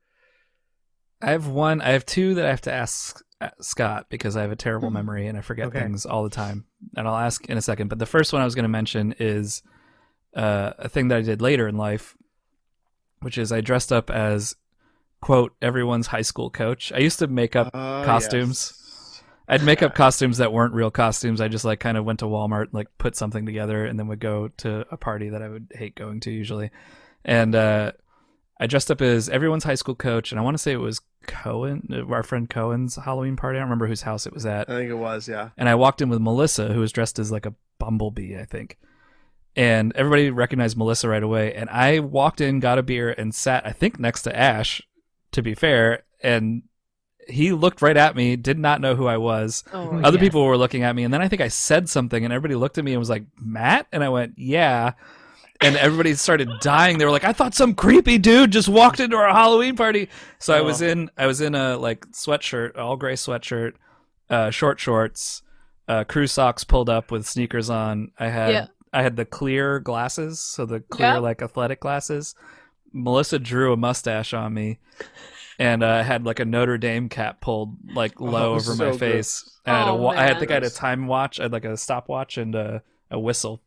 [1.23, 1.81] I have one.
[1.81, 4.89] I have two that I have to ask uh, Scott because I have a terrible
[4.89, 4.95] Hmm.
[4.95, 5.81] memory and I forget Okay.
[5.81, 6.67] things all the time.
[6.97, 7.89] And I'll ask in a second.
[7.89, 9.63] But the first one I was going to mention is
[10.37, 12.15] uh, a thing that I did later in life,
[13.21, 14.55] which is I dressed up as
[15.21, 16.93] quote everyone's high school coach.
[16.93, 18.73] I used to make up Uh, costumes.
[18.77, 19.23] yes.
[19.49, 21.41] I'd make up costumes that weren't real costumes.
[21.41, 24.21] I just like kind of went to Walmart, like put something together, and then would
[24.21, 26.71] go to a party that I would hate going to usually.
[27.25, 27.93] And uh,
[28.61, 31.01] I dressed up as everyone's high school coach, and I want to say it was
[31.29, 33.59] Cohen, uh, our friend Cohen's Halloween party.
[33.59, 34.69] I don't remember whose house it was at.
[34.69, 35.51] I think it was, yeah.
[35.57, 38.79] And I walked in with Melissa, who was dressed as like a bumblebee, I think.
[39.57, 41.55] And everybody recognized Melissa right away.
[41.55, 44.83] And I walked in, got a beer, and sat, I think, next to Ash,
[45.33, 46.05] to be fair.
[46.23, 46.63] And
[47.27, 49.65] he looked right at me, did not know who I was.
[49.73, 51.05] Oh, Other people were looking at me.
[51.05, 53.25] And then I think I said something, and everybody looked at me and was like,
[53.41, 53.87] Matt?
[53.93, 54.93] And I went, yeah.
[55.63, 56.99] And everybody started dying.
[56.99, 60.11] They were like, I thought some creepy dude just walked into our Halloween party.
[60.39, 60.87] So I was Oh.
[60.87, 63.73] in, I was in a like sweatshirt, all gray sweatshirt,
[64.29, 65.41] uh, short shorts,
[65.89, 68.13] uh, crew socks pulled up with sneakers on.
[68.19, 68.67] I had, Yeah.
[68.97, 71.19] I had the clear glasses, so the clear Yeah.
[71.19, 72.35] like athletic glasses.
[72.93, 74.79] Melissa drew a mustache on me,
[75.59, 78.85] and uh, I had like a Notre Dame cap pulled like low Oh, over so
[78.85, 79.01] my good.
[79.01, 79.59] face.
[79.67, 80.39] And I had a Oh, I had, man.
[80.41, 81.39] think I had a time watch.
[81.41, 83.61] I had like a stopwatch and a, a whistle.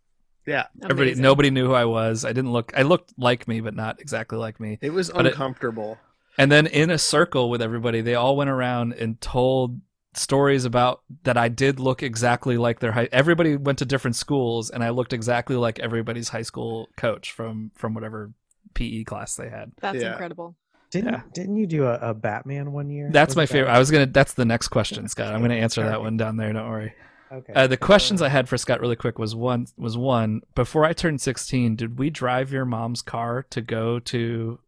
[0.48, 0.66] Yeah.
[0.84, 2.26] Everybody, nobody knew who I was.
[2.26, 2.72] I didn't look.
[2.76, 4.80] I looked like me, but not exactly like me.
[4.82, 5.98] It was But it- uncomfortable.
[6.38, 9.80] And then in a circle with everybody, they all went around and told
[10.20, 13.10] stories about that I did look exactly like their high.
[13.12, 17.72] Everybody went to different schools, and I looked exactly like everybody's high school coach from
[17.76, 18.32] from whatever
[18.74, 19.72] PE class they had.
[19.82, 20.12] That's Yeah.
[20.12, 20.56] incredible.
[20.92, 21.22] Didn't Yeah.
[21.34, 23.10] didn't you do a, a Batman one year?
[23.12, 23.62] That's Was my favorite.
[23.66, 23.76] Batman?
[23.76, 24.06] I was gonna.
[24.08, 25.34] That's the next question, Scott.
[25.34, 26.52] I'm gonna answer that one down there.
[26.54, 26.94] Don't worry.
[27.32, 27.54] Okay.
[27.54, 30.94] Uh, the questions I had for Scott really quick was one was one before I
[30.94, 31.76] turned 16.
[31.76, 34.60] Did we drive your mom's car to go to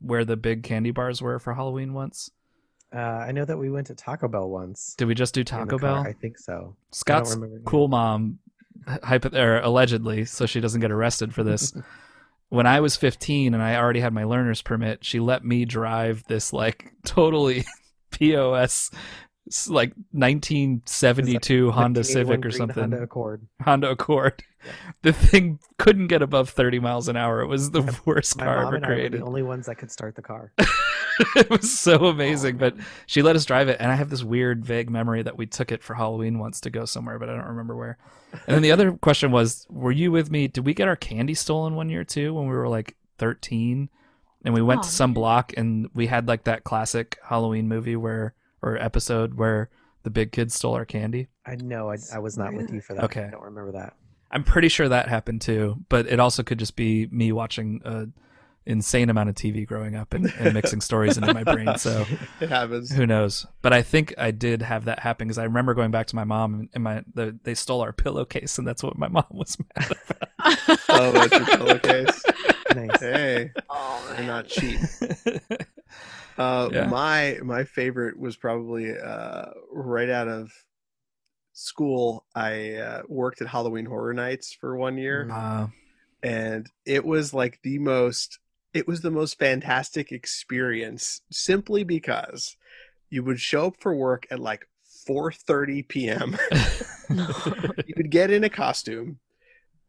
[0.00, 2.30] where the big candy bars were for Halloween once?
[2.94, 4.94] Uh, I know that we went to Taco Bell once.
[4.96, 5.78] Did we just do Taco car.
[5.78, 6.06] Bell?
[6.06, 6.74] I think so.
[6.90, 8.38] Scott's cool mom,
[8.86, 11.74] hypo- or allegedly, so she doesn't get arrested for this.
[12.48, 16.24] when I was 15 and I already had my learner's permit, she let me drive
[16.28, 17.66] this like totally
[18.10, 18.90] POS
[19.68, 22.82] like 1972 Honda Civic or something.
[22.82, 23.46] Honda Accord.
[23.62, 24.42] Honda Accord.
[25.02, 27.40] The thing couldn't get above 30 miles an hour.
[27.40, 29.20] It was the worst My car mom ever and I were created.
[29.20, 30.52] the only ones that could start the car.
[31.36, 32.74] it was so oh, amazing, Oh, but
[33.06, 35.70] she let us drive it, and I have this weird, vague memory that we took
[35.72, 37.98] it for Halloween once to go somewhere, but I don't remember where.
[38.46, 40.48] And then the other question was, were you with me?
[40.48, 43.88] Did we get our candy stolen one year too when we were like 13?
[44.44, 47.96] And we went Oh, to some block, and we had like that classic Halloween movie
[47.96, 49.70] where or episode where
[50.04, 51.28] the big kids stole our candy.
[51.46, 53.04] I know I, I was not with you for that.
[53.04, 53.24] Okay.
[53.24, 53.94] I don't remember that.
[54.30, 58.06] I'm pretty sure that happened too, but it also could just be me watching a
[58.66, 61.78] insane amount of TV growing up and, and mixing stories into my brain.
[61.78, 62.04] So
[62.40, 62.90] It happens.
[62.92, 63.46] who knows?
[63.62, 66.24] But I think I did have that happen because I remember going back to my
[66.24, 69.56] mom and- and my the, they stole our pillowcase, and that's what my mom was
[69.76, 70.78] mad about.
[70.90, 72.22] Oh, that's your pillowcase.
[72.74, 73.00] Nice.
[73.00, 74.80] Hey, oh, they're not cheap.
[76.36, 76.86] Uh, Yeah.
[76.86, 80.52] My my favorite was probably uh, right out of
[81.58, 82.24] school.
[82.34, 85.66] I uh, worked at Halloween Horror Nights for one year, Uh,
[86.22, 88.38] and it was like the most.
[88.74, 92.56] It was the most fantastic experience, simply because
[93.10, 94.68] you would show up for work at like
[95.08, 96.36] 4:30 p.m.
[97.86, 99.18] you would get in a costume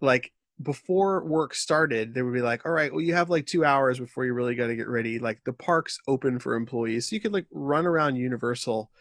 [0.01, 0.31] like
[0.61, 3.99] before work started they would be like all right well you have like two hours
[3.99, 7.19] before you really got to get ready like the park's open for employees so you
[7.21, 8.91] could like run around universal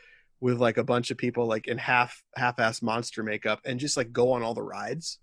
[0.41, 4.13] with like a bunch of people like in half half-ass monster makeup and just like
[4.13, 5.19] go on all the rides.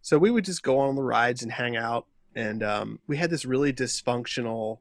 [0.00, 3.30] So we would just go on the rides and hang out and um, we had
[3.30, 4.78] this really dysfunctional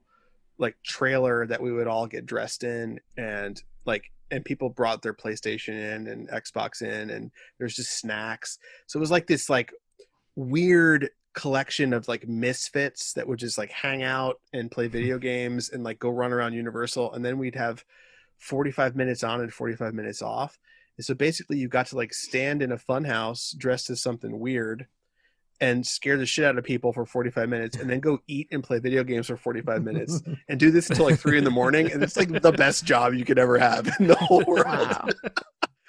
[0.58, 5.14] like trailer that we would all get dressed in and like and people brought their
[5.14, 8.58] playstation in and xbox in and there's just snacks.
[8.88, 9.74] So it was like this like
[10.36, 15.70] weird collection of like misfits that would just like hang out and play video games
[15.70, 17.12] and like go run around universal.
[17.14, 17.84] And then we'd have
[18.42, 20.58] 45 minutes on and 45 minutes off.
[20.98, 24.40] And so basically you got to like stand in a fun house dressed as something
[24.40, 24.88] weird
[25.62, 28.64] and scare the shit out of people for 45 minutes and then go eat and
[28.64, 31.92] play video games for 45 minutes and do this until like three in the morning.
[31.92, 34.66] And it's like the best job you could ever have in the whole world.
[34.66, 35.08] Wow.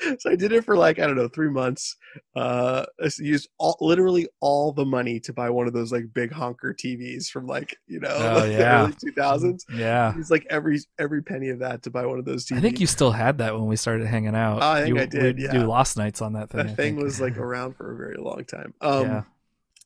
[0.19, 1.97] so I did it for like I don't know three months.
[2.37, 6.31] Uh, I used all literally all the money to buy one of those like big
[6.33, 8.85] honker TVs from like you know Oh, the yeah.
[8.85, 9.65] early two thousands.
[9.73, 12.59] yeah, It's like every every penny of that to buy one of those TVs.
[12.59, 14.63] I think you still had that when we started hanging out.
[14.63, 15.53] Oh, I think You- I did, yeah.
[15.53, 16.67] do lost nights on that thing.
[16.67, 18.75] that thing was like around for a very long time.
[18.81, 19.23] Um, yeah,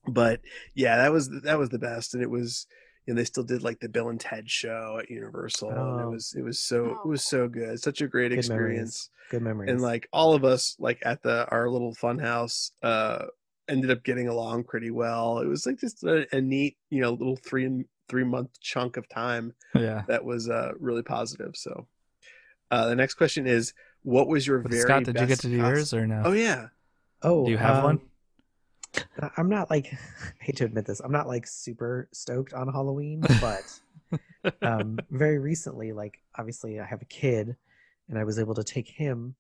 [0.09, 0.41] but
[0.75, 2.67] yeah, that was that was the best, and it was
[3.07, 6.11] and they still did like the Bill and Ted show at Universal, and it Oh.
[6.11, 9.11] was it was so it was so good, such a great Good experience.
[9.11, 9.11] memories.
[9.31, 9.71] Good memories.
[9.71, 13.27] And like all of us, like at the our little fun house, uh,
[13.69, 15.39] ended up getting along pretty well.
[15.41, 19.09] It was like just a, a neat, you know, little three three month chunk of
[19.09, 20.03] time Yeah.
[20.07, 21.57] that was uh really positive.
[21.57, 21.87] So,
[22.71, 23.73] uh, the next question is,
[24.03, 26.23] what was your But very Scott, did you get to do cos- yours or no?
[26.25, 26.69] Oh yeah,
[27.23, 28.01] oh, Do you have one?
[29.21, 29.87] I- I'm not like
[30.41, 31.01] I hate to admit this.
[31.01, 33.63] I'm not like super stoked on Halloween, but
[34.63, 37.57] um, very recently, like obviously I have a kid,
[38.09, 39.35] and I was able to take him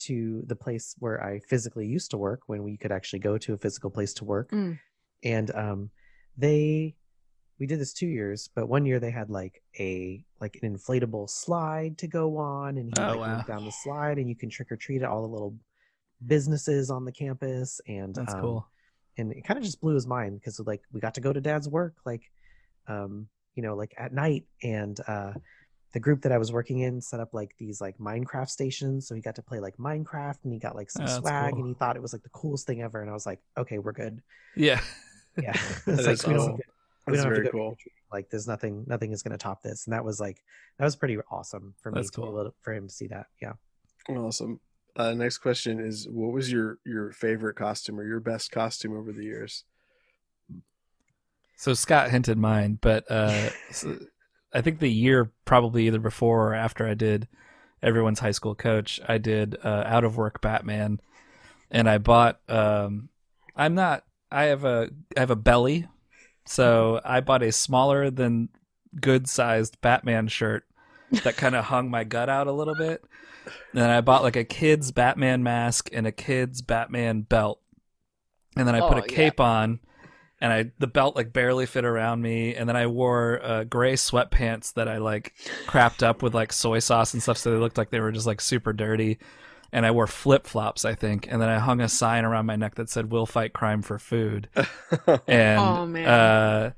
[0.00, 3.52] to the place where I physically used to work when we could actually go to
[3.54, 4.78] a physical place to work, Mm.
[5.24, 5.90] and um,
[6.36, 6.94] they
[7.58, 11.28] we did this two years, but one year they had like a like an inflatable
[11.28, 13.34] slide to go on, and he Oh, like wow.
[13.36, 15.54] went down the slide, and you can trick or treat at all the little
[16.26, 18.66] businesses on the campus, and That's um, cool.
[19.18, 21.40] And it kind of just blew his mind because like we got to go to
[21.40, 22.22] dad's work like
[22.88, 25.32] um you know like at night and uh
[25.92, 29.14] the group that i was working in set up like these like minecraft stations so
[29.14, 31.60] he got to play like minecraft and he got like some Oh, swag cool.
[31.60, 33.78] and he thought it was like the coolest thing ever and i was like okay
[33.78, 34.20] we're good
[34.56, 34.80] Yeah.
[35.42, 35.52] yeah
[35.86, 36.50] That it's like is we don't, awesome.
[36.52, 36.64] have to-
[37.06, 37.76] we don't have to very go cool.
[38.12, 40.42] like there's nothing nothing is going to top this and that was like
[40.78, 43.08] that was pretty awesome for me That's to be able to, for him to see
[43.08, 43.52] that yeah
[44.08, 44.60] Awesome.
[44.96, 49.12] Uh, next question is, what was your your favorite costume or your best costume over
[49.12, 49.64] the years?
[51.56, 53.98] So Scott hinted mine, but uh, so
[54.52, 57.28] I think the year probably either before or after I did
[57.82, 61.00] everyone's high school coach, I did uh, out of work Batman,
[61.70, 62.40] and I bought.
[62.48, 63.10] Um,
[63.56, 64.04] I'm not.
[64.30, 64.90] I have a.
[65.16, 65.86] I have a belly,
[66.46, 68.48] so I bought a smaller than
[68.98, 70.64] good sized Batman shirt
[71.24, 73.04] that kind of hung my gut out a little bit.
[73.72, 77.60] And then I bought like a kid's Batman mask and a kid's Batman belt.
[78.56, 79.06] And then I put Oh, a yeah.
[79.16, 79.80] cape on
[80.40, 83.94] and I the belt like barely fit around me and then I wore uh, gray
[83.94, 85.34] sweatpants that I like
[85.66, 88.26] crapped up with like soy sauce and stuff so they looked like they were just
[88.26, 89.18] like super dirty.
[89.72, 92.74] And I wore flip-flops, I think, and then I hung a sign around my neck
[92.74, 94.48] that said "We'll fight crime for food."
[95.28, 96.08] and Oh, man.
[96.08, 96.72] uh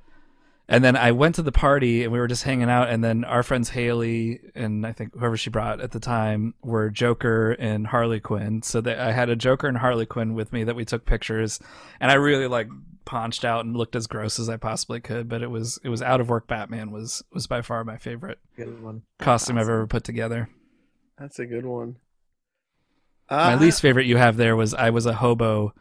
[0.68, 3.24] and then I went to the party and we were just hanging out and then
[3.24, 7.86] our friends Haley and I think whoever she brought at the time were Joker and
[7.88, 8.62] Harley Quinn.
[8.62, 11.58] So that I had a Joker and Harley Quinn with me that we took pictures
[12.00, 12.68] and I really like
[13.04, 16.00] paunched out and looked as gross as I possibly could, but it was it was
[16.00, 18.38] out of work Batman was was by far my favorite
[19.18, 20.48] costume I've ever put together.
[21.18, 21.96] That's a good one.
[23.30, 25.74] My Uh, least favorite you have there was I was a hobo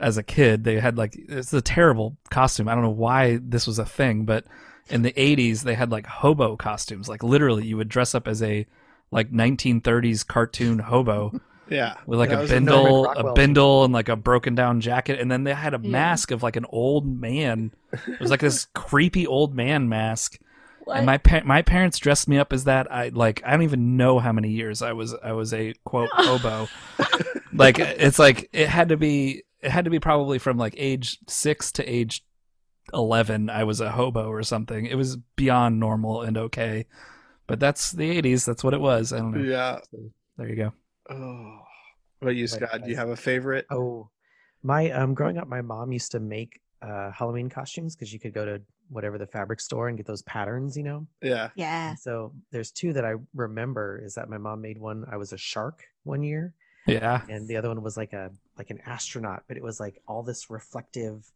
[0.00, 0.64] as a kid.
[0.64, 2.68] They had like it's a terrible costume.
[2.68, 4.44] I don't know why this was a thing, but
[4.88, 7.08] in the 80s they had like hobo costumes.
[7.08, 8.66] Like literally you would dress up as a
[9.10, 14.16] like 1930s cartoon hobo yeah, with like That a bindle, a bindle and like a
[14.16, 15.90] broken down jacket and then they had a Yeah.
[15.90, 17.72] mask of like an old man.
[17.92, 20.38] It was like this creepy old man mask.
[20.84, 20.96] What?
[20.96, 22.90] And my pa- my parents dressed me up as that.
[22.90, 26.10] I like I don't even know how many years I was I was a quote
[26.12, 26.66] hobo.
[27.52, 31.18] like it's like it had to be it had to be probably from like age
[31.28, 32.24] six to age
[32.92, 33.48] eleven.
[33.50, 34.86] I was a hobo or something.
[34.86, 36.86] It was beyond normal and okay.
[37.46, 38.44] But that's the eighties.
[38.44, 39.12] That's what it was.
[39.12, 39.44] I don't know.
[39.50, 39.78] yeah.
[40.36, 40.72] There you go.
[41.10, 41.58] Oh,
[42.20, 42.82] what about you, Like, Scott?
[42.84, 43.66] Do you have a favorite?
[43.70, 44.08] Oh,
[44.62, 48.32] my um, growing up, my mom used to make uh Halloween costumes because you could
[48.32, 51.06] go to whatever the fabric store and get those patterns, you know.
[51.22, 51.90] Yeah, yeah.
[51.90, 55.04] And so there's two that I remember is that my mom made one.
[55.10, 56.54] I was a shark one year,
[56.86, 57.22] Yeah.
[57.28, 60.22] and the other one was like a like an astronaut, but it was like all
[60.22, 61.30] this reflective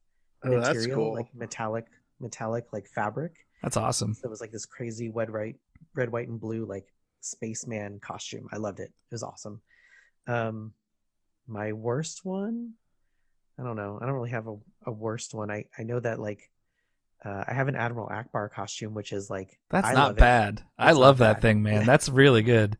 [0.45, 1.15] oh, that's material, cool.
[1.15, 1.87] like metallic,
[2.21, 3.33] metallic like fabric.
[3.63, 4.15] That's awesome.
[4.15, 5.57] So it was like this crazy red, white,
[5.95, 6.87] red, white, and blue like
[7.21, 8.49] spaceman costume.
[8.53, 8.91] I loved it.
[8.91, 9.61] It was awesome.
[10.27, 10.73] Um,
[11.47, 12.73] my worst one,
[13.59, 13.99] I don't know.
[14.01, 14.57] I don't really have a,
[14.87, 15.51] a worst one.
[15.51, 16.51] I I know that like
[17.25, 20.21] uh, I have an Admiral Ackbar costume, which is like That's I not love it.
[20.21, 20.63] bad.
[20.79, 21.43] I love that bad.
[21.43, 21.87] thing, man.
[21.87, 22.77] That's really good.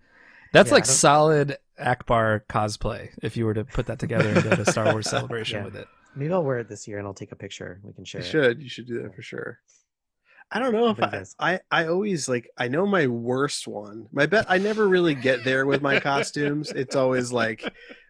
[0.53, 3.11] That's Yeah, like solid Ackbar cosplay.
[3.23, 5.65] If you were to put that together and go to Star Wars Celebration Yeah.
[5.65, 5.89] with it.
[6.15, 7.81] Maybe I'll wear it this year and I'll take a picture.
[7.83, 8.31] We can share You it.
[8.31, 8.63] should.
[8.63, 9.59] You should do that for sure.
[10.51, 14.07] I don't know if I, I I always like I know my worst one.
[14.13, 16.71] My bet I never really get there with my costumes.
[16.71, 17.65] It's always like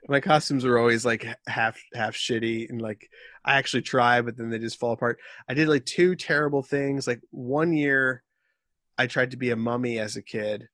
[0.07, 3.09] my costumes are always like half half shitty and like
[3.43, 5.19] I actually try but then they just fall apart.
[5.49, 7.07] I did like two terrible things.
[7.07, 8.23] Like one year
[8.99, 10.69] I tried to be a mummy as a kid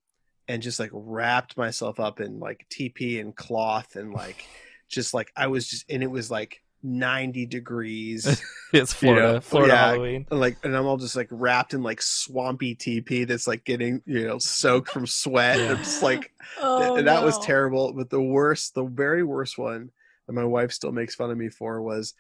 [0.49, 4.45] and just like wrapped myself up in like TP and cloth and like
[4.89, 8.43] just like I was just and it was like 90 degrees
[8.73, 9.87] It's You know, Florida, Florida yeah.
[9.87, 10.27] Halloween.
[10.31, 14.03] and, like and I'm all just like wrapped in like swampy TP that's like getting
[14.07, 15.61] you know soaked from sweat.
[15.61, 17.93] And I'm just like Oh, th- that was terrible.
[17.93, 19.91] But the worst, the very worst one
[20.27, 22.15] that my wife still makes fun of me for was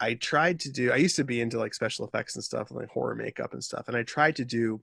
[0.00, 0.92] I tried to do.
[0.92, 3.62] I used to be into like special effects and stuff, and like horror makeup and
[3.62, 4.80] stuff, and I tried to do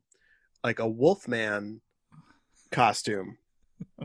[0.63, 1.81] like a Wolfman
[2.71, 3.37] costume.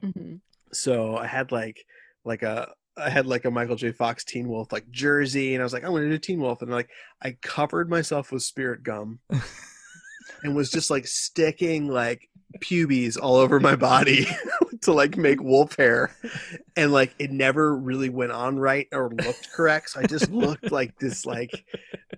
[0.03, 0.41] Mhm.
[0.73, 1.85] So I had like
[2.25, 3.93] like a I had like a Michael J.
[3.93, 6.71] Fox Teen Wolf like jersey, and I was like, I'm gonna do Teen Wolf, and
[6.71, 6.91] like
[7.23, 9.21] I covered myself with spirit gum,
[10.43, 12.29] and was just like sticking like
[12.61, 14.27] pubes all over my body
[14.83, 16.11] to like make wolf hair,
[16.77, 19.91] and like it never really went on right or looked correct.
[19.91, 21.65] So I just looked like this like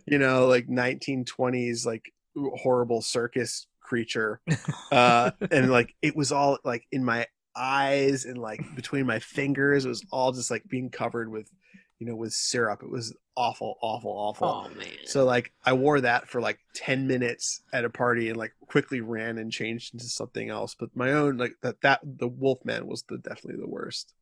[0.07, 4.41] you know like 1920s like horrible circus creature,
[4.91, 9.85] uh, and like it was all like in my eyes and like between my fingers.
[9.85, 11.51] It was all just like being covered with,
[11.99, 12.83] you know, with syrup.
[12.83, 14.49] It was awful, awful, awful.
[14.49, 14.89] Oh man.
[15.05, 19.03] So like I wore that for like 10 minutes at a party and like quickly
[19.03, 20.75] ran and changed into something else.
[20.79, 24.15] But my own like that that the Wolfman was the definitely the worst.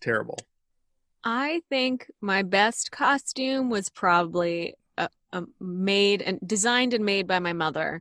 [0.00, 0.38] Terrible.
[1.24, 7.40] I think my best costume was probably uh uh made and designed and made by
[7.40, 8.00] my mother.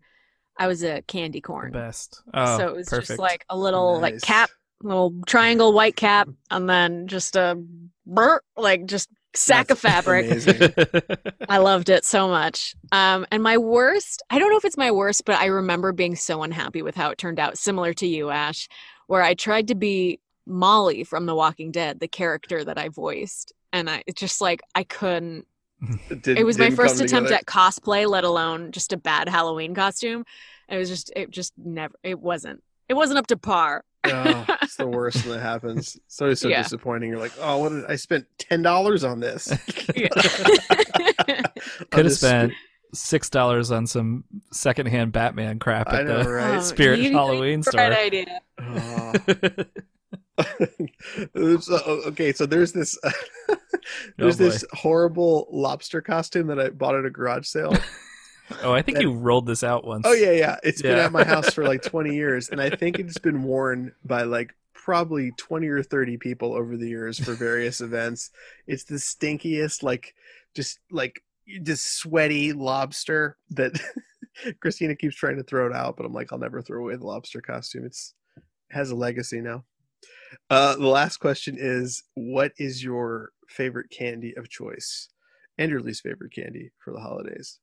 [0.58, 1.72] I was a candy The corn.
[1.72, 2.22] best.
[2.34, 3.08] Oh, so it was perfect.
[3.08, 4.50] just like a little like cap,
[4.82, 7.62] little triangle white cap, and then just a
[8.06, 10.28] brr, like just sack of fabric.
[11.50, 12.76] I loved it so much.
[12.92, 16.16] Um, and my worst, I don't know if it's my worst, but I remember being
[16.16, 18.68] so unhappy with how it turned out, similar to you, Ash,
[19.08, 23.54] where I tried to be Molly from The Walking Dead, the character that I voiced.
[23.72, 25.48] And I it's just like I couldn't.
[26.22, 27.36] Did- It was my didn't first attempt together.
[27.36, 30.26] at cosplay, let alone just a bad Halloween costume.
[30.70, 33.84] It was just, it just never, it wasn't, it wasn't up to par.
[34.06, 35.96] oh, it's the worst when that happens.
[36.06, 36.64] It's always so Yeah.
[36.64, 37.10] disappointing.
[37.10, 39.48] You're like, oh, what did I spent ten dollars on this?
[41.92, 42.54] Could have spent
[42.94, 46.58] six dollars on some secondhand Batman crap at know, the right?
[46.58, 47.94] Oh, Spirit you- Halloween right store.
[47.94, 48.42] idea.
[48.60, 49.14] Oh.
[50.40, 52.98] so, uh, oh, okay, so there's this
[54.18, 54.50] there's oh, boy.
[54.50, 57.76] this horrible lobster costume that I bought at a garage sale.
[58.64, 60.06] oh, I think you rolled this out once.
[60.08, 60.58] Oh yeah, yeah.
[60.64, 63.94] It's been at my house for like 20 years, and I think it's been worn
[64.04, 68.32] by like probably 20 or 30 people over the years for various events.
[68.66, 70.16] It's the stinkiest, like
[70.56, 71.22] just like
[71.62, 73.80] just sweaty lobster that
[74.62, 77.06] Christina keeps trying to throw it out, but I'm like, I'll never throw away the
[77.06, 77.86] lobster costume.
[77.86, 78.16] It's
[78.72, 79.64] has a legacy now.
[80.50, 85.10] Uh, the last question is, what is your favorite candy of choice,
[85.58, 87.60] and your least favorite candy for the holidays?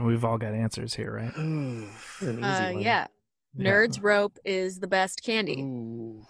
[0.00, 1.32] We've all got answers here, right?
[2.22, 2.80] Uh, one.
[2.80, 3.06] yeah.
[3.58, 5.60] Nerds rope is the best candy.
[5.62, 6.24] Ooh.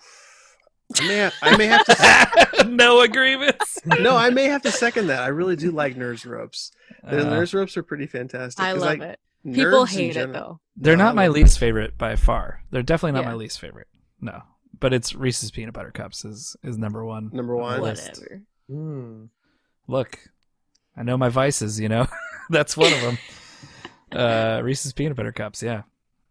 [0.98, 2.64] I may, have, I may have to.
[2.68, 3.78] no agreements.
[3.84, 5.22] no, I may have to second that.
[5.22, 6.70] I really do like Nerds ropes.
[7.04, 8.64] The Uh, Nerds ropes are pretty fantastic.
[8.64, 9.18] I 'cause, love like, it.
[9.44, 10.60] People nerds in hate it though.
[10.76, 12.62] they're No, not my least favorite by far.
[12.70, 13.30] They're definitely not Yeah.
[13.32, 13.88] my least favorite.
[14.20, 14.42] No,
[14.80, 17.30] but it's Reese's peanut butter cups is is number one.
[17.32, 17.80] Number one.
[17.80, 18.42] Whatever.
[18.70, 19.28] Mm.
[19.86, 20.18] Look,
[20.96, 21.78] I know my vices.
[21.80, 22.06] You know,
[22.50, 23.18] that's one of them.
[24.10, 25.62] Uh, Reese's peanut butter cups.
[25.62, 25.82] Yeah,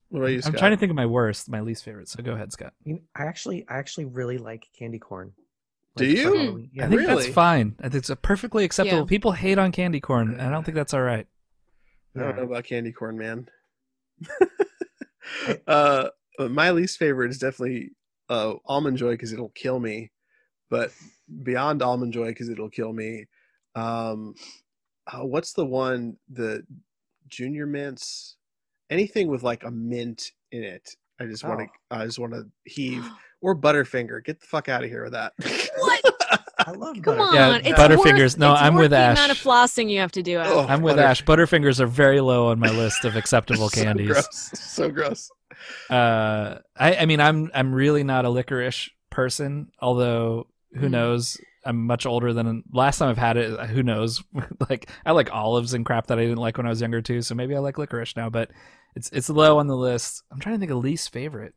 [0.10, 2.10] What about you, I'm trying to think of my worst, my least favorite.
[2.10, 2.74] So go ahead, Scott.
[2.84, 5.34] You know, I actually, I actually really like candy corn.
[5.96, 6.68] Do Like, for you?
[6.74, 6.86] Yeah.
[6.86, 7.24] I think Really?
[7.24, 7.76] that's fine.
[7.80, 9.02] I think it's a perfectly acceptable.
[9.02, 9.06] Yeah.
[9.06, 11.28] People hate on candy corn, and I don't think that's all right.
[12.16, 13.48] I don't know about candy corn, man.
[15.68, 16.10] uh,
[16.40, 17.92] my least favorite is definitely
[18.30, 20.12] uh, almond joy because it'll kill me.
[20.70, 20.92] But
[21.44, 23.26] beyond almond joy because it'll kill me,
[23.76, 24.34] um,
[25.12, 26.64] uh, what's the one the
[27.30, 28.36] junior mints?
[28.90, 30.90] Anything with like a mint in it,
[31.22, 31.66] I just want to.
[31.92, 31.98] Oh.
[32.00, 33.06] I just want to heave
[33.42, 34.24] or Butterfinger.
[34.24, 35.34] Get the fuck out of here with that.
[35.78, 36.02] What?
[36.60, 38.98] I love Come butter- on, Yeah, it's Butterfingers- Worth, no, it's I'm worth with the
[38.98, 39.18] Ash.
[39.18, 40.38] amount of flossing you have to do.
[40.40, 40.48] Ash.
[40.50, 41.24] Oh, I'm with butter- Ash.
[41.24, 44.08] Butterfingers are very low on my list of acceptable So candies.
[44.12, 44.52] gross.
[44.54, 45.30] So gross.
[45.90, 50.92] Uh I, I mean i'm i'm really not a licorice person although who Mm.
[50.92, 54.24] knows i'm much older than last time i've had it who knows
[54.70, 57.22] like i like olives and crap that i didn't like when i was younger too
[57.22, 58.52] so maybe i like licorice now but
[58.96, 61.54] it's it's low on the list i'm trying to think of least favorite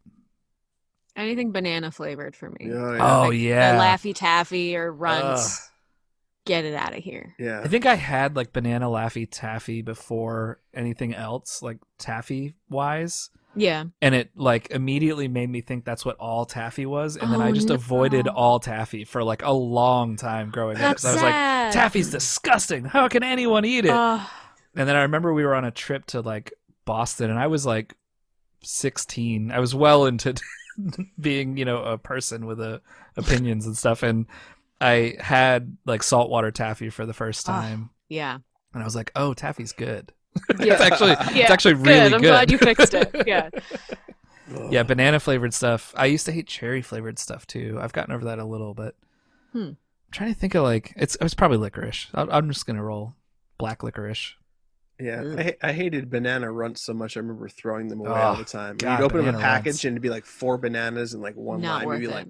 [1.17, 2.69] Anything banana flavored for me.
[2.69, 3.17] Yeah, yeah.
[3.19, 5.59] oh Like yeah The Laffy Taffy or Runts.
[5.61, 5.67] Ugh.
[6.47, 7.35] Get it out of here.
[7.39, 7.61] yeah.
[7.63, 13.85] i think i had like banana laffy taffy before anything else like taffy wise Yeah.
[14.01, 17.17] and it like immediately made me think that's what all taffy was.
[17.17, 17.75] And then i Oh, just no.
[17.75, 20.83] avoided all taffy for like a long time growing up.
[20.83, 22.85] That's 'cause i was like taffy's disgusting.
[22.85, 23.91] How can anyone eat it?
[23.91, 24.21] Ugh.
[24.77, 26.53] and then i remember we were on a trip to like
[26.85, 27.95] boston and i was like
[28.63, 30.35] 16 i was well into
[31.21, 32.81] being you know a person with a
[33.17, 34.03] opinions and stuff.
[34.03, 34.27] And
[34.81, 37.91] i had like saltwater taffy for the first time.
[38.09, 38.39] Yeah.
[38.75, 40.13] and i was like oh taffy's good
[40.59, 40.73] Yeah.
[40.75, 41.43] it's actually Yeah.
[41.45, 42.15] it's actually really Good.
[42.15, 43.15] I'm good glad you fixed it.
[43.27, 43.51] Yeah.
[44.71, 48.25] yeah banana flavored stuff i used to hate cherry flavored stuff too i've gotten over
[48.25, 48.95] that a little but
[49.53, 49.71] Hmm.
[50.13, 52.07] trying to think of like it's it's probably licorice.
[52.15, 53.17] I, I'm just gonna roll
[53.59, 54.35] black licorice.
[55.01, 55.41] Yeah, Ugh.
[55.41, 57.17] I, I hated banana runts so much.
[57.17, 58.77] I remember throwing them away all Oh, the time.
[58.77, 59.85] God, You'd open up a package runts.
[59.85, 61.87] and it'd be like four bananas and like one Not lime.
[61.87, 62.17] worth You'd be it.
[62.17, 62.27] like,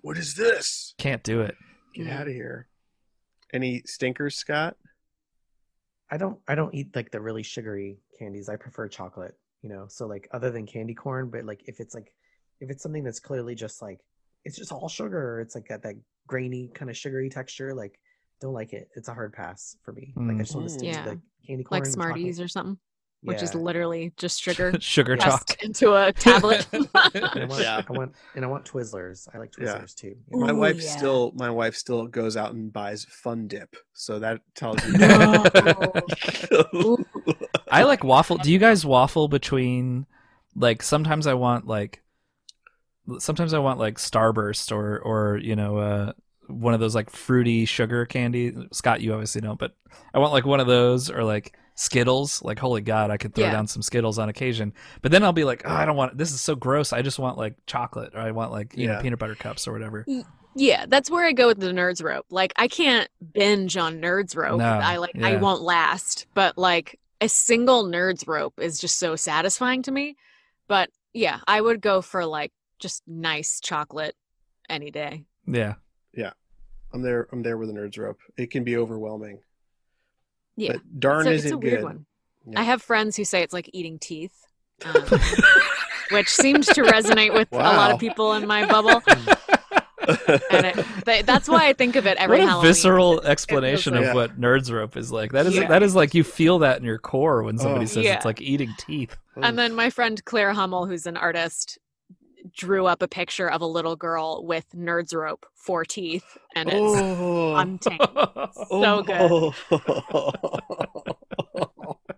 [0.00, 0.94] "What is this?
[0.98, 1.54] Can't do it.
[1.94, 2.12] Get Mm.
[2.12, 2.66] out of here!"
[3.52, 4.76] Any stinkers, Scott?
[6.10, 8.48] I don't I don't eat like the really sugary candies.
[8.48, 9.86] I prefer chocolate, you know.
[9.88, 12.12] So like other than candy corn, but like if it's like
[12.60, 14.00] if it's something that's clearly just like
[14.44, 17.98] it's just all sugar, or it's like got that grainy kind of sugary texture, like
[18.40, 18.88] don't like it.
[18.94, 20.12] It's a hard pass for me.
[20.16, 20.96] Like I just want to stick Mm.
[20.96, 22.78] to the candy corn, like Smarties or something,
[23.22, 25.62] which is literally just sugar Sugar pressed chalk.
[25.62, 26.66] into a tablet.
[26.72, 27.82] And I want, Yeah.
[27.88, 29.26] I want and I want Twizzlers.
[29.34, 29.78] I like Yeah.
[29.78, 30.16] Twizzlers too.
[30.30, 30.96] My Ooh, wife yeah.
[30.96, 34.94] still my wife still goes out and buys Fun Dip, so that tells you.
[36.74, 37.04] Ooh.
[37.70, 38.36] I like waffle.
[38.38, 40.06] Do you guys waffle between
[40.54, 42.02] like sometimes I want like
[43.18, 46.12] sometimes I want like Starburst or or you know uh
[46.46, 48.54] one of those like fruity sugar candy.
[48.72, 49.74] Scott, you obviously don't, but
[50.14, 52.42] I want like one of those or like Skittles.
[52.42, 53.52] Like holy god, I could throw Yeah.
[53.52, 54.74] down some Skittles on occasion.
[55.00, 56.92] But then I'll be like, oh, I don't want this is so gross.
[56.92, 59.72] I just want like chocolate or I want like you know peanut butter cups or
[59.72, 60.04] whatever.
[60.56, 62.26] Yeah, that's where I go with the nerds rope.
[62.30, 64.58] Like I can't binge on nerds rope.
[64.58, 66.26] No, I like I won't last.
[66.34, 70.16] But like a single nerds rope is just so satisfying to me.
[70.66, 74.16] But yeah, I would go for like just nice chocolate
[74.68, 75.24] any day.
[75.46, 75.74] Yeah.
[76.12, 76.32] Yeah.
[76.92, 77.28] I'm there.
[77.30, 78.18] I'm there with the nerds rope.
[78.36, 79.38] It can be overwhelming.
[80.58, 80.72] Yeah.
[80.72, 81.84] But darn, so is it's a weird good?
[81.84, 82.06] one.
[82.46, 82.60] Yeah.
[82.60, 84.32] I have friends who say it's like eating teeth.
[84.84, 84.94] Um,
[86.10, 89.02] which seems to resonate with a lot of people in my bubble.
[90.50, 90.74] And
[91.06, 92.66] it, that's why I think of it every what a Halloween.
[92.68, 95.32] visceral explanation like- of what nerds rope is like.
[95.32, 95.68] That is Yeah.
[95.68, 97.88] that is like you feel that in your core when somebody Oh.
[97.88, 98.14] says Yeah.
[98.14, 99.14] it's like eating teeth.
[99.36, 101.78] And then my friend Claire Hummel, who's an artist,
[102.58, 106.76] drew up a picture of a little girl with nerds rope for teeth, and it's
[106.78, 108.00] oh, untamed.
[108.68, 109.54] So good.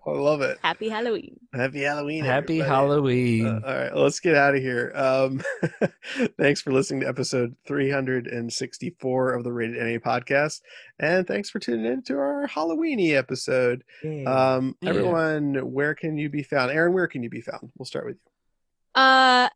[0.07, 0.59] I love it.
[0.63, 1.39] Happy Halloween.
[1.55, 2.25] Happy Halloween.
[2.25, 2.69] Happy everybody.
[2.69, 3.47] Halloween.
[3.47, 4.91] Uh, all right, let's get out of here.
[4.95, 5.43] Um,
[6.39, 10.63] thanks for listening to episode 364 of the Rated NA podcast.
[10.99, 13.85] And thanks for tuning in to our Halloweeny episode.
[14.03, 14.25] Yay.
[14.25, 14.91] Um, Yeah.
[14.91, 16.73] everyone, where can you be found?
[16.73, 17.71] Erin, where can you be found?
[17.79, 19.01] We'll start with you.
[19.01, 19.49] Uh,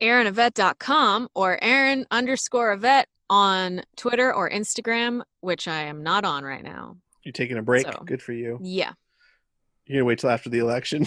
[0.00, 6.62] ErinYvette.com or Erin underscore Yvette on Twitter or Instagram, which I am not on right
[6.62, 6.96] now.
[7.22, 7.86] You're taking a break?
[7.86, 8.58] So- Good for you.
[8.62, 8.92] Yeah.
[9.86, 11.06] You're gonna wait till after the election.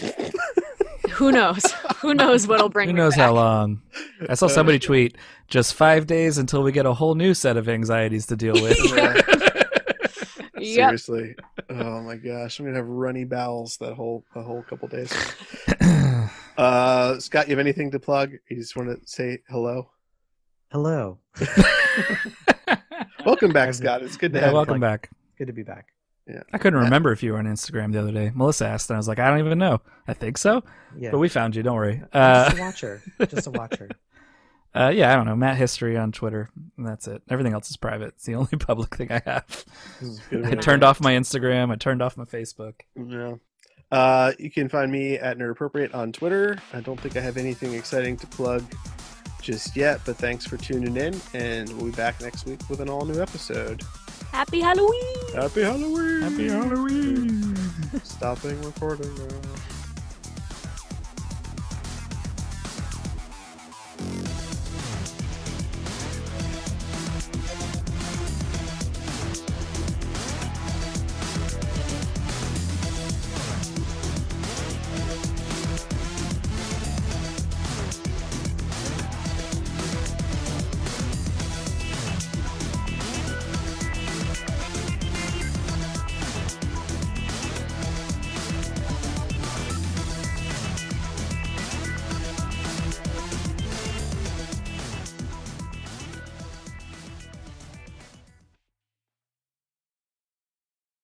[1.11, 1.64] Who knows?
[2.01, 3.26] Who knows what'll bring Who me knows back.
[3.27, 3.81] how long?
[4.30, 7.68] I saw somebody tweet just five days until we get a whole new set of
[7.69, 8.77] anxieties to deal with.
[10.59, 10.99] Yep.
[10.99, 11.35] Seriously.
[11.69, 15.14] Oh my gosh, I'm gonna have runny bowels that whole a whole couple days.
[16.57, 18.31] Uh, Scott, you have anything to plug?
[18.49, 19.91] You just want to say hello?
[20.71, 21.19] Hello.
[23.25, 24.01] Welcome back, Scott.
[24.01, 24.81] It's good to yeah, have welcome you.
[24.81, 25.09] Welcome back.
[25.38, 25.88] Good to be back.
[26.27, 26.41] Yeah.
[26.53, 28.31] I couldn't Uh, remember if you were on Instagram the other day.
[28.34, 29.81] Melissa asked, and I was like, I don't even know.
[30.07, 30.63] I think so,
[30.97, 31.11] Yeah.
[31.11, 31.63] but we found you.
[31.63, 32.01] Don't worry.
[32.13, 33.01] I'm Uh, just a watcher.
[33.29, 33.89] Just a watcher.
[34.75, 35.35] uh, yeah, I don't know.
[35.35, 36.49] Matt History on Twitter.
[36.77, 37.21] And that's it.
[37.29, 38.09] Everything else is private.
[38.15, 39.65] It's the only public thing I have.
[40.31, 41.71] I turned off my Instagram.
[41.71, 42.75] I turned off my Facebook.
[42.95, 43.35] Yeah.
[43.91, 46.57] Uh, you can find me at Nerd Appropriate on Twitter.
[46.73, 48.64] I don't think I have anything exciting to plug
[49.41, 52.89] just yet, but thanks for tuning in, and we'll be back next week with an
[52.89, 53.81] all new episode.
[54.31, 55.34] Happy Halloween!
[55.34, 56.22] Happy Halloween!
[56.22, 57.55] Happy Halloween!
[58.03, 59.57] Stopping recording now.